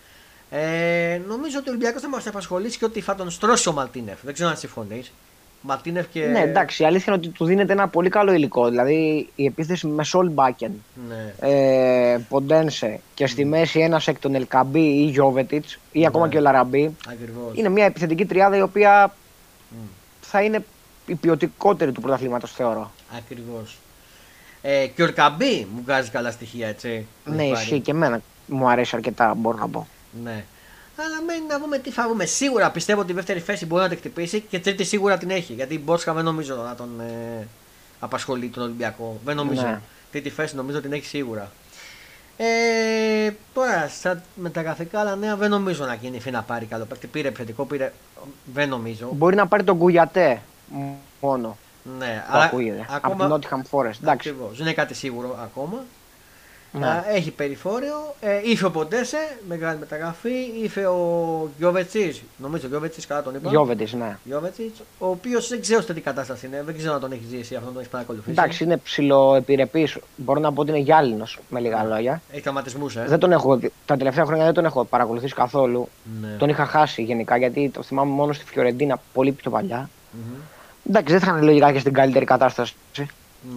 [0.49, 4.23] Ε, νομίζω ότι ο Ολυμπιακός θα μας απασχολήσει και ότι θα τον στρώσει ο Μαλτίνεφ.
[4.23, 5.11] Δεν ξέρω αν συμφωνείς.
[5.61, 6.25] Μαρτίνεφ και.
[6.25, 8.69] Ναι, εντάξει, η αλήθεια είναι ότι του δίνεται ένα πολύ καλό υλικό.
[8.69, 10.71] Δηλαδή η επίθεση με Σολ Μπάκεν,
[11.07, 11.49] ναι.
[11.49, 16.05] ε, Ποντένσε και στη μέση ένας εκ των Ελκαμπή ή Γιώβετιτς ή ναι.
[16.05, 16.95] ακόμα και ο Λαραμπή.
[17.07, 17.51] Ακριβώς.
[17.53, 19.15] Είναι μια επιθετική τριάδα η οποία
[20.21, 20.65] θα είναι
[21.05, 22.91] η ποιοτικότερη του πρωταθλήματος, θεωρώ.
[23.17, 23.77] Ακριβώς.
[24.61, 27.07] Ε, και ο Ελκαμπή μου βγάζει καλά στοιχεία, έτσι.
[27.25, 29.87] Ναι, ισχύει και εμένα μου αρέσει αρκετά, μπορώ να πω.
[30.23, 30.45] Ναι.
[31.05, 32.25] Αλλά μένει να δούμε τι θα βρούμε.
[32.25, 35.53] Σίγουρα πιστεύω ότι η δεύτερη θέση μπορεί να την χτυπήσει και τρίτη σίγουρα την έχει.
[35.53, 37.47] Γιατί η Μπόσκα δεν νομίζω να τον ε,
[37.99, 39.19] απασχολεί τον Ολυμπιακό.
[39.25, 39.61] Δεν νομίζω.
[39.61, 39.79] Ναι.
[40.11, 41.51] Τρίτη θέση νομίζω την έχει σίγουρα.
[42.37, 47.07] Ε, τώρα, στα μεταγραφικά άλλα νέα δεν νομίζω να κινηθεί να πάρει καλό παίκτη.
[47.07, 47.93] Πήρε επιθετικό, πήρε.
[48.53, 49.09] Δεν νομίζω.
[49.11, 50.41] Μπορεί να πάρει τον Κουγιατέ
[51.21, 51.57] μόνο.
[51.97, 52.85] Ναι, που ακούγεται.
[52.89, 53.25] Ακόμα...
[53.25, 53.85] Από την Nottingham Forest.
[53.85, 54.09] Εντάξει.
[54.09, 54.57] Ακριβώς.
[54.57, 55.83] Δεν είναι κάτι σίγουρο ακόμα.
[56.79, 56.87] Ναι.
[56.87, 58.15] Α, έχει περιφόρειο.
[58.21, 59.17] Ε, ήρθε ο Ποντέσε,
[59.47, 60.33] μεγάλη μεταγραφή.
[60.61, 62.21] Ήρθε ο Γιώβετσις.
[62.37, 63.49] Νομίζω ο Γιώβετσις, καλά τον είπα.
[63.49, 64.17] Γιώβετης, ναι.
[64.23, 67.55] Γιώβετσιτ, ο οποίος δεν ξέρω σε τι κατάσταση είναι, δεν ξέρω αν τον έχει ζήσει
[67.55, 68.31] αυτόν, τον έχει παρακολουθήσει.
[68.31, 69.97] Εντάξει, είναι ψηλοεπιρρεπής.
[70.15, 72.21] Μπορώ να πω ότι είναι γυάλινος, με λίγα λόγια.
[72.31, 73.05] Έχει τραυματισμούς, ε.
[73.07, 75.89] Δεν τον έχω, δει- τα τελευταία χρόνια δεν τον έχω παρακολουθήσει καθόλου.
[76.21, 76.35] Ναι.
[76.37, 79.89] Τον είχα χάσει γενικά γιατί το θυμάμαι μόνο στη Φιωρεντίνα πολύ πιο παλιά.
[80.11, 80.35] Μμμ.
[80.89, 82.75] Εντάξει, δεν θα είναι λογικά και στην καλύτερη κατάσταση.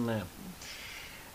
[0.05, 0.23] Ναι.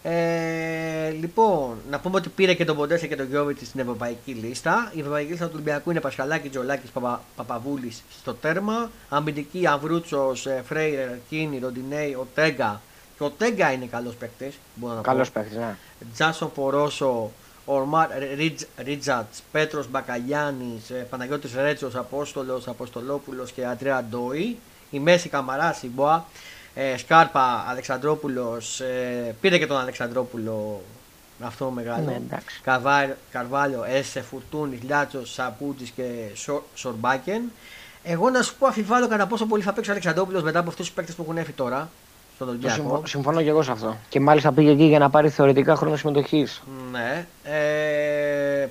[0.03, 4.93] Ε, λοιπόν, να πούμε ότι πήρε και τον Ποντέσε και τον Γιώβιτς στην ευρωπαϊκή λίστα.
[4.95, 8.91] Η ευρωπαϊκή λίστα του Ολυμπιακού είναι Πασχαλάκης, Τζολάκης, Παπα, Παπαβούλης στο τέρμα.
[9.09, 10.33] Αμυντική Αμβρούτσο,
[10.65, 12.81] Φρέιρερ, Κίνη, Ροντινέη, ο Τέγκα.
[13.19, 14.59] Και ο Τέγκα είναι καλός παίκτης.
[15.03, 15.77] Καλός παίχτη, ναι.
[16.15, 17.31] Τζάσον Πορόσο,
[17.65, 18.09] Ορμάρ
[18.77, 24.57] Ρίτζατς, Πέτρος Μπακαλιάνης, Παναγιώτης Ρέτσος, Απόστολος, Αποστολόπουλος και Αντρέα Ντόι.
[24.91, 26.27] Η μέση Καμαρά, Σιμποά,
[26.75, 28.81] ε, Σκάρπα, Αλεξανδρόπουλος.
[28.81, 30.83] Ε, πήρε και τον Αλεξανδρόπουλο
[31.45, 32.05] αυτό μεγάλο.
[32.05, 32.61] Ναι, εντάξει.
[32.63, 36.03] Καρβάλιο, Καρβάλιο Έσε, Φουρτούνη, Λιάτσο, Σαπούτζη και
[36.35, 37.43] Σο, Σορμπάκεν.
[38.03, 40.87] Εγώ να σου πω αφιβάλλω κατά πόσο πολύ θα παίξει ο Αλεξανδρόπουλος μετά από αυτούς
[40.87, 41.91] τους παίκτες που έχουν έρθει τώρα
[42.35, 42.75] στον Ολυμπιακό.
[42.75, 43.97] Συμφω- Συμφωνώ και εγώ σε αυτό.
[44.09, 46.63] Και μάλιστα πήγε εκεί για να πάρει θεωρητικά χρόνο συμμετοχής.
[46.91, 47.27] Ναι.
[47.45, 48.69] Ε,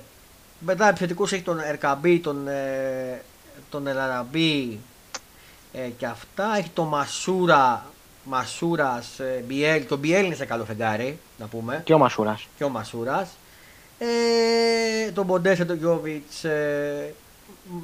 [0.58, 3.22] μετά επιθετικούς έχει τον Ερκαμπή, τον, ε,
[3.70, 4.78] τον Ελαραμπή
[5.72, 6.56] ε, και αυτά.
[6.56, 7.84] Έχει τον Μασούρα,
[8.24, 9.86] Μασούρας, ε, Μπιέλ.
[9.86, 11.80] Το Μπιέλ είναι σε καλό φεγγάρι, να πούμε.
[11.84, 12.48] Και ο Μασούρας.
[12.56, 13.28] Και ο Μασούρας.
[13.98, 17.14] Ε, τον Μποντέσε, τον Γιώβιτς, ε,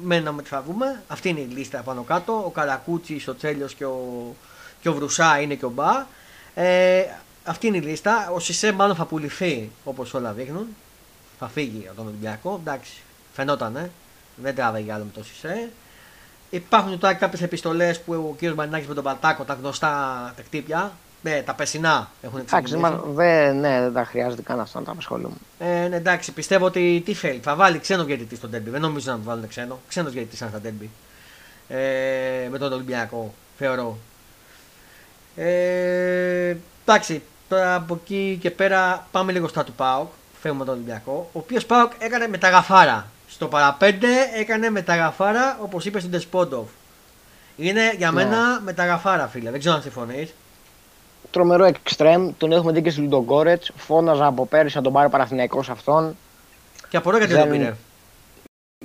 [0.01, 1.03] με να με τι θα βγούμε.
[1.07, 2.43] Αυτή είναι η λίστα πάνω κάτω.
[2.45, 4.35] Ο Καρακούτσης, ο Τσέλιος και ο,
[4.81, 6.05] και ο Βρουσά είναι και ο Μπα.
[6.53, 7.05] Ε,
[7.43, 8.31] αυτή είναι η λίστα.
[8.33, 10.67] Ο Σισε μάλλον θα πουληθεί όπως όλα δείχνουν.
[11.39, 12.59] Θα φύγει από τον Ολυμπιακό.
[12.61, 12.93] Εντάξει,
[13.33, 13.91] φαινότανε.
[14.35, 15.69] Δεν τράβεγε άλλο με το Σισε.
[16.49, 18.53] Υπάρχουν τώρα κάποιες επιστολές που ο κ.
[18.55, 19.87] Μαρινάκης με τον Πατάκο, τα γνωστά
[20.35, 20.91] τα κτύπια,
[21.21, 22.91] ναι, τα πεσινά έχουν Εντάξει, ξεκινήσει.
[22.91, 25.35] μα, δεν, ναι, δεν τα χρειάζεται καν αυτό να τα απασχολούμε.
[25.59, 27.39] Ε, ναι, εντάξει, πιστεύω ότι τι θέλει.
[27.43, 28.69] Θα βάλει ξένο διαιτητή στο τέρμπι.
[28.69, 29.79] Δεν νομίζω να του βάλουν ξένο.
[29.87, 30.89] Ξένος διαιτητής σαν στα τέρμπι.
[31.67, 33.97] Ε, με τον Ολυμπιακό, θεωρώ.
[35.35, 40.07] Ε, εντάξει, τώρα από εκεί και πέρα πάμε λίγο στα του Πάοκ.
[40.41, 41.29] Φεύγουμε τον Ολυμπιακό.
[41.33, 43.07] Ο οποίος Πάοκ έκανε μεταγαφάρα.
[43.27, 46.67] Στο παραπέντε έκανε μεταγαφάρα όπως είπες στην Τεσπόντοφ.
[47.57, 48.23] Είναι για Ναι.
[48.23, 49.49] μένα μεταγαφάρα, φίλε.
[49.51, 50.33] Δεν ξέρω αν συμφωνείς.
[51.31, 53.63] Τρομερό εξτρέμ, τον έχουμε δει και στη Λουντογκόρετ.
[53.75, 56.15] Φώναζα από πέρυσι να τον πάρει Παναθηναϊκός σε αυτόν.
[56.89, 57.75] Και απορώ γιατί Δεν- το πήρε.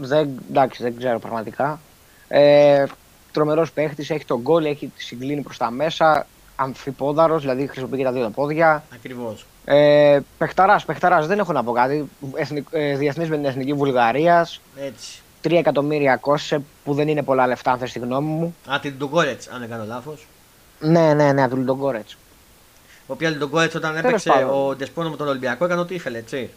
[0.01, 1.81] Δεν, εντάξει, δεν ξέρω πραγματικά.
[2.29, 2.85] Ε,
[3.33, 6.27] Τρομερός παίχτης, έχει τον γκολ, έχει τη συγκλίνη προς τα μέσα.
[6.57, 8.85] Αμφιπόδαρος, δηλαδή χρησιμοποιεί και τα δύο τα πόδια.
[8.95, 9.47] Ακριβώς.
[9.65, 12.09] Ε, παιχταράς, παιχταράς, δεν έχω να πω κάτι.
[12.35, 14.61] Εθνικ, ε, Διεθνής με την εθνική Βουλγαρίας.
[14.81, 15.21] Έτσι.
[15.43, 18.55] 3 εκατομμύρια κόσε που δεν είναι πολλά λεφτά, αν θες τη γνώμη μου.
[18.73, 20.27] Α, την Ντουγκόρετς, αν δεν κάνω λάθος.
[20.81, 22.07] Ναι, ναι, ναι, από τον Λουντογκόρετ.
[23.07, 24.69] Ο οποίο Ντογκόρετ όταν Τέλος έπαιξε πάντων.
[24.69, 26.51] ο Ντεσπόνο με τον Ολυμπιακό έκανε ό,τι ήθελε, έτσι.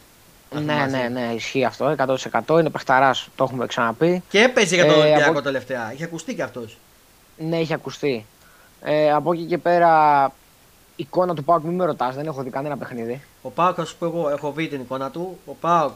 [0.51, 0.97] Να Ναι, θυμάσαι.
[0.97, 1.89] ναι, ναι, ισχύει αυτό.
[1.89, 4.23] 100% είναι παιχταράς, το έχουμε ξαναπεί.
[4.29, 5.91] Και έπαιζε για τον Ε, Ολυμπιακό από- τελευταία.
[5.93, 6.77] Είχε ακουστεί κι αυτός.
[7.37, 8.25] Ναι, έχει ακουστεί.
[8.81, 10.23] Ε, από εκεί και πέρα,
[10.95, 13.21] εικόνα του Πάουκ, μην με ρωτάς, δεν έχω δει κανένα παιχνίδι.
[13.41, 15.39] Ο Πάοκ, θα σου πω εγώ, έχω δει την εικόνα του.
[15.45, 15.91] Ο Πάοκ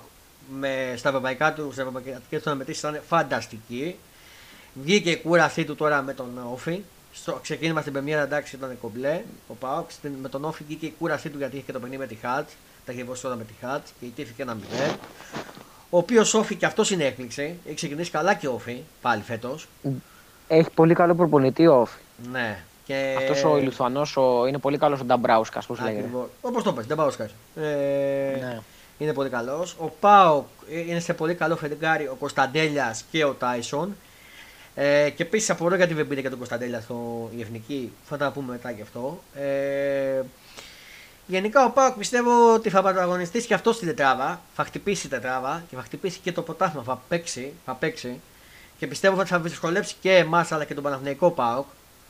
[0.60, 3.96] με, στα ευρωπαϊκά του, στι ευρωπαϊκέ του αναμετρήσει ήταν φανταστική.
[4.74, 6.82] Βγήκε η κούρασή του τώρα με τον Όφη.
[7.14, 9.22] Στο ξεκίνημα στην Πεμιέρα εντάξει ήταν κομπλέ.
[9.48, 12.02] Ο Πάοκ Στην- με τον Όφη βγήκε η κούρασή του γιατί είχε και το παιχνίδι
[12.02, 12.50] με τη Χάτ.
[12.86, 14.96] Τα είχε δώσει όλα με τη Χάτ και ιτήθηκε ένα μηδέν.
[15.90, 17.56] Ο οποίος Όφη και αυτός συνέκλειξε.
[17.66, 19.68] Έχει ξεκινήσει καλά και ο Όφη πάλι φέτος.
[20.48, 21.98] Έχει πολύ καλό προπονητή ο Όφη.
[22.32, 22.64] Ναι.
[22.90, 23.16] Και...
[23.18, 24.16] Αυτός ο Λιθουανός
[24.48, 26.10] είναι πολύ καλός ο Νταμπράουσκα, πώς λέγεται.
[26.42, 27.34] Όπως το πες, δεν πάω σκάσει.
[27.56, 27.62] Ε,
[28.40, 28.60] Ναι.
[28.98, 29.76] Είναι πολύ καλός.
[29.80, 33.96] Ο Πάοκ ε, είναι σε πολύ καλό φεγγάρι ο Κωνσταντέλιας και ο Τάισον.
[34.76, 37.92] Ε, και επίσης απορώ γιατί δεν πήρε και τον Κωνσταντέλια στο η εθνική.
[38.06, 39.20] Θα τα πούμε μετά και αυτό.
[39.36, 40.22] Ε,
[41.28, 44.42] γενικά ο Πάοκ πιστεύω ότι θα πρωταγωνιστήσει και αυτό στην τετράβα.
[44.56, 46.84] Θα χτυπήσει η τετράβα και θα χτυπήσει και το ποτάθμα.
[46.84, 48.20] Θα παίξει, θα παίξει.
[48.80, 51.66] Και πιστεύω ότι θα δυσκολέψει και εμάς αλλά και τον Παναθηναϊκό Πάοκ.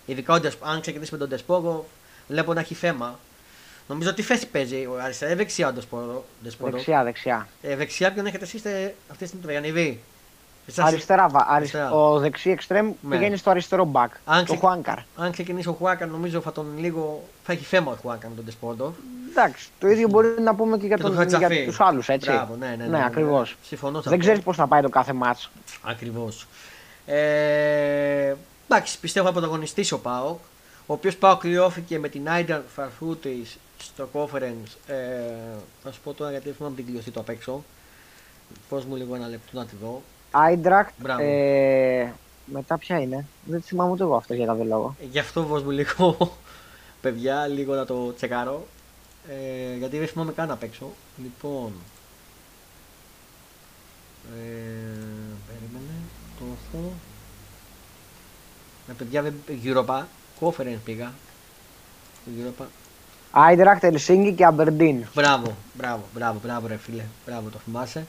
[0.09, 1.85] Ειδικά ο Ντεσ- αν ξεκινήσει με τον Ντεσπόγο,
[2.27, 3.19] βλέπω να έχει θέμα.
[3.87, 6.25] Νομίζω τι θέση παίζει ο αριστερά ή δεξιά ο Ντεσπόγο.
[6.71, 7.47] Δεξιά, δεξιά.
[7.61, 9.99] Ε, δεξιά ποιον έχετε εσείς αυτή τη στιγμή το Γιαννιδί.
[10.67, 11.91] Εσάς- Αριστερά, βα- αρι- Αριστερά.
[11.91, 13.15] ο δεξί εξτρέμ Ναι.
[13.17, 14.11] πηγαίνει στο αριστερό μπακ.
[14.25, 14.97] Αν Το ξε- Χουάνκαρ.
[15.15, 17.23] Αν ξεκινήσει ο Χουάκα, νομίζω θα τον λίγο.
[17.43, 18.93] θα έχει θέμα ο Χουάκα με τον Ντεσπόντο.
[19.29, 21.65] Εντάξει, το ίδιο μπορεί να πούμε και για, Και τον τον, για Χατζαφή.
[21.65, 22.29] τους άλλους, έτσι.
[22.31, 22.75] Μπράβο, ναι, ναι.
[22.75, 23.55] ναι, ναι, ακριβώς.
[23.63, 24.25] Συμφωνώ σε Δεν αυτό.
[24.25, 25.49] ξέρεις πώς θα πάει το κάθε μάτς.
[25.83, 26.47] Ακριβώς.
[27.05, 28.33] Ε,
[28.69, 30.39] εντάξει, πιστεύω θα πρωταγωνιστήσει ο Πάοκ.
[30.85, 34.75] Ο οποίος Πάοκ λιώθηκε με την Άιντερ Φαρφούτης στο conference.
[34.87, 34.95] Ε,
[35.83, 37.63] θα σου πω τώρα γιατί δεν θυμάμαι την κλειωστή του απ' έξω.
[38.69, 40.01] Πώ μου λίγο ένα λεπτό να τη δω.
[40.31, 41.21] Άιντρακτ, Μπράβο.
[41.23, 42.13] ε,
[42.45, 44.95] μετά ποια είναι; Δεν τη θυμάμαι ούτε εγώ αυτό για κάποιο λόγο.
[45.01, 46.17] Ε, Γι' αυτό πώ μου λίγο.
[47.01, 48.67] παιδιά, λίγο να το τσεκάρω.
[49.29, 50.85] Ε, γιατί δεν θυμάμαι καν απ' έξω.
[51.23, 51.71] Λοιπόν.
[54.35, 54.39] Ε,
[55.47, 55.93] περίμενε.
[56.39, 56.91] Το έχω.
[58.89, 59.33] Ε, παιδιά, δεν-
[59.63, 60.03] Europa.
[60.39, 61.11] Conference πήγα;
[62.37, 62.63] Europa.
[63.31, 65.03] Άιντραχτ, Ελσίνκι και Αμπερντίν.
[65.13, 67.03] Μπράβο, μπράβο, μπράβο, μπράβο ρε φίλε.
[67.25, 68.05] Μπράβο, το θυμάσαι.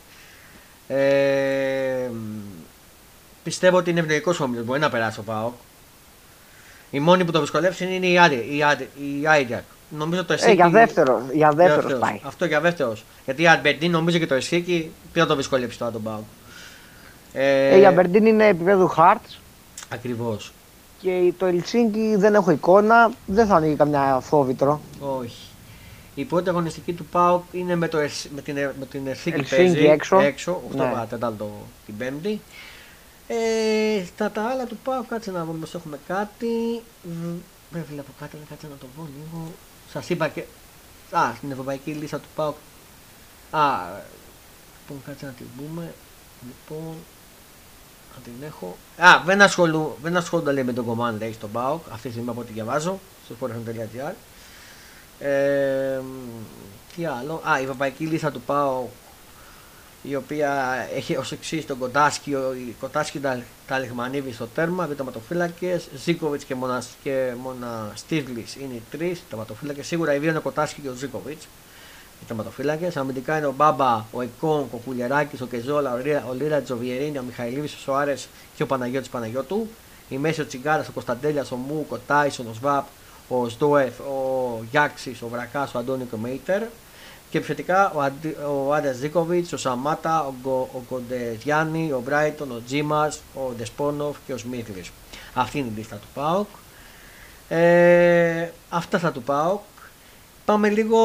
[0.88, 2.16] Ε, μ,
[3.42, 5.52] πιστεύω ότι είναι ευνοϊκός όμιλος, μπορεί να περάσει ο ΠΑΟΚ.
[6.90, 8.88] Η μόνη που το δυσκολεύσει είναι η Άρη, η, Άρη,
[9.20, 9.62] η Άιντρακ.
[9.88, 10.54] Νομίζω το Ε, Εσίκη...
[10.54, 12.00] για δεύτερο, για δεύτερος δεύτερος.
[12.08, 12.20] πάει.
[12.24, 13.04] Αυτό για δεύτερος.
[13.24, 16.24] Γιατί η Αρμπεντή νομίζω και το Εσίκη ποιο θα το δυσκολεύσει τώρα τον ΠΑΟΚ.
[17.32, 19.20] Ε, Ε, η Αμπερντίν είναι επίπεδου Χάρτ
[19.88, 20.52] Ακριβώς.
[21.00, 24.80] Και το Ελσίνκι δεν έχω εικόνα, δεν θα ανοίγει καμιά φόβητρο.
[25.00, 25.48] Όχι.
[26.14, 29.62] Η πρώτη αγωνιστική του ΠΑΟΚ είναι με, το, Ελσ- με την, με την Ελσίνκη Ελσίνκη
[29.72, 30.18] παίζει, έξω.
[30.18, 30.84] έξω 8 Ναι.
[30.84, 31.06] ναι.
[31.08, 31.50] τέταρτο
[31.86, 32.40] την Πέμπτη.
[33.28, 36.46] Ε, στα τα άλλα του ΠΑΟΚ, κάτσε να δούμε πως έχουμε κάτι.
[37.02, 37.34] Μ,
[37.70, 39.52] Δεν βλέπω κάτι, αλλά κάτσε να το δω λίγο.
[39.92, 40.44] Σας είπα και...
[41.10, 42.54] Α, στην ευρωπαϊκή λίστα του ΠΑΟΚ.
[43.50, 43.60] Α,
[44.80, 45.92] λοιπόν, κάτσε να την πούμε.
[46.46, 46.94] Λοιπόν,
[48.14, 48.76] να την έχω.
[48.96, 52.30] Α, δεν, ασχολού, δεν ασχολούνται λέει με τον Command Race στον ΠΑΟΚ, αυτή τη στιγμή
[52.30, 54.12] από ό,τι διαβάζω, στο sportfm.gr.
[55.18, 56.42] Ε, μ,
[56.96, 57.42] τι άλλο.
[57.44, 58.88] Α, η ευρωπαϊκή λίστα του ΠΑΟΚ
[60.02, 64.86] η οποία έχει ως εξής τον Κοντάσκι, ο η Κοντάσκι τα, τα Λιχμανίδη στο τέρμα,
[64.86, 65.88] δύο τερματοφύλακες.
[65.94, 69.86] Ζήκοβιτς και Μονα, και Μονα Στίβλη είναι οι τρεις τερματοφύλακες.
[69.86, 71.48] Σίγουρα οι δύο είναι ο Κοντάσκι και ο Ζήκοβιτς.
[72.22, 72.90] Οι τερματοφύλακε.
[72.94, 77.18] Αμυντικά είναι ο Μπάμπα, ο Εκόν, ο Κουλιεράκη, ο Κεζόλα, ο, Λίρα- ο Λίρα Τζοβιερίνη,
[77.18, 79.68] ο Μιχαηλίδης, ο Σοάρες και ο Παναγιώτης Παναγιώτου.
[80.08, 82.86] Η μέση ο Τσιγκάρας, ο Κωνσταντέλιας, ο Μου, ο Τάισον, ο Σβάπ,
[83.28, 86.62] ο Σντόεφ, ο Γιάξης, ο Βρακάς, ο Αντώνιο και ο Μέιτερ.
[87.30, 92.50] Και επιθετικά ο, Αντι- ο Άντε Ζίκοβιτ, ο Σαμάτα, ο, Γκο, ο Κοντεζιάννη, ο Μπράιτον,
[92.50, 94.84] ο Τζίμας, ο Ντεσπόνοφ και ο Σμίθλη.
[95.34, 96.46] Αυτή είναι η λίστα του ΠΑΟΚ.
[97.48, 99.60] Ε, αυτά θα του ΠΑΟΚ.
[100.44, 100.98] Πάμε λίγο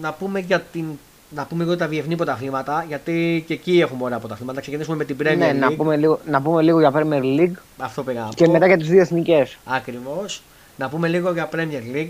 [0.00, 0.84] να πούμε για την.
[1.30, 4.60] Να πούμε λίγο τα διεθνή πρωταθλήματα, γιατί και εκεί έχουμε ωραία πρωταθλήματα.
[4.60, 5.56] Ξεκινήσουμε με την Premier Ναι, League.
[5.56, 8.50] να πούμε, λίγο, να πούμε λίγο για Premier League Αυτό πήγα να και πω.
[8.52, 9.56] μετά για τις δύο εθνικές.
[9.64, 10.42] Ακριβώς.
[10.76, 12.08] Να πούμε λίγο για Premier League.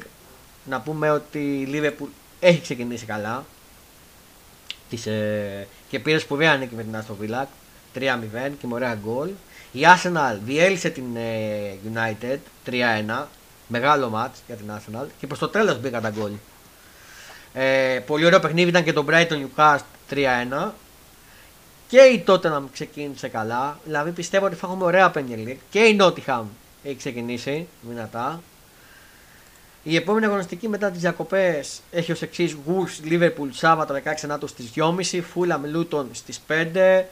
[0.64, 2.07] Να πούμε ότι η Liverpool
[2.41, 3.45] έχει ξεκινήσει καλά.
[4.91, 7.45] Της, ε, και πήρε σπουδαία νίκη με την Aston Villa.
[7.95, 9.28] 3-0 και με ωραία γκολ.
[9.72, 12.39] Η Arsenal διέλυσε την ε, United
[12.70, 13.24] 3-1.
[13.68, 15.07] Μεγάλο μάτς για την Arsenal.
[15.20, 16.30] Και προς το τέλος μπήκαν τα γκολ.
[17.61, 19.78] Ε, πολύ ωραίο παιχνίδι ήταν και το Brighton Newcastle
[20.11, 20.70] 3-1.
[21.88, 23.78] Και η Tottenham ξεκίνησε καλά.
[23.84, 25.56] Δηλαδή πιστεύω ότι θα έχουμε ωραία Premier League.
[25.70, 26.42] Και η Nottingham
[26.82, 28.42] έχει ξεκινήσει δυνατά.
[29.82, 34.70] Η επόμενη αγωνιστική μετά τις διακοπές έχει ως εξής: Wolves Liverpool Σάββατο 16 Νάτο στις
[34.74, 37.04] 2.30, Fulham Luton στις 5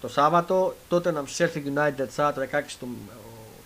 [0.00, 2.96] το Σάββατο, Tottenham Sheffield United Σάββατο 16 του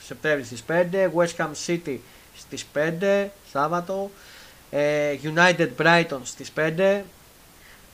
[0.05, 1.97] Σεπτέμβρη στις 5, West Ham City
[2.37, 4.36] στις 5 Σάββατο, ε,
[5.35, 7.01] United Brighton στις 5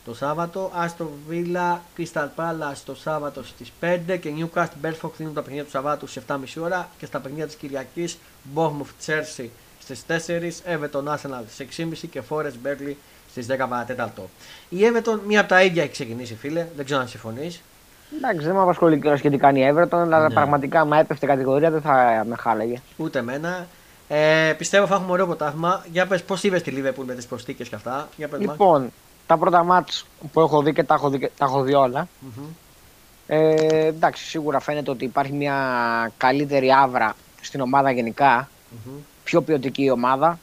[0.05, 5.41] το Σάββατο, Aston Villa Crystal Palace το Σάββατο στις 5 και Newcastle Belfort δίνουν τα
[5.41, 8.19] παιχνίδια του Σαββάτου στις 7.30 ώρα και στα παιχνίδια της Κυριακής
[8.55, 9.47] Bournemouth Chelsea
[9.83, 12.95] στις 4, Everton Arsenal στις 6.30 και Forest Berkeley
[13.31, 14.29] στις 10 παρατέταρτο.
[14.69, 17.61] Η Everton μία από τα ίδια έχει ξεκινήσει φίλε, δεν ξέρω αν συμφωνείς.
[18.17, 20.35] Εντάξει, δεν με απασχολεί και τι κάνει η Everton, αλλά Ναι.
[20.35, 22.81] πραγματικά, άμα έπεφτε κατηγορία, δεν θα με χάλαγε.
[22.97, 23.67] Ούτε εμένα.
[24.15, 25.85] Ε, πιστεύω θα έχουμε ωραίο ποτάθμα.
[25.93, 28.51] Για πες πώς είδες τη Liverpool με τις προστίκες και αυτά; Για πες μας.
[28.51, 28.93] Λοιπόν,
[29.27, 32.09] τα πρώτα μάτς που έχω δει και τα έχω δει, τα έχω δει όλα.
[32.19, 32.45] Μμμ.
[33.27, 35.57] Ε, εντάξει, σίγουρα φαίνεται ότι υπάρχει μια
[36.17, 38.49] καλύτερη άβρα στην ομάδα γενικά.
[38.71, 38.95] Μμμ.
[39.25, 40.39] Πιο ποιοτική η ομάδα.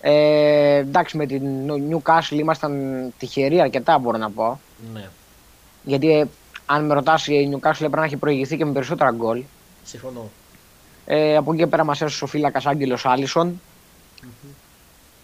[0.00, 4.60] Ε, εντάξει, με την Newcastle ήμασταν τυχεροί αρκετά, μπορώ να πω.
[4.92, 5.08] Ναι,
[5.82, 6.24] Γιατί ε,
[6.66, 9.42] αν με ρωτάς η Newcastle πρέπει να έχει προηγηθεί και με περισσότερα γκολ.
[9.84, 10.30] συμφωνώ.
[11.06, 13.60] Ε, από εκεί και πέρα μας έσωσε ο φύλακας Άγγελος Άλισον.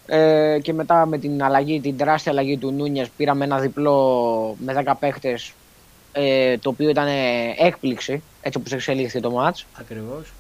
[0.06, 4.82] Ε, και μετά με την αλλαγή, την τεράστια αλλαγή του Νούνιε, πήραμε ένα διπλό με
[4.86, 5.52] 10 παίχτες.
[6.12, 9.66] Ε, το οποίο ήταν ε, έκπληξη έτσι όπως εξελίχθηκε το μάτς.
[9.80, 10.32] Ακριβώς.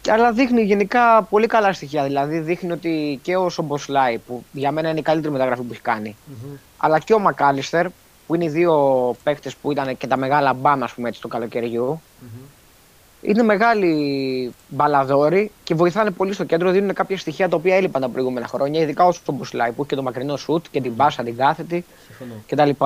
[0.00, 2.04] Και Αλλά δείχνει γενικά πολύ καλά στοιχεία.
[2.04, 5.80] Δηλαδή δείχνει ότι και ο Σομποσλάι που για μένα είναι η καλύτερη μεταγραφή που έχει
[5.82, 6.56] κάνει, Μμμ.
[6.76, 7.86] αλλά και ο Μακάλιστερ
[8.26, 11.28] που είναι οι δύο παίχτες που ήταν και τα μεγάλα μπαμ, ας πούμε έτσι, του
[11.28, 12.00] καλοκαιριού.
[12.20, 12.28] Μμμ.
[13.22, 16.70] Είναι μεγάλοι μπαλαδόροι και βοηθάνε πολύ στο κέντρο.
[16.70, 18.80] Δίνουν κάποια στοιχεία τα οποία έλειπαν τα προηγούμενα χρόνια.
[18.80, 22.34] Ειδικά ο Σομποσλάι που έχει και το μακρινό σουτ και την μπάσα την κάθετη Συμφωνώ.
[22.46, 22.84] κτλ.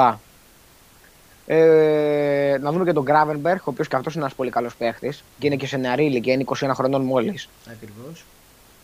[1.46, 5.24] Ε, να δούμε και τον Γκράβενμπεργκ, ο οποίος και αυτός είναι ένας πολύ καλός παίχτης
[5.38, 7.48] και είναι και σε νεαρή ηλικία, είναι 21 χρονών μόλις.
[7.70, 8.24] Ακριβώς.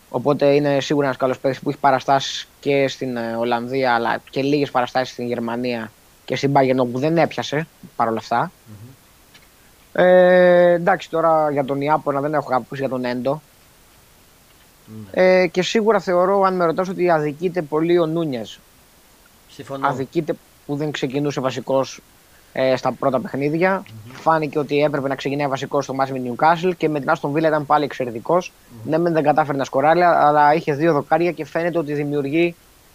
[0.08, 4.42] Οπότε είναι σίγουρα ένας καλός παίκτη που έχει παραστάσεις και στην ε, Ολλανδία αλλά και
[4.42, 5.92] λίγες παραστάσεις στην Γερμανία
[6.24, 8.50] και στην Bayern όπου δεν έπιασε παρόλα αυτά.
[9.92, 13.42] Ε, εντάξει, τώρα για τον Ιάπωνα δεν έχω άποψη για τον Έντο.
[15.10, 18.60] Ε, και σίγουρα θεωρώ, αν με ρωτάς, ότι αδικείται πολύ ο Νούνιες.
[19.48, 19.88] Συμφωνώ.
[19.88, 20.34] Αδικείται
[20.66, 22.00] που δεν ξεκινούσε βασικός
[22.52, 23.82] ε, στα πρώτα παιχνίδια.
[23.82, 24.10] Mm-hmm.
[24.12, 27.48] Φάνηκε ότι έπρεπε να ξεκινάει βασικός στο μάτι με Newcastle και με την Άστον Βίλα
[27.48, 28.52] ήταν πάλι εξαιρετικός.
[28.52, 28.98] Mm-hmm.
[28.98, 32.54] Ναι, δεν κατάφερε να σκοράρει, αλλά είχε δύο δοκάρια και φαίνεται ότι δημιουργεί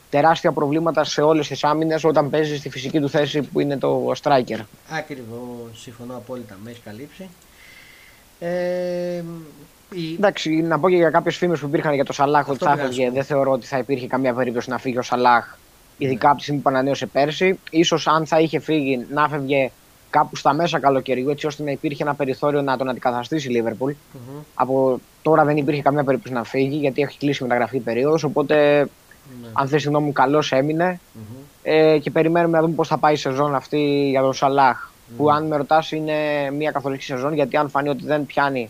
[0.10, 4.12] τεράστια προβλήματα σε όλες τις άμυνες όταν παίζεις στη φυσική του θέση που είναι το
[4.22, 4.60] striker.
[4.89, 7.30] Ακριβώς, συμφωνώ απόλυτα, με έχει καλύψει.
[8.39, 9.24] Ε,
[9.91, 10.14] η...
[10.14, 13.12] Εντάξει, να πω και για κάποιες φήμες που υπήρχαν για το Σαλάχ ότι θα έφευγε.
[13.12, 15.58] Δεν θεωρώ ότι θα υπήρχε καμία περίπτωση να φύγει ο Σαλάχ,
[15.97, 17.60] ειδικά από τη στιγμή που ανανέωσε πέρσι.
[17.84, 19.72] σω αν θα είχε φύγει να έφευγε
[20.10, 23.91] κάπου στα μέσα καλοκαιριού, έτσι ώστε να υπήρχε ένα περιθώριο να τον αντικαταστήσει η Λίβερπουλ.
[23.91, 24.41] Mm-hmm.
[24.53, 28.24] Από τώρα δεν υπήρχε καμία περίπτωση να φύγει, γιατί έχει κλείσει η μεταγραφή περίοδος.
[28.24, 28.88] Οπότε
[29.41, 29.47] ναι.
[29.53, 30.99] Αν θες συγγνώμη, καλός έμεινε.
[30.99, 31.43] Mm-hmm.
[31.63, 34.78] Ε, και περιμένουμε να δούμε πώς θα πάει η σεζόν αυτή για τον Σαλάχ.
[34.78, 35.13] Mm-hmm.
[35.17, 36.13] Που αν με ρωτάς είναι
[36.51, 38.69] μια καθολική σεζόν, γιατί αν φανεί ότι δεν πιάνει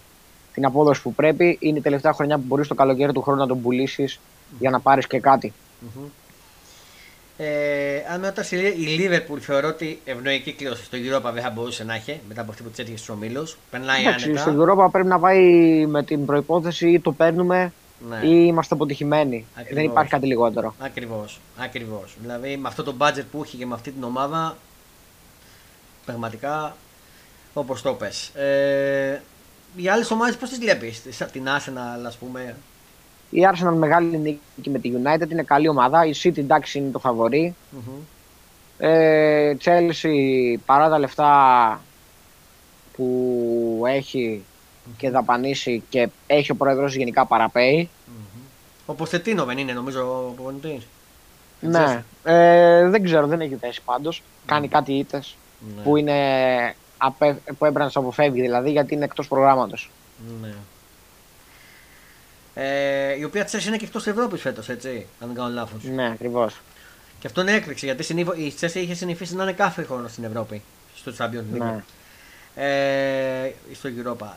[0.53, 3.47] την απόδοση που πρέπει, είναι η τελευταία χρονιά που μπορεί το καλοκαίρι του χρόνου να
[3.47, 4.55] τον πουλήσεις mm-hmm.
[4.59, 5.53] για να πάρεις και κάτι.
[5.81, 6.09] Mm-hmm.
[7.37, 8.55] Ε, αν με ρωτάς η
[8.97, 12.63] Λίβερπουλ θεωρώ ότι ευνοϊκή κλήρωση στο Europa δεν θα μπορούσε να έχει μετά από αυτή
[12.63, 13.57] που της έτυχε στους ομίλους.
[13.69, 14.41] Περνάει Εντάξει, άνετα.
[14.41, 18.27] Στο Europa πρέπει να πάει με την προπόθεση ή το παίρνουμε ναι.
[18.27, 19.45] ή είμαστε αποτυχημένοι.
[19.53, 19.73] Ακριβώς.
[19.73, 20.75] Δεν υπάρχει κάτι λιγότερο.
[20.79, 21.39] Ακριβώς.
[21.57, 22.15] Ακριβώς.
[22.21, 24.57] Δηλαδή με αυτό το budget που έχει και με αυτή την ομάδα,
[26.05, 26.75] πραγματικά
[27.53, 28.27] όπως το πες.
[28.27, 29.21] Ε,
[29.75, 32.55] οι άλλες ομάδες πώς τις βλέπεις, την Arsenal, ας πούμε.
[33.29, 36.05] Η Arsenal μεγάλη νίκη με τη United είναι καλή ομάδα.
[36.05, 37.55] Η City εντάξει είναι το φαβορή.
[37.71, 38.01] Mm-hmm.
[38.77, 41.81] Ε, Chelsea παρά τα λεφτά
[42.93, 44.43] που έχει
[44.97, 47.89] και δαπανίσει και έχει ο πρόεδρος γενικά παραπέει.
[48.85, 50.87] Ο Ποθετίνο δεν είναι νομίζω ο προπονητής.
[51.59, 54.23] Ναι, ε, δεν ξέρω, δεν έχει θέσει πάντως.
[54.45, 55.35] Κάνει κάτι ήττες
[55.75, 55.81] ναι.
[55.81, 56.15] που, είναι,
[57.45, 59.89] που έπρεπε να τους αποφεύγει δηλαδή γιατί είναι εκτός προγράμματος.
[60.41, 60.53] Ναι.
[62.53, 65.83] Ε, η οποία Τσέσσι είναι και εκτός Ευρώπης φέτος, έτσι, αν δεν κάνω λάθος.
[65.83, 66.61] Ναι, ακριβώς.
[67.19, 70.61] Και αυτό είναι έκπληξη γιατί η Τσέσσι είχε συνηθίσει να είναι κάθε χρόνο στην Ευρώπη,
[70.95, 71.59] στο Champions League.
[71.59, 71.83] Ναι
[72.55, 74.27] ε, στο Europa.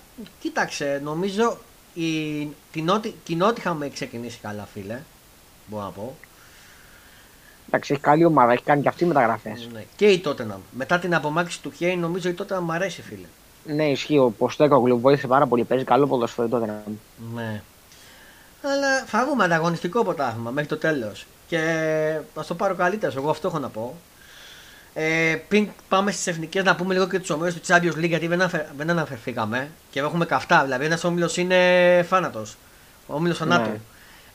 [0.40, 1.58] Κοίταξε, νομίζω
[1.94, 2.44] η,
[3.24, 5.00] την Νότιχα με έχει ξεκινήσει καλά, φίλε.
[5.66, 6.16] Μπορώ να πω.
[7.68, 9.68] Εντάξει, έχει καλή ομάδα, έχει κάνει και αυτή μεταγραφές.
[9.72, 9.84] Ναι.
[9.96, 10.60] Και η Τότεναμ.
[10.70, 13.26] Μετά την απομάκρυνση του Χέιν, νομίζω η Τότεναμ μου αρέσει, φίλε.
[13.74, 14.18] Ναι, ισχύει.
[14.18, 15.64] Ο Ποστέκογλου βοήθησε πάρα πολύ.
[15.64, 16.78] Παίζει καλό ποδοσφαίρο η Τότεναμ.
[17.34, 17.62] Ναι.
[18.62, 21.26] Αλλά θα βγούμε ανταγωνιστικό ποτάθμα μέχρι το τέλος.
[21.48, 21.58] Και
[22.34, 23.16] θα το πάρω καλύτερος.
[23.16, 23.96] Εγώ αυτό έχω να πω.
[25.00, 28.26] Ε, πριν πάμε στις εθνικές, να πούμε λίγο και τους ομίλους του Champions League γιατί
[28.26, 30.64] δεν, αναφε, δεν αναφερθήκαμε και έχουμε καυτά.
[30.64, 32.56] Δηλαδή, ένας όμιλο είναι θάνατος.
[33.06, 33.70] Ο όμιλο θανάτου.
[33.70, 33.80] Ναι.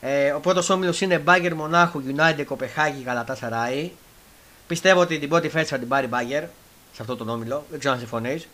[0.00, 3.90] Ε, ο πρώτος όμιλο είναι Bagger Μονάχου, United, Κοπεχάγη, Γαλατά Σαράι.
[4.66, 6.44] Πιστεύω ότι την πρώτη θέση θα την πάρει Bagger
[6.92, 7.64] σε αυτό τον όμιλο.
[7.70, 8.48] Δεν ξέρω αν συμφωνείς.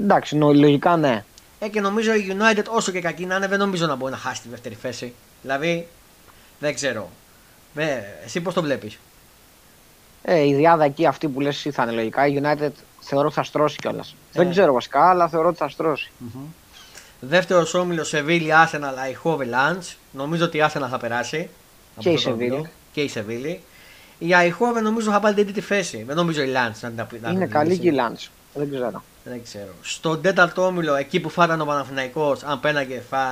[0.00, 1.24] Εντάξει, λογικά ναι.
[1.58, 4.18] Ε, και νομίζω η United όσο και κακή να είναι, δεν νομίζω να μπορεί να
[4.18, 5.14] χάσει τη δεύτερη θέση.
[5.42, 5.88] Δηλαδή,
[6.58, 7.10] δεν ξέρω.
[7.74, 8.98] Ε, εσύ πώς το βλέπεις;
[10.22, 12.26] Ε, η διάδα εκεί αυτή που λες θα είναι λογικά.
[12.26, 12.70] Η United
[13.00, 14.16] θεωρώ ότι θα στρώσει κιόλας.
[14.32, 14.50] Δεν ε.
[14.50, 16.10] ξέρω βασικά, αλλά θεωρώ ότι θα στρώσει.
[16.20, 16.46] Mm-hmm.
[17.20, 19.82] Δεύτερος όμιλος Σεβίλη, Άσενα, Αϊχόβε, Λάντ.
[20.12, 21.48] Νομίζω ότι η Άσενα θα περάσει.
[21.98, 22.70] Και η Σεβίλη.
[22.92, 23.60] Και η Σεβίλη.
[24.18, 26.02] Η Αϊχόβε νομίζω θα πάρει την τρίτη θέση.
[26.02, 28.16] Δεν νομίζω η Λάντ να την Είναι καλή και η Λάντ.
[28.54, 29.02] Δεν ξέρω.
[29.24, 29.72] Δεν ξέρω.
[29.82, 33.24] Στον τέταρτο όμιλο, εκεί που φάταν ο Παναθηναϊκός, αν πέναγε θα...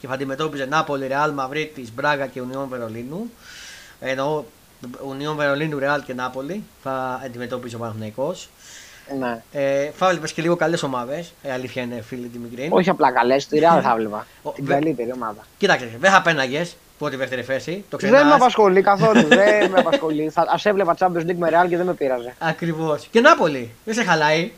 [0.00, 3.30] και θα αντιμετώπιζε Νάπολη, Ρεάλ Μαυρίτη, Μπράγκα και Ουνιόν Βερολίνου.
[4.00, 4.44] Ενώ
[5.08, 8.34] Ουνιόν Βερολίνου, Ρεάλ και Νάπολη θα αντιμετώπιζε ο Παναθυναϊκό.
[9.18, 9.42] Ναι.
[9.52, 11.32] Ε, θα έβλεπε και λίγο καλές ομάδες.
[11.42, 12.68] Ε, αλήθεια είναι, φίλοι τη Μικρή.
[12.70, 14.26] Όχι απλά καλές, τη Ρεάλ θα έβλεπα.
[14.54, 15.46] Την καλύτερη ομάδα.
[15.58, 17.84] Κοίταξε, δεν θα πέναγες πρώτη δεύτερη θέση.
[17.88, 19.28] Το δεν με απασχολεί καθόλου.
[19.40, 20.32] δεν με απασχολεί.
[20.34, 22.34] Α έβλεπα Champions League με Ρεάλ και δεν με πείραζε.
[22.38, 23.08] Ακριβώς.
[23.10, 23.74] Και Νάπολη.
[23.84, 24.52] Δεν σε χαλάει.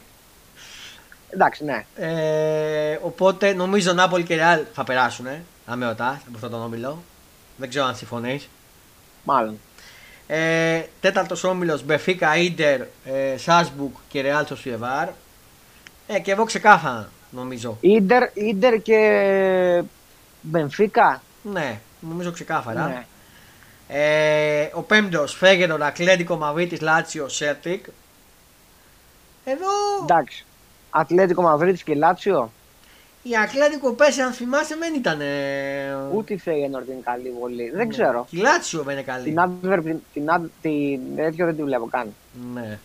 [1.30, 1.84] Εντάξει, ναι.
[1.96, 5.26] Ε, οπότε νομίζω Νάπολη και Ρεάλ θα περάσουν.
[5.66, 7.02] Αν με ρωτάς από αυτόν τον όμιλο.
[7.56, 8.48] Δεν ξέρω αν συμφωνείς.
[9.24, 9.58] Μάλλον.
[10.26, 15.08] Ε, Τέταρτος όμιλος Μπεφίκα, Ιντερ, ε, Σάσμπουκ και Ρεάλ Σοσιεβάρ.
[16.06, 17.76] Ε, και εγώ ξεκάθαρα νομίζω.
[17.80, 19.82] Ίντερ, Ίντερ και
[20.40, 22.86] Μπενφίκα; Ναι, νομίζω ξεκάθαρα.
[22.86, 23.06] Ναι.
[23.88, 27.86] Ε, ο πέμπτος Φέγενορντ, Ατλέτικο Μαδρίτης, Λάτσιο, Σέλτικ.
[29.44, 29.66] Εδώ.
[30.02, 30.44] Εντάξει.
[30.90, 32.52] Ατλέτικο Μαδρίτης και Λάτσιο;
[33.28, 35.20] Η Ατλέτικο πέρσι, αν θυμάσαι, δεν ήταν.
[36.14, 37.70] Ούτε η Φέγενορντ είναι καλή πολύ.
[37.70, 37.92] Δεν ναι.
[37.92, 38.26] ξέρω.
[38.30, 39.24] Η Λάτσιο δεν είναι καλή.
[39.24, 40.00] Την Αντβέρπ, την,
[40.62, 42.14] την, τέτοιο δεν τη βλέπω καν.
[42.54, 42.78] Ναι.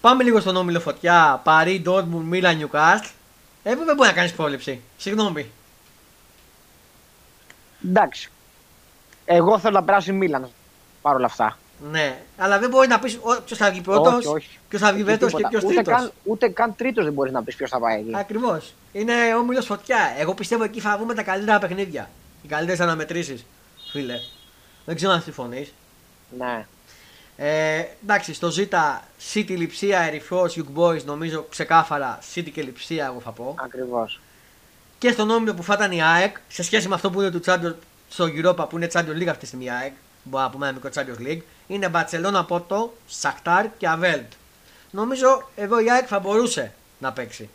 [0.00, 1.40] Πάμε λίγο στον όμιλο φωτιά.
[1.44, 3.04] Παρί, Ντόρμουν, Μίλα, Νιουκάστ.
[3.62, 4.80] Ε, δεν μπορεί να κάνεις πρόληψη.
[4.96, 5.50] Συγγνώμη.
[7.88, 8.30] Εντάξει.
[9.24, 10.50] Εγώ θέλω να περάσει Μίλαν
[11.02, 11.58] παρόλα αυτά.
[11.90, 14.36] Ναι, αλλά δεν μπορεί να πεις ποιος θα βγει πρώτος,
[14.68, 15.94] ποιος θα βγει δεύτερο και ποιος τρίτος.
[15.94, 18.10] Καν, ούτε καν τρίτος δεν μπορείς να πεις ποιος θα πάει εκεί.
[18.14, 18.74] Ακριβώς.
[18.92, 20.14] Είναι όμιλος φωτιά.
[20.18, 22.10] Εγώ πιστεύω εκεί θα βγούμε τα καλύτερα παιχνίδια.
[22.42, 23.46] Οι καλύτερες αναμετρήσεις,
[23.90, 24.14] φίλε.
[24.84, 25.72] Δεν ξέρω αν συμφωνείς.
[26.38, 26.66] Ναι.
[27.36, 28.68] Ε, εντάξει, στο Z
[29.32, 33.54] City Λιψία, Ερυφό, Young Boys νομίζω ξεκάθαρα City και Λιψία, εγώ θα πω.
[33.58, 34.20] Ακριβώς.
[34.98, 37.40] Και στον όμιλο που θα ήταν η ΑΕΚ, σε σχέση με αυτό που είναι του
[37.46, 37.74] Champions,
[38.08, 40.74] στο Europa που είναι Champions League αυτή τη στιγμή η ΑΕΚ, μπορεί να πούμε ένα
[40.74, 44.32] μικρό Champions League, είναι Μπαρσελόνα Πότο, Σακτάρ και Αβέλτ.
[44.90, 47.48] Νομίζω εδώ η ΑΕΚ θα μπορούσε να παίξει.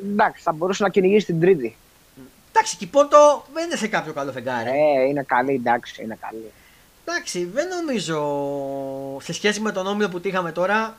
[0.00, 1.76] Εντάξει, θα μπορούσε να κυνηγήσει την Τρίτη.
[2.50, 4.70] Εντάξει, και η Πόρτο δεν είναι σε κάποιο καλό φεγγάρι.
[4.70, 6.52] Ε, είναι καλή, εντάξει, είναι καλή.
[7.04, 8.18] Εντάξει, δεν νομίζω
[9.20, 10.96] σε σχέση με τον όμιλο που είχαμε τώρα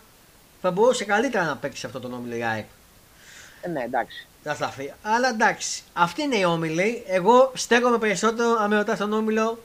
[0.62, 2.66] θα μπορούσε καλύτερα να παίξει αυτό τον όμιλο η ΑΕΚ.
[3.62, 4.28] Ε, ναι, εντάξει.
[4.44, 4.94] Θα σταθεί.
[5.02, 7.04] Αλλά εντάξει, αυτή είναι η όμιλη.
[7.08, 9.64] Εγώ στέκομαι περισσότερο αν με ρωτάς τον όμιλο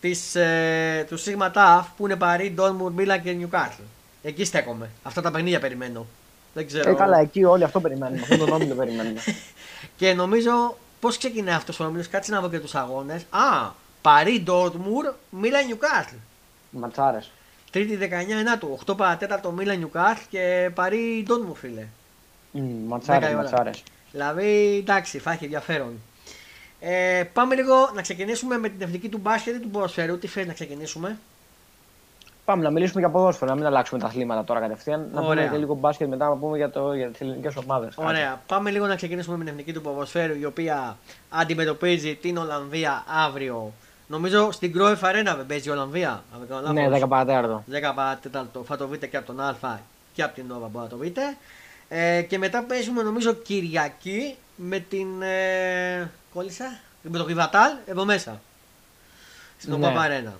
[0.00, 3.84] της, ε, του Sigma TAF που είναι Παρί, Ντόρμουρ, Μίλαν και Newcastle.
[4.22, 4.90] Εκεί στέκομαι.
[5.02, 6.06] Αυτά τα παιχνίδια περιμένω.
[6.54, 6.90] Δεν ξέρω.
[6.90, 8.20] Ε, καλά, εκεί όλοι αυτό περιμένουμε.
[8.22, 9.20] αυτόν τον όμιλο περιμένουμε.
[9.98, 12.04] Και νομίζω πώς ξεκινάει αυτός ο όμιλο.
[12.10, 13.22] Κάτσε να δω και τους αγώνες.
[13.30, 13.70] Α,
[14.02, 16.18] Παρί, Ντόρμουρ, Μίλαν, Newcastle.
[16.70, 17.18] Ματσάρε.
[17.70, 21.86] Τρίτη 19 Ενάτου, 8 παρατέταρτο Μίλαν Νιουκάστ και Παρί Ντόρμουρ, φίλε.
[22.88, 23.42] Ματσάρε, Δέκα η ώρα.
[23.42, 23.70] ματσάρε.
[24.12, 26.00] Δηλαδή, εντάξει, θα έχει ενδιαφέρον.
[26.80, 30.18] Ε, πάμε λίγο να ξεκινήσουμε με την εθνική του μπάσκετ ή του ποδοσφαίρου.
[30.18, 31.18] Τι θέλει να ξεκινήσουμε;
[32.46, 35.08] Πάμε να μιλήσουμε για ποδόσφαιρο, να μην αλλάξουμε τα αθλήματα τώρα κατευθείαν.
[35.12, 35.34] Να Ωραία.
[35.34, 37.94] πούμε και λίγο μπάσκετ μετά να πούμε για, το, για τις ελληνικές ομάδες.
[37.96, 38.40] Ωραία.
[38.46, 40.98] Πάμε λίγο να ξεκινήσουμε με την εθνική του ποδοσφαίρου η οποία
[41.30, 43.72] αντιμετωπίζει την Ολλανδία αύριο.
[44.06, 46.10] Νομίζω στην Κρόεφ Αρένα δεν παίζει η Ολλανδία.
[46.10, 47.04] Αν δεν κάνω Ναι, λάθος.
[47.04, 47.64] 10 παρατέταρτο.
[47.72, 48.64] 10 παρατέταρτο.
[48.66, 49.78] Θα το βρείτε και από τον Α
[50.12, 51.36] και από την Νόβα μπορεί να το βρείτε.
[51.88, 55.22] Ε, και μετά παίζουμε νομίζω Κυριακή με την.
[55.22, 56.78] Ε, κόλλησα.
[57.02, 58.40] Με το Βιβατάλ εδώ μέσα.
[59.58, 59.88] Στην Ναι.
[59.88, 59.98] ναι.
[59.98, 60.34] Αρένα.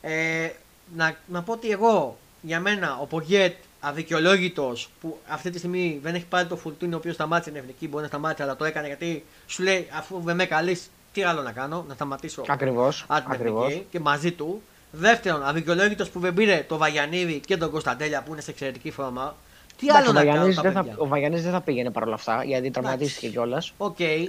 [0.00, 0.50] Ε,
[0.96, 6.14] να, να πω ότι εγώ για μένα ο Πογιέτ αδικαιολόγητος που αυτή τη στιγμή δεν
[6.14, 8.86] έχει πάρει το Φορτούνη ο οποίος σταμάτησε την εθνική, μπορεί να σταμάτησε, αλλά το έκανε
[8.86, 13.04] γιατί σου λέει αφού δεν με καλείς, τι άλλο να κάνω, να σταματήσω Ακριβώς.
[13.08, 13.66] Α, την Ακριβώς.
[13.66, 14.62] εθνική και μαζί του.
[14.90, 19.36] Δεύτερον, αδικαιολόγητος που δεν πήρε το Βαγιαννίδη και τον Κωνσταντέλια που είναι σε εξαιρετική φόρμα.
[19.78, 20.30] Τι Εντάξει, άλλο ο να κάνω.
[20.32, 23.72] Βαγιαννίδης τα δεν θα- παιδιά; Ο Βαγιαννίδης δεν θα πήγαινε παρόλα αυτά γιατί τραυματίστηκε κιόλας.
[23.76, 24.00] Οκ.
[24.00, 24.24] Ε,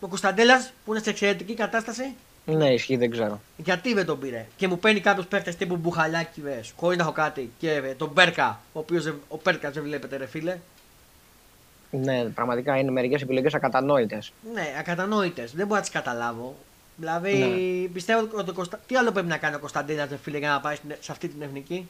[0.00, 2.14] ο Κωνσταντέλια που είναι σε εξαιρετική κατάσταση,
[2.46, 3.40] Ναι, ισχύει, δεν ξέρω.
[3.56, 7.12] γιατί δεν τον πήρε; Και μου παίρνει κάποιος παίχτε τύπου Μπουχαλάκι, βες, χωρίς να έχω
[7.12, 7.50] κάτι.
[7.58, 10.58] Και ε, τον Μπέρκα, ο οποίος ο Μπέρκα δεν βλέπετε, ρε φίλε.
[11.90, 14.32] Ναι, πραγματικά είναι μερικές επιλογές ακατανόητες.
[14.54, 15.52] Ναι, ακατανόητες.
[15.52, 16.56] Δεν μπορώ να τις καταλάβω.
[16.96, 17.88] Δηλαδή, Ναι.
[17.88, 18.80] πιστεύω ότι ο Κωνστα...
[18.86, 21.28] τι άλλο πρέπει να κάνει ο Κωνσταντέλια, ρε φίλε, για να πάει στην- σε αυτή
[21.28, 21.88] την εθνική;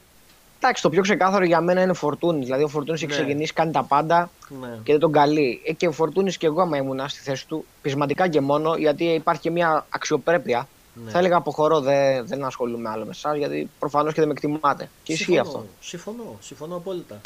[0.61, 2.45] Εντάξει, το πιο ξεκάθαρο για μένα είναι ο Φορτούνης.
[2.45, 3.17] Δηλαδή, ο Φορτούνης έχει Ναι.
[3.17, 4.29] ξεκινήσει, κάνει τα πάντα
[4.61, 4.67] Ναι.
[4.83, 5.61] και δεν τον καλεί.
[5.65, 9.03] Ε, και ο Φορτούνης και εγώ, άμα ήμουν στη θέση του, πεισματικά και μόνο, γιατί
[9.03, 10.67] υπάρχει και μια αξιοπρέπεια.
[11.05, 11.11] Ναι.
[11.11, 14.89] Θα έλεγα αποχωρώ, δεν, δεν ασχολούμαι άλλο με εσάς, γιατί προφανώς και δεν με εκτιμάτε.
[15.03, 15.65] Και ισχύει Συμφωνώ, αυτό.
[15.79, 17.21] Συμφωνώ, συμφωνώ απόλυτα.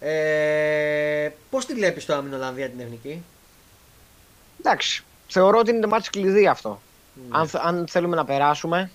[0.00, 3.22] Ε, Πώς τη βλέπεις τώρα με την Ολλανδία την εθνική,
[4.60, 6.80] Εντάξει, θεωρώ ότι είναι μάτς κλειδί αυτό.
[7.14, 7.38] Ναι.
[7.38, 8.90] Αν, θε- αν θέλουμε να περάσουμε,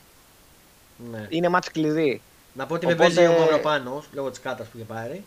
[1.12, 1.26] ναι.
[1.30, 2.22] είναι μάτς κλειδί.
[2.53, 5.23] Να πω ότι με Οπότε- παίζει ο Μαυροπάνο λόγω της κάτα που είχε πάρει.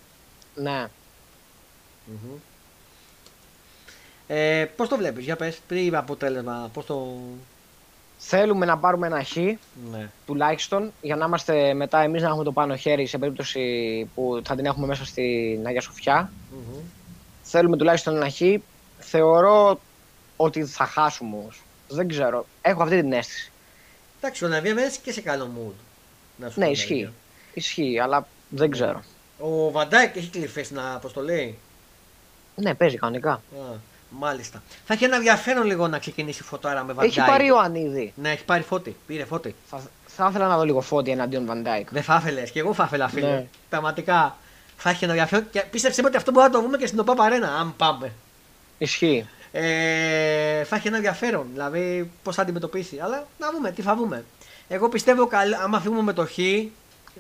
[0.55, 0.87] Ναι.
[2.07, 2.37] Μμμ.
[4.27, 7.17] Ε, Πώς το βλέπεις, για πες, πριν αποτέλεσμα, πώς το.
[8.19, 10.11] Θέλουμε να πάρουμε ένα χ, Ναι.
[10.27, 14.57] τουλάχιστον, για να είμαστε μετά εμείς να έχουμε το πάνω χέρι σε περίπτωση που θα
[14.57, 16.31] την έχουμε μέσα στην Αγία Σοφιά.
[16.53, 16.79] Μμμ.
[17.43, 18.41] Θέλουμε τουλάχιστον ένα χ.
[18.99, 19.81] Θεωρώ
[20.37, 21.63] ότι θα χάσουμε όμως.
[21.89, 22.47] Δεν ξέρω.
[22.63, 23.53] Έχω αυτή την αίσθηση.
[24.21, 25.75] Εντάξει, ο Ολλανδία δεν είναι και σε καλό mood.
[26.37, 26.93] Να σου Ναι, πω ισχύει.
[26.93, 27.13] αλήθεια.
[27.55, 29.03] Ισχύει, αλλά δεν ξέρω.
[29.39, 31.59] Ο Βαν Ντάικ έχει κληθεί στην αποστολή.
[32.57, 33.33] Ναι, παίζει κανονικά.
[33.33, 33.41] Α,
[34.11, 34.63] μάλιστα.
[34.87, 37.17] Θα έχει ένα ενδιαφέρον λίγο να ξεκινήσει η Φωτάρα με Βαν Ντάικ.
[37.17, 38.13] Έχει πάρει Ιωαννίδη.
[38.17, 38.97] Ναι, έχει πάρει Φώτη.
[39.07, 39.55] Πήρε Φώτη.
[39.71, 41.89] Θα, θα ήθελα να δω λίγο Φώτη εναντίον Βαν Ντάικ.
[41.91, 42.51] Δεν θα ήθελες.
[42.51, 43.27] Και εγώ θα ήθελα, φίλε.
[43.27, 43.47] Ναι.
[43.69, 44.37] Πραγματικά
[44.77, 45.51] θα έχει ένα ενδιαφέρον.
[45.51, 48.13] Και πίστεψε με ότι αυτό μπορούμε να το βρούμε και στην ΟΠΑΠ Αρένα, αν πάμε.
[48.79, 49.27] Ισχύει.
[49.53, 51.47] Ε, θα έχει ένα ενδιαφέρον.
[51.53, 52.99] Δηλαδή, πώς θα αντιμετωπίσει.
[52.99, 54.25] Αλλά να δούμε, τι θα δούμε.
[54.69, 56.33] Εγώ πιστεύω, καλ- άμα φύγουμε με το Χ,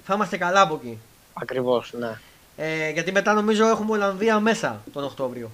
[0.04, 0.98] θα είμαστε καλά από εκεί.
[1.34, 2.18] Ακριβώς, ναι.
[2.56, 5.50] Ε, γιατί μετά νομίζω έχουμε Ολλανδία μέσα τον Οκτώβριο.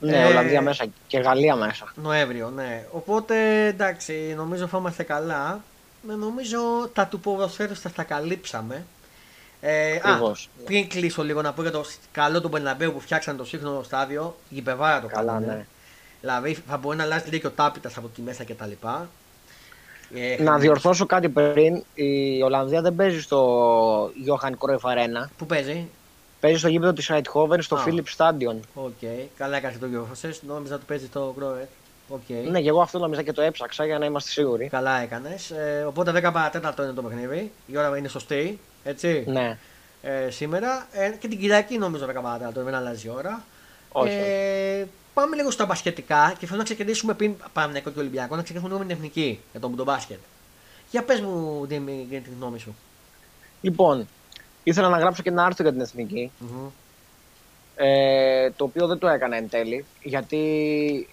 [0.00, 1.92] Ναι, Ε, Ολλανδία μέσα και Γαλλία μέσα.
[1.94, 2.84] Νοέμβριο, ναι.
[2.90, 5.60] Οπότε εντάξει, νομίζω θα είμαστε καλά.
[6.02, 6.58] Με νομίζω
[6.92, 8.86] τα του ποδοσφαίρου θα τα καλύψαμε.
[9.60, 10.48] Ε, α, Ακριβώς.
[10.64, 14.36] πριν κλείσω λίγο να πω για το καλό του Μπερναμπέου που φτιάξαν το σύγχρονο στάδιο,
[14.48, 15.46] γηπεδάρα το Καλά, κάνανε.
[15.52, 15.66] ναι.
[16.20, 18.70] Δηλαδή θα μπορεί να αλλάζει λίγο και ο τάπητας από εκεί μέσα κτλ.
[20.14, 21.82] Ε, Να διορθώσω κάτι πριν.
[21.94, 25.28] Η Ολλανδία δεν παίζει στο Johan Cruyff Arena.
[25.38, 25.88] Πού παίζει,
[26.40, 27.82] Παίζει στο γήπεδο της Eindhoven στο Α.
[27.86, 28.56] Philips Stadion.
[28.74, 28.92] OK,
[29.38, 30.42] καλά έκανε και το διόρθωσες.
[30.42, 31.68] Νόμιζα ότι παίζει στο Γκρόετ.
[32.08, 32.50] Οκ.
[32.50, 34.68] Ναι, και εγώ αυτό νόμιζα και το έψαξα για να είμαστε σίγουροι.
[34.68, 35.50] Καλά έκανες.
[35.50, 37.52] Ε, οπότε 10 παρά τέταρτο είναι το παιχνίδι.
[37.66, 38.58] Η ώρα είναι σωστή.
[38.84, 39.24] Έτσι.
[39.26, 39.58] Ναι,
[40.02, 40.86] Ε, σήμερα.
[40.92, 43.42] Ε, και την Κυριακή νομίζω 10 παρατέταρτο, δεν αλλάζει η ώρα.
[43.92, 44.12] όχι.
[44.14, 44.86] Ε,
[45.20, 48.84] πάμε λίγο στα μπασκετικά και θέλω να ξεκινήσουμε πριν πάμε και Ολυμπιακό, να ξεκινήσουμε με
[48.84, 50.18] την εθνική για τον, τον μπάσκετ.
[50.90, 52.76] Για πες μου, Δήμη, για την γνώμη σου.
[53.60, 54.08] Λοιπόν,
[54.62, 56.70] ήθελα να γράψω και ένα άρθρο για την εθνικη Mm-hmm.
[57.76, 60.38] Ε, το οποίο δεν το έκανα εν τέλει, γιατί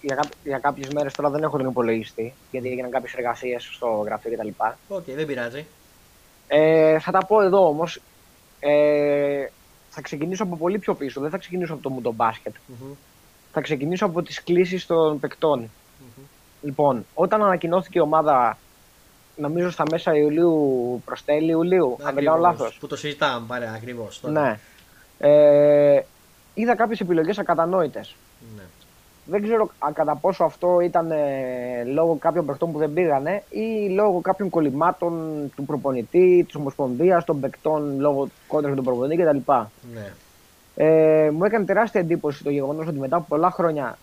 [0.01, 3.87] για, κά- για κάποιες μέρες τώρα δεν έχω τον υπολογιστή, γιατί έγιναν κάποιες εργασίες στο
[3.87, 4.47] γραφείο κτλ.
[4.87, 5.65] Οκ, δεν πειράζει.
[6.47, 8.01] Ε, θα τα πω εδώ όμως.
[8.59, 9.45] Ε,
[9.89, 12.53] θα ξεκινήσω από πολύ πιο πίσω, δεν θα ξεκινήσω από το Μουντομπάσκετ.
[12.55, 12.95] Mm-hmm.
[13.57, 15.69] Θα ξεκινήσω από τις κλήσεις των παικτών
[16.61, 18.57] Λοιπόν, όταν ανακοινώθηκε η ομάδα,
[19.35, 22.77] νομίζω στα μέσα Ιουλίου προς τέλη Ιουλίου, αν δεν κάνω λάθος.
[22.79, 24.21] Που το συζητάμε παρέα, ακριβώς.
[24.23, 24.59] Ναι.
[25.17, 26.01] Ε,
[26.53, 28.15] είδα κάποιες επιλογές ακατανόητες.
[28.55, 28.63] ναι.
[29.25, 33.89] Δεν ξέρω αν κατά πόσο αυτό ήταν ε, λόγω κάποιων παιχτών που δεν πήγανε ή
[33.89, 35.13] λόγω κάποιων κολλημάτων
[35.55, 39.51] του προπονητή, της Ομοσπονδίας, των παικτών λόγω κόντρας με τον προπονητή κτλ.
[39.93, 40.13] ναι.
[40.75, 43.97] Ε, μου έκανε τεράστια εντύπωση το γεγονός ότι μετά από πολλά χρόνια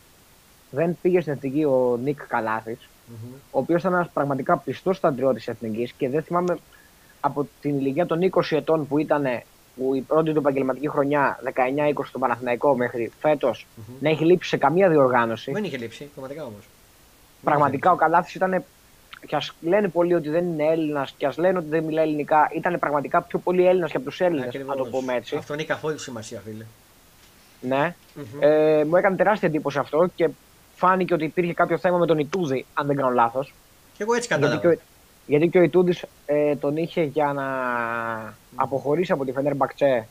[0.71, 3.37] δεν πήγε στην εθνική ο Νίκ Καλάθης, Mm-hmm.
[3.51, 6.59] ο οποίος ήταν ένας πραγματικά πιστός σταντριώτη της εθνικής και δεν θυμάμαι
[7.21, 9.25] από την ηλικία των 20 ετών που ήταν
[9.77, 13.67] που η πρώτη του επαγγελματική χρονιά 19-20 στο Παναθηναϊκό μέχρι φέτος
[14.01, 15.53] να έχει λείψει σε καμία διοργάνωση.
[15.53, 16.69] Δεν είχε λείψει, πραγματικά όμως.
[17.45, 18.65] Πραγματικά ο Καλάθης ήταν.
[19.27, 22.51] Και ας λένε πολλοί ότι δεν είναι Έλληνας και ας λένε ότι δεν μιλάει ελληνικά,
[22.55, 25.37] ήταν πραγματικά πιο πολύ Έλληνας και από τους Έλληνες, να το πούμε έτσι.
[25.37, 26.65] Αυτό είναι καθόλου σημασία, φίλε.
[27.61, 27.95] Ναι.
[28.15, 28.25] Μμμ.
[28.43, 30.29] Ε, μου έκανε τεράστια εντύπωση αυτό και
[30.75, 33.55] φάνηκε ότι υπήρχε κάποιο θέμα με τον Ιτούδη, αν δεν κάνω λάθος.
[33.97, 34.69] Και εγώ έτσι Γιατί, κατάλαβα.
[34.75, 34.81] και ο-
[35.27, 37.45] γιατί και ο Ιτούδης ε, τον είχε για να
[38.57, 40.07] αποχωρήσει από τη Φενέρ Μπακτσέ.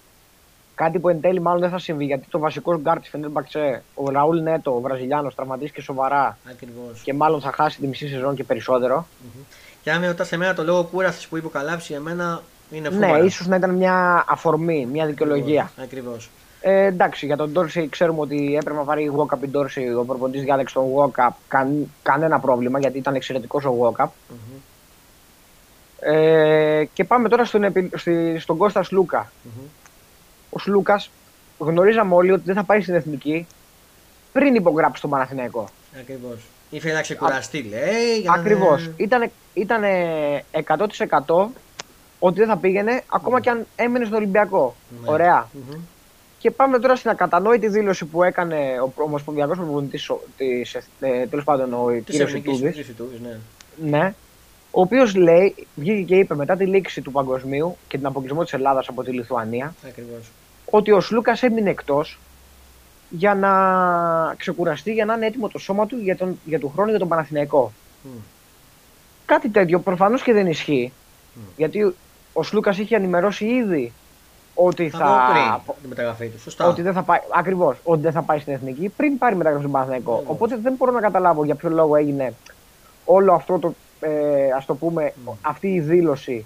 [0.75, 3.83] Κάτι που εν τέλει μάλλον δεν θα συμβεί γιατί το βασικό γκαρντ της Φενέρ Μπακτσέ,
[3.93, 7.01] ο Ραούλ Νέτο, ο Βραζιλιάνος, τραυματίστηκε σοβαρά Ακριβώς.
[7.03, 9.07] και μάλλον θα χάσει τη μισή σεζόν και περισσότερο.
[9.83, 12.41] Και αν με ρωτά εμένα το λόγο κούρασης που είπε ο Καλάψης, εμένα
[12.71, 13.23] είναι Ναι, φόρα.
[13.23, 15.71] ίσως να ήταν μια αφορμή, μια δικαιολογία.
[15.81, 16.29] Ακριβώς.
[16.61, 19.93] Ε, εντάξει, για τον Ντόρσεϊ ξέρουμε ότι έπρεπε να πάρει walk-up η Ντόρσεϊ.
[19.93, 21.29] Ο προπονητής διάλεξε τον walk-up.
[21.47, 24.07] Καν, κανένα πρόβλημα γιατί ήταν εξαιρετικός ο walk-up.
[25.99, 29.31] Ε, και πάμε τώρα στον, επι- στη- στον Κώστας Σλούκα.
[30.51, 31.03] Ο Σλούκα
[31.57, 33.47] γνωρίζαμε όλοι ότι δεν θα πάει στην εθνική
[34.31, 35.67] πριν υπογράψει τον Παναθηναϊκό.
[35.99, 36.37] Ακριβώς.
[36.69, 38.19] Ήθελε να ξεκουραστεί, λέει.
[38.21, 38.89] για να- Ακριβώς.
[38.97, 39.83] Ήταν, ήταν
[40.51, 41.51] 100%
[42.19, 44.75] ότι δεν θα πήγαινε ακόμα και αν έμενε στο Ολυμπιακό.
[45.03, 45.11] Ναι.
[45.11, 45.47] Ωραία.
[45.53, 45.79] Μμμ.
[46.39, 50.75] Και πάμε τώρα στην ακατανόητη δήλωση που έκανε ο Ομοσπονδιακός Προπονητής της.
[50.99, 52.19] Ε, Τέλος πάντων, ο Της κ.
[52.19, 52.75] Εθνικής Ιτούδης.
[52.75, 53.37] της Ιτούδης, ναι.
[53.97, 54.13] Ναι.
[54.71, 58.53] Ο οποίος λέει, βγήκε και είπε μετά τη λήξη του παγκοσμίου και την αποκλεισμό της
[58.53, 60.31] Ελλάδας από τη Λιθουανία, Ακριβώς.
[60.71, 62.19] Ότι ο Σλούκας έμεινε εκτός
[63.09, 63.51] για να
[64.37, 67.07] ξεκουραστεί, για να είναι έτοιμο το σώμα του για, τον, για του χρόνου για τον
[67.07, 67.71] Παναθηναϊκό.
[69.25, 70.91] Κάτι τέτοιο προφανώς και δεν ισχύει.
[71.57, 71.95] Γιατί
[72.33, 73.93] ο Σλούκας είχε ενημερώσει ήδη
[74.53, 75.61] ότι Θα θα.
[75.65, 76.39] πω πριν τη μεταγραφή του.
[76.39, 76.67] Σωστά.
[76.67, 79.73] Ότι δεν θα πάει, ακριβώς, ότι δεν θα πάει στην εθνική πριν πάρει μεταγραφή στον
[79.73, 80.11] Παναθηναϊκό.
[80.13, 80.35] Ακριβώς.
[80.35, 82.33] Οπότε δεν μπορώ να καταλάβω για ποιο λόγο έγινε
[83.05, 86.45] όλο αυτό το, ε, ας το πούμε, αυτή η δήλωση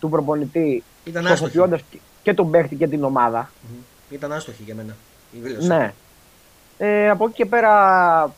[0.00, 1.36] του προπονητή Ήταν άστοχη.
[1.38, 1.82] στοχοποιώντας
[2.22, 3.50] και- και τον παίχτη και την ομάδα.
[3.62, 3.76] Μμμ.
[4.10, 4.96] Ήταν άστοχη για μένα.
[5.32, 5.66] Η δήλωση.
[5.68, 5.92] Ναι.
[6.78, 8.34] Ε, από εκεί και πέρα,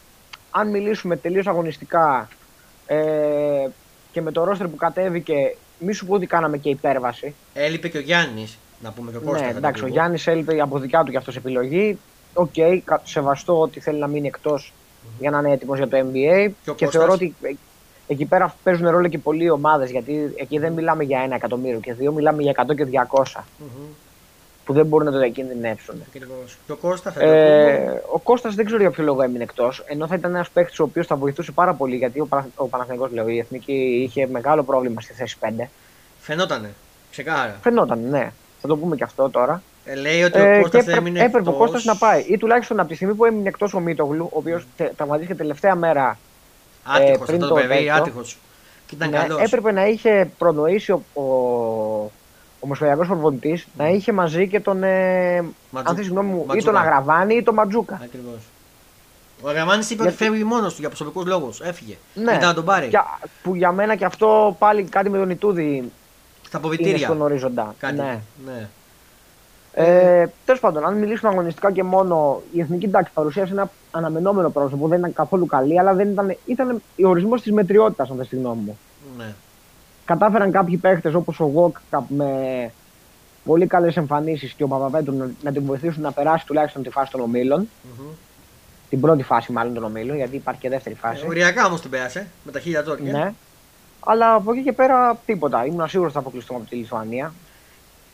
[0.50, 2.28] αν μιλήσουμε τελείως αγωνιστικά
[2.86, 2.96] ε,
[4.12, 7.34] και με το ρόστερ που κατέβηκε, μη σου πω ότι κάναμε και υπέρβαση.
[7.54, 8.58] Έλειπε και ο Γιάννης.
[8.82, 9.44] Να πούμε και ο Κώστα.
[9.46, 11.98] Ναι, εντάξει, ο Γιάννης έλειπε από δικιά του και αυτός επιλογή.
[12.34, 12.52] Οκ,
[12.84, 14.72] κα- σεβαστό ότι θέλει να μείνει εκτός
[15.18, 16.50] για να είναι έτοιμος για το NBA.
[16.64, 17.52] Και ο Και, Κώστας; θεωρώ ότι ε-
[18.06, 19.90] εκεί πέρα παίζουν ρόλο και πολλοί ομάδες.
[19.90, 23.40] Γιατί εκεί δεν μιλάμε για ένα εκατομμύριο και δύο, μιλάμε για 100 και 200
[24.64, 25.94] που δεν μπορούν να το διακινδυνεύσουν.
[26.08, 26.34] Ακριβώ.
[26.66, 29.84] Και ο Κώστας θα το Ε, ο Κώστας δεν ξέρω για ποιο λόγο έμεινε εκτός.
[29.86, 32.66] Ενώ θα ήταν ένας παίκτης ο οποίος θα βοηθούσε πάρα πολύ γιατί ο, Παναθ- ο
[32.68, 33.72] Παναθηναϊκός, λέω, η εθνική
[34.08, 35.68] είχε μεγάλο πρόβλημα στη θέση 5.
[36.20, 36.70] Φαινότανε.
[37.10, 37.56] Ξεκάρα.
[37.62, 38.32] Φαινόταν, ναι.
[38.60, 39.62] Θα το πούμε και αυτό τώρα.
[39.84, 41.18] Ε, λέει ότι Ε, ο και Κώστα έπρεπε, έμεινε.
[41.18, 41.56] έπρεπε ο εκτός.
[41.56, 42.20] Κώστας να πάει.
[42.28, 44.66] Ή τουλάχιστον από τη στιγμή που έμεινε εκτός ο Μίτογλου, ο οποίος
[44.96, 46.18] τραυματίστηκε τελευταία μέρα.
[46.84, 47.94] Άτυχος ε, πριν αυτό το το παιδί, τέτοιο.
[47.94, 48.38] άτυχος.
[48.86, 49.40] Και ήταν ναι, καλός.
[49.40, 51.22] έπρεπε να είχε προνοήσει ο, ο,
[52.60, 54.82] ο Μοσπονδιακός προπονητής να είχε μαζί και τον.
[54.82, 55.40] Ε,
[55.70, 56.72] Ματζου- αν θες συγγνώμη μου, ή Ματζούκα.
[56.72, 58.00] τον Αγραβάνη ή τον Ματζούκα.
[58.04, 58.38] Ακριβώς.
[59.42, 61.60] Ο Αγραμάνη είπε ότι Γιατί- φεύγει μόνος του για προσωπικούς λόγους.
[61.60, 61.96] Έφυγε.
[62.14, 62.24] Ναι.
[62.32, 62.86] Μετά να τον πάρει.
[62.86, 65.88] Για- που για μένα και αυτό πάλι κάτι με τον Ιτούδη Στα είναι
[66.52, 67.06] αποβιτήρια.
[67.06, 67.74] στον ορίζοντα.
[67.78, 67.94] Κάτι.
[67.94, 68.18] Ναι.
[68.46, 68.68] ναι.
[69.76, 74.88] Ε, Τέλος πάντων, αν μιλήσουμε αγωνιστικά και μόνο, η εθνική εντάξει παρουσίασε ένα αναμενόμενο πρόσωπο.
[74.88, 78.36] Δεν ήταν καθόλου καλή, αλλά δεν ήταν, ήταν ο ορισμός της μετριότητας, αν θες τη
[78.36, 78.78] γνώμη μου.
[79.18, 79.34] ναι.
[80.04, 82.30] Κατάφεραν κάποιοι παίχτες όπως ο Γόκκαπ με
[83.44, 87.10] πολύ καλές εμφανίσεις και ο Παπαπέτρου να, να την βοηθήσουν να περάσει τουλάχιστον τη φάση
[87.10, 87.68] των ομίλων.
[87.82, 88.06] Μμμ.
[88.90, 91.22] Την πρώτη φάση μάλλον των ομίλων, γιατί υπάρχει και δεύτερη φάση.
[91.24, 92.26] Ε, Οριακά όμως την πέρασε.
[92.44, 93.12] Με τα χίλια τζόρια.
[93.12, 93.32] Ναι.
[94.00, 95.64] Αλλά από εκεί και πέρα τίποτα.
[95.66, 97.32] Ήμουν σίγουρος ότι θα αποκλειστούμε από τη Λιθουανία.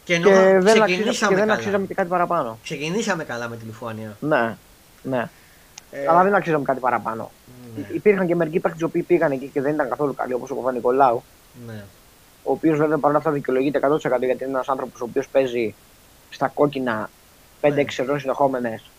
[0.05, 1.53] Και ενώ Και δεν, αξίζαμε, ξεκινήσαμε, και δεν καλά.
[1.53, 2.59] αξίζαμε και κάτι παραπάνω.
[2.63, 4.17] ξεκινήσαμε καλά με τη Λιθουανία.
[4.21, 4.57] Ναι,
[5.03, 5.29] ναι.
[5.91, 6.07] Ε...
[6.09, 7.31] Αλλά δεν αξίζαμε κάτι παραπάνω.
[7.77, 7.87] Ναι.
[7.93, 11.23] Υπήρχαν και μερικοί παίκτες που πήγαν εκεί και δεν ήταν καθόλου καλοί, όπως ο Παπα-Νικολάου.
[11.67, 11.85] Ναι.
[12.43, 15.75] Ο οποίος βέβαια παρόλα αυτά δικαιολογείται 100% γιατί είναι ένας άνθρωπος ο οποίος παίζει
[16.31, 17.11] στα κόκκινα
[17.61, 17.85] 5-6 ναι.
[17.89, 18.91] σεζόν συνεχόμενες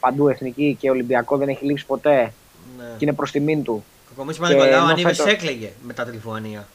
[0.00, 2.32] παντού εθνική και Ολυμπιακό δεν έχει λείψει ποτέ.
[2.78, 2.84] Ναι.
[2.84, 3.84] Και είναι προς τιμήν του.
[4.16, 5.26] Ο Παπα-Νικολάου αν φέτος...
[5.26, 6.66] έκλαιγε μετά τη Λιθουανία.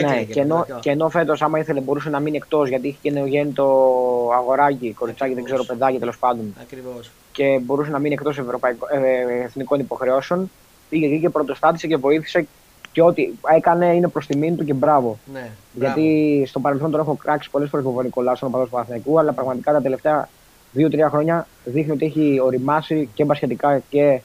[0.00, 3.10] Ναι, και ενώ, και ενώ φέτος, άμα ήθελε, μπορούσε να μείνει εκτός γιατί είχε και
[3.10, 3.64] νεογέννητο
[4.34, 6.54] αγοράκι, κοριτσάκι, δεν ξέρω, παιδάκι τέλος πάντων.
[6.60, 7.10] Ακριβώς.
[7.32, 8.42] Και μπορούσε να μείνει εκτός ε,
[9.44, 10.50] εθνικών υποχρεώσεων.
[10.88, 12.46] Πήγε εκεί και πρωτοστάτησε και βοήθησε
[12.92, 15.18] και ό,τι έκανε είναι προς τιμήν του και μπράβο.
[15.32, 19.18] Ναι, γιατί στο παρελθόν τον έχω κράξει πολλές φορές τον Νικολάου στον παδό του Παναθηναϊκού,
[19.18, 20.28] αλλά πραγματικά τα τελευταία
[20.72, 24.20] δύο-τρία χρόνια δείχνει ότι έχει οριμάσει και μπασχετικά και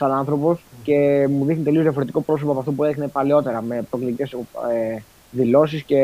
[0.00, 4.32] σαν άνθρωπος και μου δείχνει τελείως διαφορετικό πρόσωπο από αυτό που έδειχνε παλαιότερα με προκλητικές
[4.32, 6.00] ε, δηλώσεις και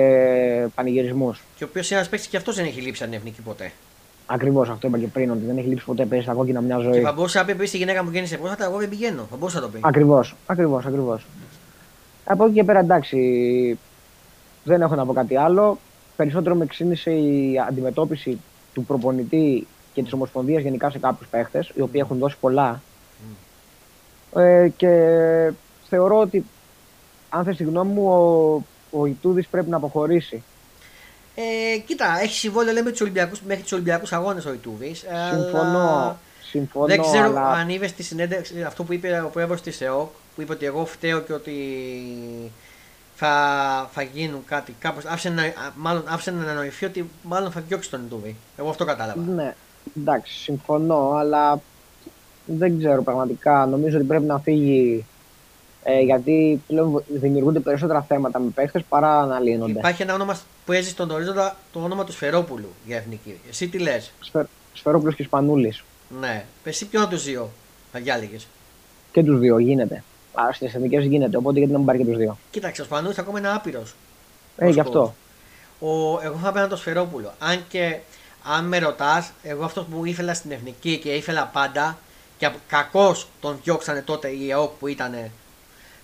[0.75, 1.43] πανηγυρισμούς.
[1.57, 3.73] Και ο οποίος είναι ένας παίκτης και αυτός δεν έχει λείψει αν εθνική ποτέ.
[4.27, 6.93] Ακριβώς αυτό είπα και πριν, ότι δεν έχει λείψει ποτέ παίζει στα κόκκινα μια ζωή.
[6.93, 9.27] Και θα μπορούσε να πει στη γυναίκα μου γέννησε πρόσφατα, εγώ δεν πηγαίνω.
[9.31, 9.79] Θα μπορούσε να το πει.
[9.83, 11.27] Ακριβώς, ακριβώς, ακριβώς.
[12.25, 13.79] Από εκεί και πέρα εντάξει,
[14.65, 15.79] δεν έχω να πω κάτι άλλο.
[16.17, 18.41] Περισσότερο με ξύνησε η αντιμετώπιση
[18.75, 22.83] του προπονητή και της Ομοσπονδίας γενικά σε κάποιους παίχτες, οι οποίοι έχουν δώσει πολλά
[24.37, 24.91] ε, και
[25.89, 26.45] θεωρώ ότι,
[27.29, 30.43] αν θες τη γνώμη μου, ο, ο Ιτούδης πρέπει να αποχωρήσει.
[31.35, 35.05] Ε, κοίτα, έχει συμβόλαιο λέμε τους Ολυμπιακούς, μέχρι τους Ολυμπιακούς Αγώνες ο Ιτούδης.
[35.31, 35.79] Συμφωνώ.
[35.79, 36.19] Αλλά...
[36.51, 37.49] Συμφωνώ, δεν ξέρω αλλά...
[37.49, 40.85] αν είδες στη συνέντευξη αυτό που είπε ο πρόεδρος της ΕΟΚ, που είπε ότι εγώ
[40.85, 41.53] φταίω και ότι
[43.15, 44.75] θα, θα γίνουν κάτι.
[44.79, 45.43] Κάπως, άφησε, να,
[45.75, 48.37] μάλλον άφησε να ανανοηθεί ότι μάλλον θα διώξει τον Ιτούδη.
[48.57, 49.21] Εγώ αυτό κατάλαβα.
[49.21, 49.55] Ναι,
[49.97, 51.61] εντάξει, συμφωνώ, αλλά
[52.47, 53.67] δεν ξέρω πραγματικά.
[53.67, 55.05] Νομίζω ότι πρέπει να φύγει
[55.83, 59.79] ε, γιατί πλέον δημιουργούνται περισσότερα θέματα με παίχτες παρά να λύνονται.
[59.79, 63.41] Υπάρχει ένα όνομα που έζει στον ορίζοντα, το όνομα του Σφερόπουλου για εθνική.
[63.49, 65.75] Εσύ τι λες; Σφε, Σφερόπουλος και Σπανούλη.
[66.21, 66.45] Ναι.
[66.65, 67.51] Εσύ ποιον από τους δύο
[67.93, 68.47] θα διάλεγες;
[69.13, 70.03] Και τους δύο γίνεται.
[70.53, 72.39] Στις εθνικές γίνεται, οπότε γιατί να μην πάρει και τους δύο.
[72.51, 73.95] Κοίταξε, ο Σπανούλη ακόμα είναι άπειρος.
[74.57, 75.15] Ε, γι' αυτό.
[75.79, 77.33] Ο, εγώ θα παίρνω το Σφερόπουλο.
[77.39, 77.99] Αν και
[78.43, 81.99] αν με ρωτάς, εγώ αυτό που ήθελα στην εθνική και ήθελα πάντα
[82.39, 85.31] και κακώ τον διώξανε τότε η ΕΟΚ που ήταν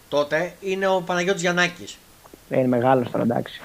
[0.08, 1.98] τότε είναι ο Παναγιώτης Γιαννάκης.
[2.50, 3.60] Ε, είναι μεγάλος τώρα εντάξει.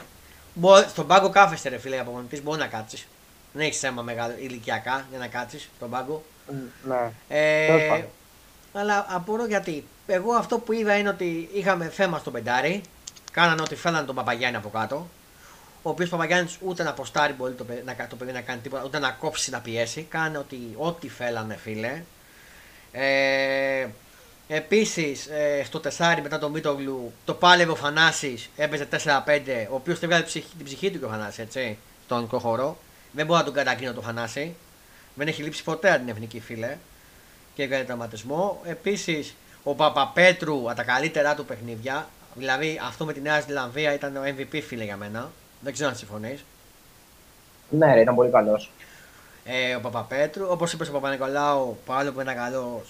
[0.88, 3.08] στον πάγκο κάθεστε ρε φίλε από μπορεί να κάτσεις.
[3.54, 6.24] Δεν έχεις θέμα μεγάλο ηλικιακά για να κάτσεις στον πάγκο.
[6.84, 7.12] Ναι.
[7.28, 8.04] Ε,
[8.74, 9.86] αλλά απορώ γιατί.
[10.08, 12.82] Εγώ αυτό που είδα είναι ότι είχαμε θέμα στο πεντάρι.
[13.32, 15.08] Κάνανε ότι φέλανε τον Παπαγιάννη από κάτω.
[15.82, 19.00] Ο οποίος Παπαγιάννης ούτε να αποστάρει μπορεί το, να, το παιδί να κάνει τίποτα, ούτε
[19.00, 20.02] να κόψει να πιέσει.
[20.10, 22.02] Κάνε ότι ό,τι φέλανε φίλε.
[22.98, 23.88] Ε,
[24.50, 28.98] Επίσης ε, στο τεσάρι μετά τον Μίτογλου το πάλευε ο Φανάση, έπαιζε 4-5,
[29.72, 32.78] ο οποίος την βγάλει την ψυχή του και ο Φανάση, έτσι, στον μικρό χώρο.
[33.12, 34.56] Δεν μπορεί να τον κατακρίνω το Φανάση.
[35.16, 36.78] Δεν έχει λείψει ποτέ την εθνική φίλε
[37.56, 38.62] και έκανε τραυματισμό.
[38.66, 42.08] Επίσης ο Παπαπέτρου από τα καλύτερά του παιχνίδια.
[42.34, 45.32] Δηλαδή αυτό με τη Νέα Ζηλανδία ήταν ο MVP φίλε για μένα.
[45.60, 46.44] Δεν ξέρω αν συμφωνείς.
[47.70, 48.72] Ναι, ήταν πολύ καλός
[49.48, 50.46] ε, ο Παπαπέτρου.
[50.50, 52.86] Όπως είπες ο Παπα-Νικολάου, παρόλο που είναι καλό,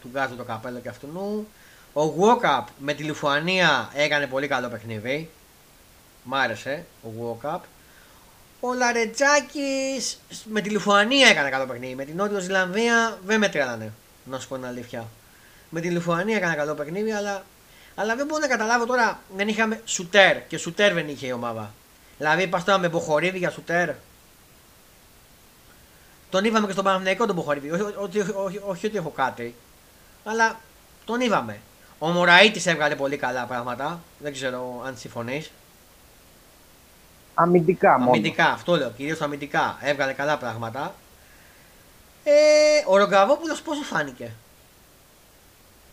[0.00, 1.46] του βγάζω το καπέλο και αυτού.
[1.92, 5.30] Ο Γουόκαπ με τη Λιθουανία έκανε πολύ καλό παιχνίδι.
[6.24, 7.62] Μ' άρεσε ο Γουόκαπ.
[8.60, 11.94] Ο Λαρετζάκης με τη Λιθουανία έκανε καλό παιχνίδι.
[11.94, 13.92] Με την Νότια Ζηλανδία δεν μετράνε.
[14.24, 15.08] Να σου πω την αλήθεια.
[15.70, 17.44] Με τη Λιθουανία έκανε καλό παιχνίδι, αλλά,
[17.94, 19.20] αλλά δεν μπορώ να καταλάβω τώρα.
[19.36, 21.74] Δεν είχαμε σουτέρ και σουτέρ δεν είχε η ομάδα.
[22.18, 23.90] Δηλαδή, πας τώρα με μποχορίδι για σουτέρ.
[26.30, 27.70] Τον είδαμε και στον Παναθηναϊκό τον Μποχορίδη.
[27.70, 29.54] Όχι, όχι, όχι, όχι, ότι έχω κάτι.
[30.24, 30.60] Αλλά
[31.04, 31.58] τον είδαμε.
[31.98, 34.00] Ο Μωραήτης έβγαλε πολύ καλά πράγματα.
[34.18, 35.50] Δεν ξέρω αν συμφωνείς.
[37.34, 38.10] Αμυντικά μόνο.
[38.10, 38.90] Αμυντικά, αυτό λέω.
[38.90, 39.78] Κυρίως αμυντικά.
[39.80, 40.94] Έβγαλε καλά πράγματα.
[42.24, 42.32] Ε,
[42.86, 44.30] ο Ρογκαβόπουλος πώς σου φάνηκε;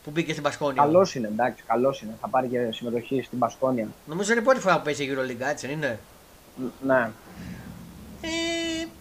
[0.04, 0.82] Που μπήκε στην Πασκόνια.
[0.82, 2.18] Καλός είναι, εντάξει, καλός είναι.
[2.22, 3.88] Θα πάρει και συμμετοχή στην Πασκόνια.
[4.06, 6.00] Νομίζω είναι η πρώτη φορά που παίζει η Euroliga, έτσι είναι;
[6.86, 7.10] Ναι.
[8.22, 8.28] Ε,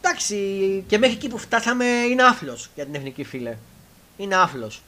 [0.00, 3.56] εντάξει, και μέχρι εκεί που φτάσαμε είναι άφλος για την εθνική φίλε.
[4.16, 4.82] Είναι άφλος.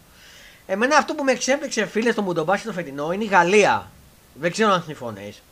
[0.66, 3.90] Εμένα αυτό που με εξέπληξε φίλε στο Μουντομπάσι το φετινό είναι η Γαλλία.
[4.34, 5.42] Δεν ξέρω αν συμφωνείς.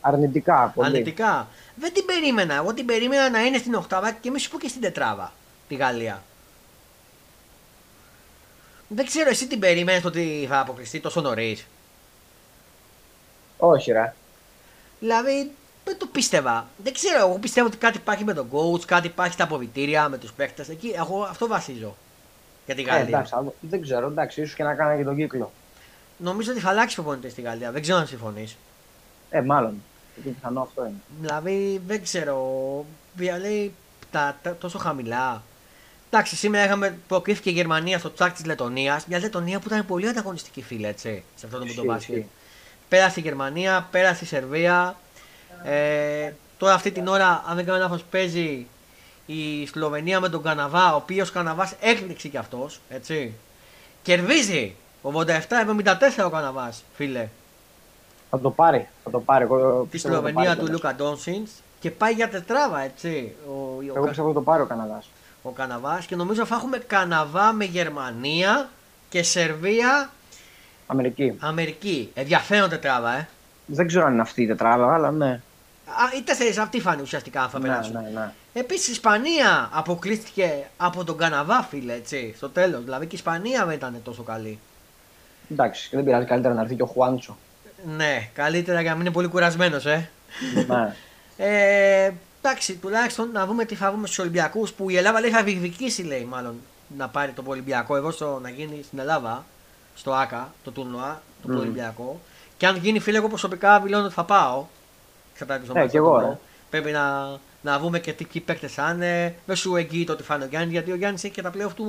[0.00, 0.88] Αρνητικά, πολύ.
[0.88, 1.48] Αρνητικά.
[1.74, 2.54] Δεν την περίμενα.
[2.54, 5.32] Εγώ την περίμενα να είναι στην Οχτάδα και μη σου πω και στην Τετράβα.
[5.68, 6.22] Τη Γαλλία.
[8.88, 11.66] Δεν ξέρω, εσύ την περίμενες ότι θα αποκλειστεί τόσο νωρίς;
[13.56, 14.14] Όχι, ρε.
[15.00, 15.50] Δηλαδή,
[15.90, 16.66] δεν το πίστευα.
[16.76, 20.18] Δεν ξέρω, εγώ πιστεύω ότι κάτι υπάρχει με τον coach, κάτι υπάρχει στα αποβιτήρια, με
[20.18, 20.68] τους παίχτες.
[20.68, 21.96] Εκεί, εγώ αυτό βασίζω.
[22.66, 23.04] Για τη Γαλλία.
[23.04, 25.52] Ε, εντάξει, δεν ξέρω, εντάξει, ίσως και να κάνει και τον κύκλο.
[26.16, 27.70] Νομίζω ότι θα αλλάξει προπονητή στη Γαλλία.
[27.72, 28.56] Δεν ξέρω αν συμφωνείς.
[29.30, 29.82] Ε, μάλλον.
[30.14, 31.00] Γιατί πιθανό αυτό είναι.
[31.20, 32.84] Δηλαδή, δεν ξέρω.
[33.14, 33.74] Δηλαδή,
[34.10, 35.42] τα, τα, τόσο χαμηλά.
[36.10, 39.06] Εντάξει, σήμερα είχαμε προκρίθηκε η Γερμανία στο τσάκ της Λετωνίας.
[39.06, 42.16] Μια Λετωνία που ήταν πολύ ανταγωνιστική φίλε, έτσι, σε αυτό το Ισχύει, το μπάσκετ.
[42.16, 42.28] ισχύει.
[42.88, 44.96] Πέρασε η Γερμανία, πέρασε η Σερβία.
[45.64, 48.66] Ε, τώρα αυτή την ώρα, αν δεν κάνω λάθος, παίζει
[49.26, 53.34] η Σλοβενία με τον Καναβά, ο οποίος Καναβάς έκπληξη κι αυτός, έτσι.
[54.02, 55.12] Κερδίζει 87-74
[56.26, 57.28] ο Καναβάς, φίλε.
[58.30, 58.88] Θα το πάρει.
[59.04, 59.44] Θα το πάρει.
[59.44, 60.82] Εγώ Τη πιστεύω θα το Σλοβενία πάρει του κιόλας.
[60.82, 61.50] Λούκα Ντόνσινς
[61.80, 63.34] και πάει για τετράβα, έτσι.
[63.46, 65.02] Ο, ο, Εγώ πιστεύω ότι το πάρει ο Καναδά.
[65.42, 68.68] ο Καναβάς και νομίζω θα έχουμε Καναβά με Γερμανία
[69.08, 70.10] και Σερβία
[70.86, 71.36] Αμερική.
[71.40, 72.10] Αμερική.
[72.14, 73.28] Ενδιαφέρον τετράβα, ε.
[73.66, 75.40] Δεν ξέρω αν είναι αυτή η τετράδα, αλλά ναι.
[75.90, 77.92] Α, οι τέσσερι αυτοί φάνε ουσιαστικά αν θα Ναι, περάσουν.
[77.92, 78.32] ναι, ναι.
[78.52, 82.84] Επίσης η Ισπανία αποκλείστηκε από τον Καναβά, φίλε, έτσι, στο τέλος.
[82.84, 84.58] Δηλαδή και η Ισπανία δεν ήταν τόσο καλή.
[85.50, 87.36] Εντάξει, δεν πειράζει καλύτερα να έρθει και ο Χουάντσο.
[87.96, 90.10] Ναι, καλύτερα για να μην είναι πολύ κουρασμένος, ε.
[90.66, 90.94] ναι.
[91.46, 92.10] ε.
[92.42, 96.02] Εντάξει, τουλάχιστον να δούμε τι θα βγούμε στους Ολυμπιακούς που η Ελλάδα λέει θα διεκδικήσει,
[96.02, 96.54] λέει, μάλλον
[96.96, 97.96] να πάρει το Ολυμπιακό.
[97.96, 99.44] Εγώ στο, να γίνει στην Ελλάδα,
[99.94, 101.58] στο ΑΚΑ, το τουρνουά, το Μμμ.
[101.58, 102.20] Ολυμπιακό.
[102.56, 104.64] Και αν γίνει, φίλε, εγώ προσωπικά δηλώνω ότι θα πάω.
[105.40, 106.28] Εξαρτάται το Ε, μάτς κι θα εγώ, το δω.
[106.28, 106.38] ρε.
[106.70, 107.28] Πρέπει να,
[107.62, 109.34] να δούμε και τι ποιοι παίκτες θα είναι.
[109.46, 111.50] Δεν σου εγγύει το ότι θα είναι ο Γιάννης, γιατί ο Γιάννης έχει και τα
[111.54, 111.86] playoff του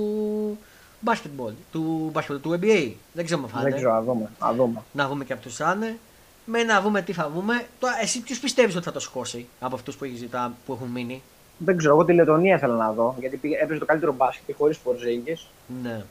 [1.05, 2.91] basketball, του, basketball, του NBA.
[3.13, 3.75] Δεν ξέρω αν θα Δεν είναι.
[3.75, 4.29] ξέρω, να δούμε.
[4.39, 4.81] Να δούμε.
[4.91, 5.97] Να δούμε και από του θα είναι.
[6.45, 7.65] Με να δούμε τι θα δούμε.
[7.79, 10.87] Τώρα, εσύ ποιου πιστεύεις ότι θα το σηκώσει από αυτούς που, έχει ζητά- που έχουν
[10.87, 11.21] μείνει;
[11.57, 14.77] Δεν ξέρω, εγώ τη Λετωνία ήθελα να δω, γιατί πήγε- έπαιζε το καλύτερο μπάσκετ χωρίς
[14.77, 15.37] Πορζίνγκε.
[15.83, 16.01] Ναι.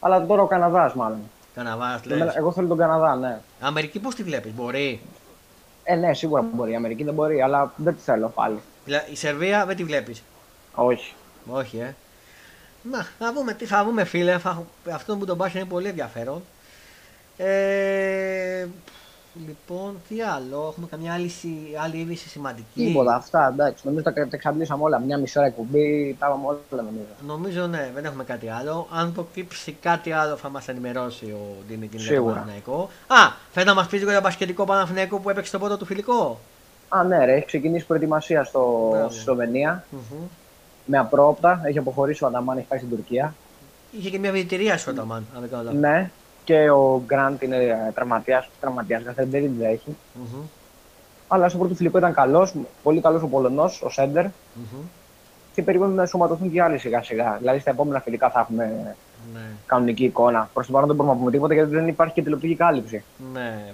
[0.00, 1.18] Αλλά τώρα ο Καναδάς, μάλλον.
[1.54, 2.16] Καναβά, λες.
[2.16, 3.40] Εμένα- Εγώ θέλω τον Καναδά, ναι.
[3.60, 5.00] Αμερική πώς τη βλέπεις, μπορεί;
[5.84, 6.72] Ε, ναι, σίγουρα μπορεί.
[6.72, 8.58] Η Αμερική δεν μπορεί, αλλά δεν τη θέλω πάλι.
[8.84, 10.22] Δηλαδή, η Σερβία δεν τη βλέπεις;
[10.74, 11.14] Όχι.
[11.46, 11.94] Όχι, ε.
[12.82, 14.38] Να, να δούμε τι θα δούμε, φίλε.
[14.38, 16.42] Θα- Αυτό που τον μπάσκετ είναι πολύ ενδιαφέρον.
[17.36, 18.66] Ε,
[19.46, 20.66] λοιπόν, τι άλλο.
[20.70, 22.84] Έχουμε καμιά άλλη, συ- άλλη είδηση σημαντική.
[22.86, 23.82] Τίποτα, αυτά εντάξει.
[23.86, 24.98] Νομίζω τα, τα εξαντλήσαμε όλα.
[24.98, 27.06] Μια μισή ώρα εκπομπή, τα είπαμε όλα νομίζω.
[27.26, 28.86] Νομίζω ναι, δεν έχουμε κάτι άλλο.
[28.92, 32.32] Αν προκύψει κάτι άλλο θα μας ενημερώσει ο Δημήτρη για το Σίγουρα.
[32.34, 32.90] Παναθηναϊκό.
[33.06, 33.16] Α,
[33.52, 36.38] θέλει να μας πεις λίγο για το μπασκετικό Παναθηναϊκό που έπαιξε το πρώτο του φιλικό.
[36.88, 39.10] Α, ναι, ρε, έχει ξεκινήσει προετοιμασία στο, Μπράβο.
[39.10, 40.18] στη Σλοβενία Μμμ.
[40.84, 41.60] με απρόπτα.
[41.64, 43.34] Έχει αποχωρήσει ο Ανταμάν, έχει πάει στην Τουρκία.
[43.98, 45.80] Είχε και μια βιητηρία σου όταν, αν δεν κάνω λάθος.
[45.80, 46.10] Ναι,
[46.44, 48.48] και ο Γκραντ είναι τραυματίας.
[48.60, 49.96] Τραυματίας, καθένα δεν την έχει.
[50.14, 50.42] Μμμ.
[51.28, 54.24] Αλλά στο πρώτο φιλικό ήταν καλός, πολύ καλός ο Πολωνός, ο Σέντερ.
[54.24, 54.82] Μμμ.
[55.54, 57.36] Και περιμένουμε να ενσωματωθούν και άλλοι σιγά σιγά.
[57.40, 58.96] Δηλαδή στα επόμενα φιλικά θα έχουμε
[59.34, 59.40] Ναι.
[59.66, 60.48] κανονική εικόνα.
[60.54, 63.04] Προς το παρόν δεν μπορούμε να πούμε τίποτα γιατί δεν υπάρχει και τηλεοπτική κάλυψη.
[63.32, 63.64] Ναι,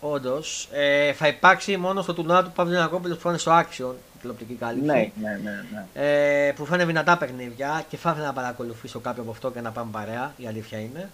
[0.00, 0.68] όντως.
[0.72, 4.54] Ε, θα υπάρξει μόνο στο τουρνουά του Παύλου που θα είναι στο Action η τηλεοπτική
[4.54, 4.86] κάλυψη.
[4.86, 5.64] Ναι, ναι, ναι.
[5.72, 6.46] ναι.
[6.48, 9.60] Ε, που θα είναι δυνατά παιχνίδια και θα ήθελα να παρακολουθήσω κάποιο από αυτό και
[9.60, 10.32] να πάμε παρέα.
[10.36, 11.10] Η αλήθεια είναι.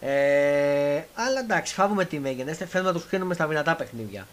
[0.00, 2.52] Ε, αλλά εντάξει, θα δούμε τι μέγενε.
[2.52, 4.26] Θέλουμε να τους κρίνουμε στα δυνατά παιχνίδια.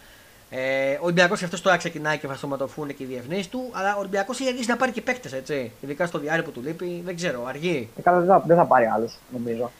[0.50, 3.70] Ε, ο Ολυμπιακός αυτός τώρα ξεκινάει και θα σωματωθούν και οι διεθνεί του.
[3.72, 5.72] Αλλά ο Ολυμπιακός έχει αρχίσει να πάρει και παίκτες, έτσι.
[5.80, 7.88] Ειδικά στο διάρκεια που του λείπει, δεν ξέρω, αργεί.
[7.98, 9.70] Ε, καλά, δεν θα, δεν θα πάρει άλλους, νομίζω.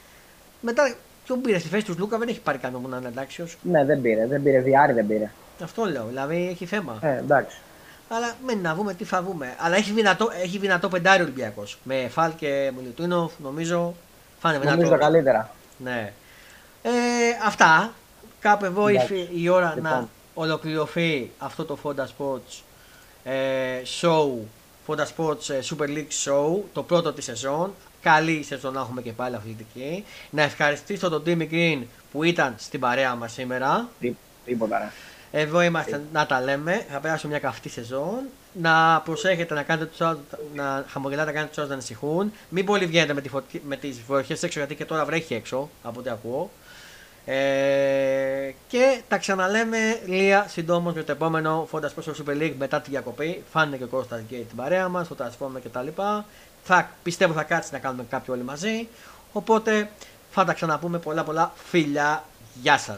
[0.61, 0.93] Μετά,
[1.25, 3.43] ποιον πήρε στη θέση τους Λούκα, δεν έχει πάρει κανένα που να είναι εντάξει.
[3.61, 4.27] Ναι, δεν πήρε.
[4.27, 4.59] Δεν πήρε.
[4.59, 5.31] Διάρρη δεν πήρε.
[5.63, 6.99] Αυτό λέω, δηλαδή έχει θέμα.
[7.01, 7.57] Ε, εντάξει.
[8.09, 9.55] Αλλά μένει να δούμε τι θα δούμε.
[9.57, 11.79] Αλλά έχει δυνατό, έχει δυνατό πεντάρι Ολυμπιακός.
[11.83, 13.93] Με Φαλ και Μιλουτίνοφ, νομίζω.
[14.39, 14.75] Θα είναι δυνατό.
[14.75, 15.49] Νομίζω τα καλύτερα.
[15.77, 16.13] Ναι.
[16.81, 16.91] Ε,
[17.45, 17.93] αυτά.
[18.39, 19.15] Κάπου εδώ Εντάξει.
[19.15, 19.91] ήρθε η ώρα Λοιπόν.
[19.91, 22.61] να ολοκληρωθεί αυτό το Fonda Sports
[23.23, 24.29] ε, show.
[24.87, 26.61] Fonda Sports ε, Super League Show.
[26.73, 27.73] Το πρώτο της σεζόν.
[28.01, 30.05] Καλή σεζόν να έχουμε και πάλι αθλητική.
[30.29, 33.89] Να ευχαριστήσω τον Timmy Green που ήταν στην παρέα μας σήμερα.
[33.99, 34.15] Τι,
[34.45, 34.91] τίποτα, ρε.
[35.41, 36.85] Εδώ είμαστε να τα λέμε.
[36.91, 38.19] Θα περάσουμε μια καυτή σεζόν.
[38.61, 40.21] Να προσέχετε να κάνετε τους άλλους,
[40.53, 42.33] να χαμογελάτε, να κάνετε τους άλλους να ανησυχούν.
[42.49, 43.61] Μην πολύ βγαίνετε με, τη φωτι...
[43.65, 46.49] με τις βροχές έξω γιατί και τώρα βρέχει έξω από ό,τι ακούω.
[47.25, 52.89] Ε, και τα ξαναλέμε λίγα συντόμως με το επόμενο Fonda Sports Super League μετά τη
[52.89, 53.43] διακοπή.
[53.51, 56.25] Φάνε και ο Κώστας και την παρέα μας, το Transformer και τα λοιπά.
[56.63, 58.87] Θα, πιστεύω θα κάτσει να κάνουμε κάποιο όλοι μαζί.
[59.31, 59.89] Οπότε
[60.31, 62.23] θα τα ξαναπούμε πολλά πολλά φιλιά.
[62.61, 62.93] Γεια σας.